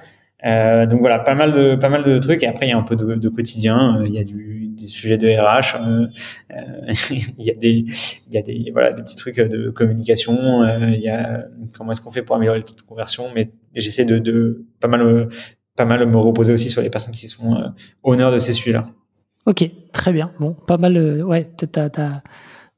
[0.45, 2.43] Euh, donc voilà, pas mal de pas mal de trucs.
[2.43, 3.97] Et après, il y a un peu de, de quotidien.
[3.99, 5.75] Euh, il y a du, des sujets de RH.
[5.81, 6.07] Euh,
[6.51, 7.85] euh il y a des
[8.27, 10.63] il y a des voilà des petits trucs de communication.
[10.87, 11.45] il y a
[11.77, 13.25] comment est-ce qu'on fait pour améliorer le taux de conversion.
[13.35, 15.29] Mais j'essaie de, de pas mal
[15.77, 17.67] pas mal me reposer aussi sur les personnes qui sont euh,
[18.03, 18.89] honneurs de ces sujets-là.
[19.45, 20.31] Ok, très bien.
[20.39, 20.97] Bon, pas mal.
[20.97, 21.85] Euh, ouais, t'as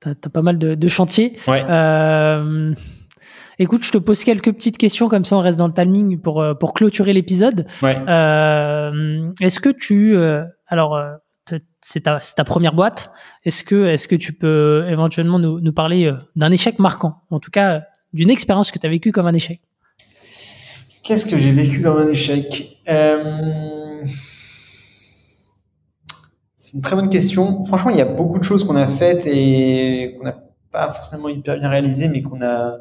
[0.06, 1.38] as, pas mal de, de chantiers.
[1.48, 1.64] Ouais.
[1.68, 2.74] Euh,
[3.58, 6.42] écoute, je te pose quelques petites questions comme ça, on reste dans le timing pour
[6.42, 7.66] euh, pour clôturer l'épisode.
[7.82, 7.98] Ouais.
[8.08, 10.16] Euh, est-ce que tu,
[10.68, 11.02] alors,
[11.82, 13.12] c'est ta, première boîte.
[13.44, 17.84] Est-ce que tu peux éventuellement nous, parler d'un échec marquant, en tout cas
[18.14, 19.62] d'une expérience que tu as vécue comme un échec?
[21.04, 22.78] Qu'est-ce que j'ai vécu dans un échec?
[22.88, 24.04] Euh...
[26.58, 27.64] C'est une très bonne question.
[27.66, 30.38] Franchement, il y a beaucoup de choses qu'on a faites et qu'on n'a
[30.72, 32.78] pas forcément hyper bien réalisées, mais qu'on a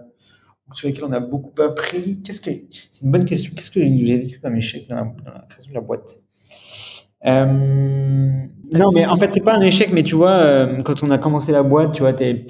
[0.72, 2.20] sur lesquelles on a beaucoup appris.
[2.22, 2.50] Qu'est-ce que
[2.92, 3.52] c'est une bonne question.
[3.54, 6.18] Qu'est-ce que j'ai vécu comme échec dans la, dans la création de la boîte?
[6.50, 6.97] euh...
[7.24, 11.18] Non, mais en fait, c'est pas un échec, mais tu vois, euh, quand on a
[11.18, 12.46] commencé la boîte, tu vois, t'es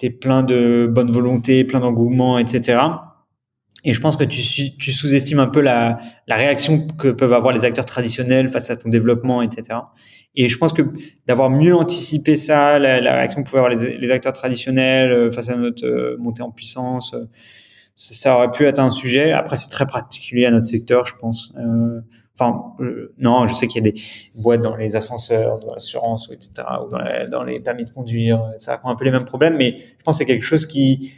[0.00, 2.78] es plein de bonne volonté, plein d'engouement, etc.
[3.84, 4.42] Et je pense que tu,
[4.76, 8.76] tu sous-estimes un peu la, la, réaction que peuvent avoir les acteurs traditionnels face à
[8.76, 9.78] ton développement, etc.
[10.34, 10.82] Et je pense que
[11.26, 15.30] d'avoir mieux anticipé ça, la, la, réaction que pouvaient avoir les, les, acteurs traditionnels euh,
[15.30, 17.24] face à notre euh, montée en puissance, euh,
[17.94, 19.32] ça, aurait pu être un sujet.
[19.32, 21.52] Après, c'est très particulier à notre secteur, je pense.
[21.58, 22.00] Euh,
[22.38, 22.74] enfin,
[23.18, 24.00] non, je sais qu'il y a des
[24.34, 26.50] boîtes dans les ascenseurs, dans l'assurance, etc.,
[26.84, 26.90] ou
[27.30, 28.42] dans, les permis de conduire.
[28.58, 31.12] Ça a un peu les mêmes problèmes, mais je pense que c'est quelque chose qui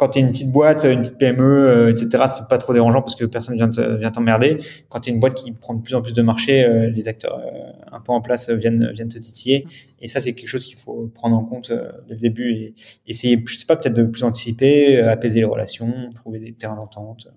[0.00, 3.02] quand tu es une petite boîte, une petite PME, euh, etc., c'est pas trop dérangeant
[3.02, 4.58] parce que personne vient vient t'emmerder.
[4.88, 7.06] Quand tu es une boîte qui prend de plus en plus de marché, euh, les
[7.06, 9.66] acteurs euh, un peu en place viennent viennent te titiller.
[10.00, 11.70] Et ça, c'est quelque chose qu'il faut prendre en compte
[12.08, 12.74] dès le début et
[13.06, 17.28] essayer, je sais pas, peut-être de plus anticiper, apaiser les relations, trouver des terrains d'entente.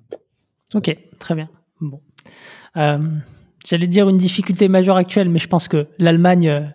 [0.74, 1.50] Ok, très bien.
[1.82, 2.00] Bon,
[2.76, 6.74] j'allais dire une difficulté majeure actuelle, mais je pense que l'Allemagne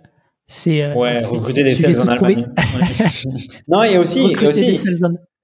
[0.51, 2.49] c'est ouais recruter des sales en Allemagne.
[3.69, 4.79] non, il y a aussi, il y a aussi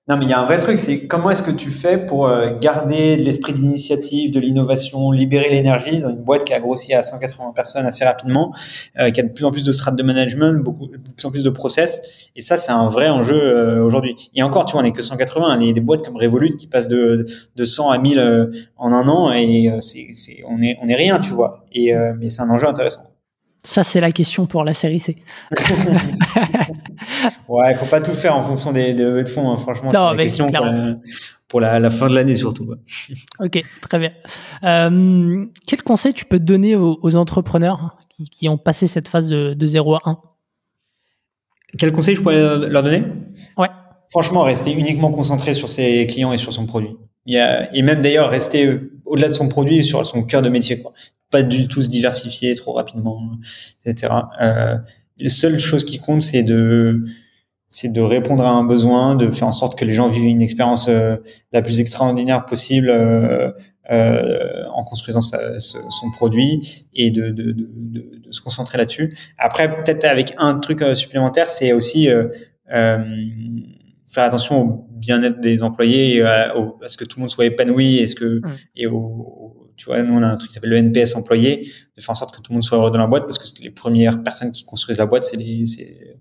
[0.07, 2.27] Non, mais il y a un vrai truc, c'est comment est-ce que tu fais pour
[2.27, 6.93] euh, garder de l'esprit d'initiative, de l'innovation, libérer l'énergie dans une boîte qui a grossi
[6.93, 8.55] à 180 personnes assez rapidement,
[8.99, 11.31] euh, qui a de plus en plus de strates de management, beaucoup, de plus en
[11.31, 12.03] plus de process.
[12.37, 14.15] Et ça, c'est un vrai enjeu euh, aujourd'hui.
[14.35, 15.59] Et encore, tu vois, on n'est que 180.
[15.63, 17.25] Il y a des boîtes comme Revolut qui passent de,
[17.57, 21.19] de 100 à 1000 en un an et c'est, c'est, on est, on est rien,
[21.19, 21.65] tu vois.
[21.73, 23.15] Et, mais c'est un enjeu intéressant.
[23.63, 25.17] Ça, c'est la question pour la série C.
[27.49, 29.57] ouais, il faut pas tout faire en fonction des, de fonds, hein.
[29.57, 29.91] franchement.
[29.93, 30.51] c'est la question
[31.49, 32.75] pour, la, fin de l'année surtout.
[33.41, 34.13] ok, très bien.
[34.65, 39.67] Euh, quel conseil tu peux donner aux, entrepreneurs qui, ont passé cette phase de, de
[39.67, 40.19] 0 à 1
[41.79, 43.05] Quel conseil je pourrais leur donner?
[43.57, 43.69] Ouais.
[44.11, 46.97] Franchement, rester uniquement concentré sur ses clients et sur son produit.
[47.27, 50.49] Il y a, et même d'ailleurs rester au-delà de son produit sur son cœur de
[50.49, 50.81] métier.
[50.81, 50.93] Quoi
[51.35, 53.21] pas du tout se diversifier trop rapidement,
[53.85, 54.13] etc.
[54.41, 54.77] Euh,
[55.19, 57.05] la seule chose qui compte, c'est de
[57.75, 60.43] c'est de répondre à un besoin, de faire en sorte que les gens vivent une
[60.43, 61.17] expérience euh,
[61.53, 63.51] la plus extraordinaire possible euh,
[63.91, 67.69] euh en construisant sa, son produit et de, de, de,
[68.27, 69.17] de se concentrer là-dessus.
[69.39, 72.29] Après, peut-être avec un truc euh, supplémentaire, c'est aussi euh,
[72.69, 76.55] faire attention au bien-être des employés, à,
[76.87, 78.41] ce que tout le monde soit épanoui, et ce que
[78.77, 79.44] et au,
[79.77, 82.15] tu vois, nous, on a un truc qui s'appelle le NPS employé, de faire en
[82.15, 84.53] sorte que tout le monde soit heureux dans la boîte, parce que les premières personnes
[84.53, 86.19] qui construisent la boîte, c'est les, c'est,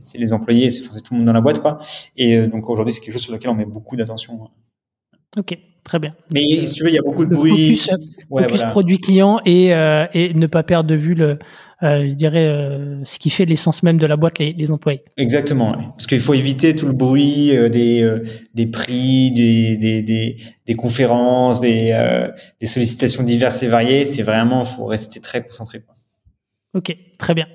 [0.00, 1.78] c'est, les employés, c'est, tout le monde dans la boîte, quoi.
[2.16, 4.50] Et euh, donc, aujourd'hui, c'est quelque chose sur lequel on met beaucoup d'attention.
[5.38, 6.14] Ok, très bien.
[6.30, 7.76] Mais si tu veux, il y a beaucoup de bruit.
[7.76, 7.90] Focus,
[8.28, 11.38] focus produit client et, euh, et ne pas perdre de vue le,
[11.82, 15.02] euh, je dirais, euh, ce qui fait l'essence même de la boîte, les, les employés.
[15.16, 18.14] Exactement, parce qu'il faut éviter tout le bruit des,
[18.52, 20.36] des prix, des, des, des,
[20.66, 21.98] des conférences, des,
[22.60, 24.04] des sollicitations diverses et variées.
[24.04, 25.80] C'est vraiment, faut rester très concentré.
[25.80, 25.94] Quoi.
[26.74, 27.46] Ok, très bien.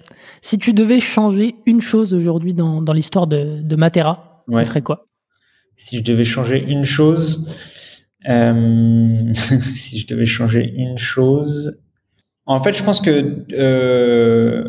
[0.41, 4.81] Si tu devais changer une chose aujourd'hui dans, dans l'histoire de, de Matera, ce serait
[4.81, 5.05] quoi?
[5.77, 7.47] Si je devais changer une chose,
[8.27, 9.31] euh,
[9.75, 11.79] si je devais changer une chose,
[12.45, 14.63] en fait, je pense que, euh,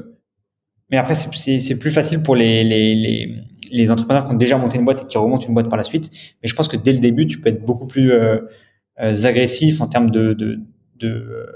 [0.90, 3.34] mais après, c'est plus facile pour les, les, les,
[3.70, 5.84] les, entrepreneurs qui ont déjà monté une boîte et qui remontent une boîte par la
[5.84, 6.10] suite.
[6.42, 8.38] Mais je pense que dès le début, tu peux être beaucoup plus euh,
[9.00, 10.58] euh agressif en termes de, de,
[10.98, 11.46] de,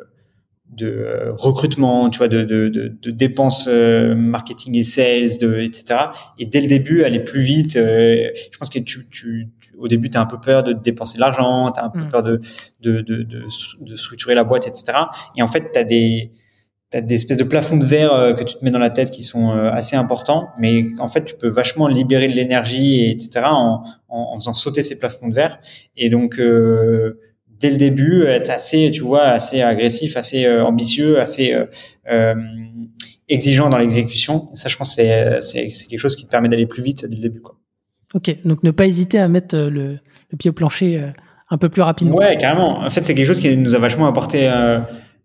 [0.72, 6.00] de euh, recrutement, tu vois, de, de, de, dépenses euh, marketing et sales, de, etc.
[6.38, 7.74] Et dès le début, aller plus vite.
[7.74, 11.20] je pense que tu, tu, au début, tu as un peu peur de dépenser de
[11.20, 12.08] l'argent, tu as un peu mm.
[12.08, 12.40] peur de,
[12.80, 14.98] de, de, de, structurer la boîte, etc.
[15.36, 16.32] Et en fait, tu as des,
[16.92, 19.10] t'as des espèces de plafonds de verre euh, que tu te mets dans la tête
[19.10, 23.46] qui sont euh, assez importants, mais en fait, tu peux vachement libérer de l'énergie, etc.,
[23.46, 25.58] en, en, faisant sauter ces plafonds de verre.
[25.96, 27.18] Et donc, euh,
[27.62, 31.56] dès le début, être assez, tu vois, assez agressif, assez ambitieux, assez
[33.28, 34.50] exigeant dans l'exécution.
[34.54, 37.22] Ça, je pense, c'est c'est quelque chose qui te permet d'aller plus vite dès le
[37.22, 37.56] début, quoi.
[38.14, 39.98] Ok, donc ne pas hésiter à mettre euh, le,
[40.30, 41.08] le pied au plancher euh,
[41.48, 42.14] un peu plus rapidement.
[42.14, 42.80] Ouais, carrément.
[42.80, 44.80] En fait, c'est quelque chose qui nous a vachement apporté euh,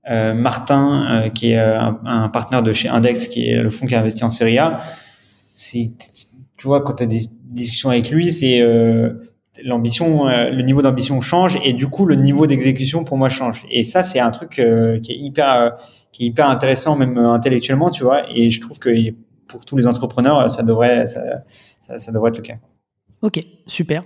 [0.10, 3.88] euh Martin, euh, qui est un, un, partenaire de chez Index, qui est le fonds
[3.88, 4.80] qui a investi en Serie A.
[5.62, 5.90] Tu
[6.64, 8.62] vois, quand tu as des discussions avec lui, c'est
[9.64, 13.66] l'ambition, le niveau d'ambition change et du coup le niveau d'exécution pour moi change.
[13.70, 15.78] Et ça, c'est un truc qui est hyper,
[16.12, 18.24] qui est hyper intéressant même intellectuellement, tu vois.
[18.34, 18.90] Et je trouve que
[19.48, 21.22] pour tous les entrepreneurs, ça devrait, ça,
[21.82, 22.58] ça, ça devrait être le cas.
[23.22, 24.04] Ok, super.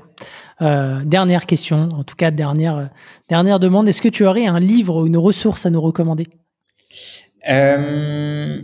[0.61, 2.89] Euh, dernière question, en tout cas dernière
[3.27, 3.89] dernière demande.
[3.89, 6.27] Est-ce que tu aurais un livre ou une ressource à nous recommander?
[7.49, 8.61] Euh,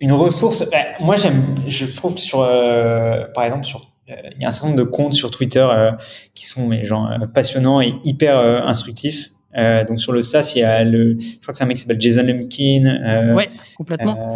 [0.00, 0.70] Une ressource.
[0.70, 1.42] Ben, moi, j'aime.
[1.66, 3.89] Je trouve que sur, euh, par exemple, sur euh,
[4.34, 5.92] il y a un certain nombre de comptes sur Twitter euh,
[6.34, 9.30] qui sont mais genre passionnants et hyper instructifs.
[9.54, 11.82] donc sur le SaaS, il y a le, je crois que c'est un mec qui
[11.82, 13.34] s'appelle Jason Lemkin.
[13.34, 14.26] ouais, complètement.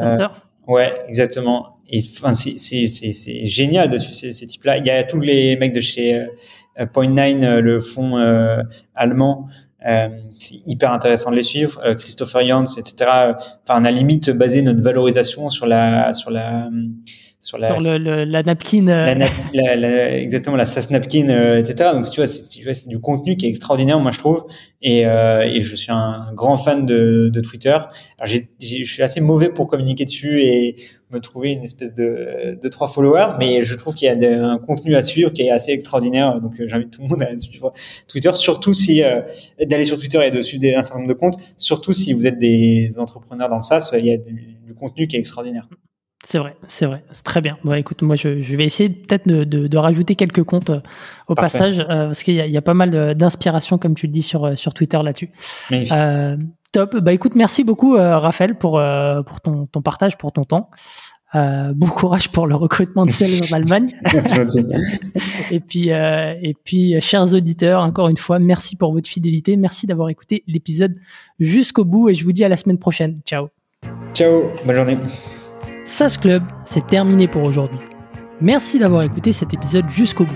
[0.67, 1.79] Ouais, exactement.
[1.89, 4.79] Et enfin, c'est c'est génial de suivre ces, ces types-là.
[4.79, 6.27] Il y a tous les mecs de chez
[6.81, 8.63] euh, Point Nine, euh, le fonds euh,
[8.95, 9.49] allemand.
[9.87, 11.81] Euh, c'est hyper intéressant de les suivre.
[11.95, 13.11] Christopher Jans, etc.
[13.63, 16.71] Enfin, on a limite basé notre valorisation sur la sur la
[17.45, 18.87] sur la, sur le, la napkin.
[18.87, 21.91] La, la, exactement, la SAS napkin, euh, etc.
[21.93, 24.47] Donc, tu vois, c'est du contenu qui est extraordinaire, moi, je trouve.
[24.81, 27.69] Et, euh, et je suis un grand fan de, de Twitter.
[27.69, 27.91] Alors,
[28.25, 30.77] j'ai, je suis assez mauvais pour communiquer dessus et
[31.11, 34.59] me trouver une espèce de, de trois followers, mais je trouve qu'il y a un
[34.59, 36.41] contenu à suivre qui est assez extraordinaire.
[36.41, 37.75] Donc, euh, j'invite tout le monde à suivre
[38.09, 39.21] Twitter, surtout si euh,
[39.61, 42.39] d'aller sur Twitter et de suivre un certain nombre de comptes, surtout si vous êtes
[42.39, 45.69] des entrepreneurs dans le SaaS, il y a du, du contenu qui est extraordinaire.
[46.23, 47.59] C'est vrai, c'est vrai, c'est très bien.
[47.65, 50.81] Bon, écoute, moi, je, je vais essayer peut-être de, de, de, rajouter quelques comptes euh,
[51.29, 54.23] au passage, euh, parce qu'il y, y, a pas mal d'inspiration, comme tu le dis,
[54.23, 55.31] sur, euh, sur Twitter là-dessus.
[55.73, 56.37] Euh,
[56.73, 56.97] top.
[56.97, 58.81] Bah, écoute, merci beaucoup, Raphaël, pour,
[59.27, 60.71] pour ton, ton partage, pour ton temps.
[61.35, 63.91] Bon courage pour le recrutement de sales en Allemagne.
[65.51, 69.57] et puis, et puis, chers auditeurs, encore une fois, merci pour votre fidélité.
[69.57, 70.95] Merci d'avoir écouté l'épisode
[71.39, 73.21] jusqu'au bout et je vous dis à la semaine prochaine.
[73.27, 73.49] Ciao.
[74.15, 74.45] Ciao.
[74.65, 74.97] Bonne journée.
[75.85, 77.79] SAS Club, c'est terminé pour aujourd'hui.
[78.41, 80.35] Merci d'avoir écouté cet épisode jusqu'au bout.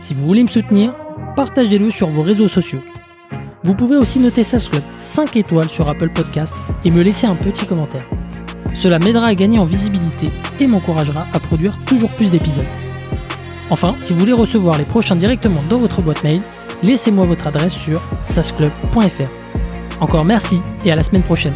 [0.00, 0.94] Si vous voulez me soutenir,
[1.34, 2.80] partagez-le sur vos réseaux sociaux.
[3.64, 6.54] Vous pouvez aussi noter SAS Club 5 étoiles sur Apple Podcast
[6.84, 8.06] et me laisser un petit commentaire.
[8.74, 10.28] Cela m'aidera à gagner en visibilité
[10.60, 12.64] et m'encouragera à produire toujours plus d'épisodes.
[13.70, 16.42] Enfin, si vous voulez recevoir les prochains directement dans votre boîte mail,
[16.82, 20.00] laissez-moi votre adresse sur sasclub.fr.
[20.00, 21.54] Encore merci et à la semaine prochaine.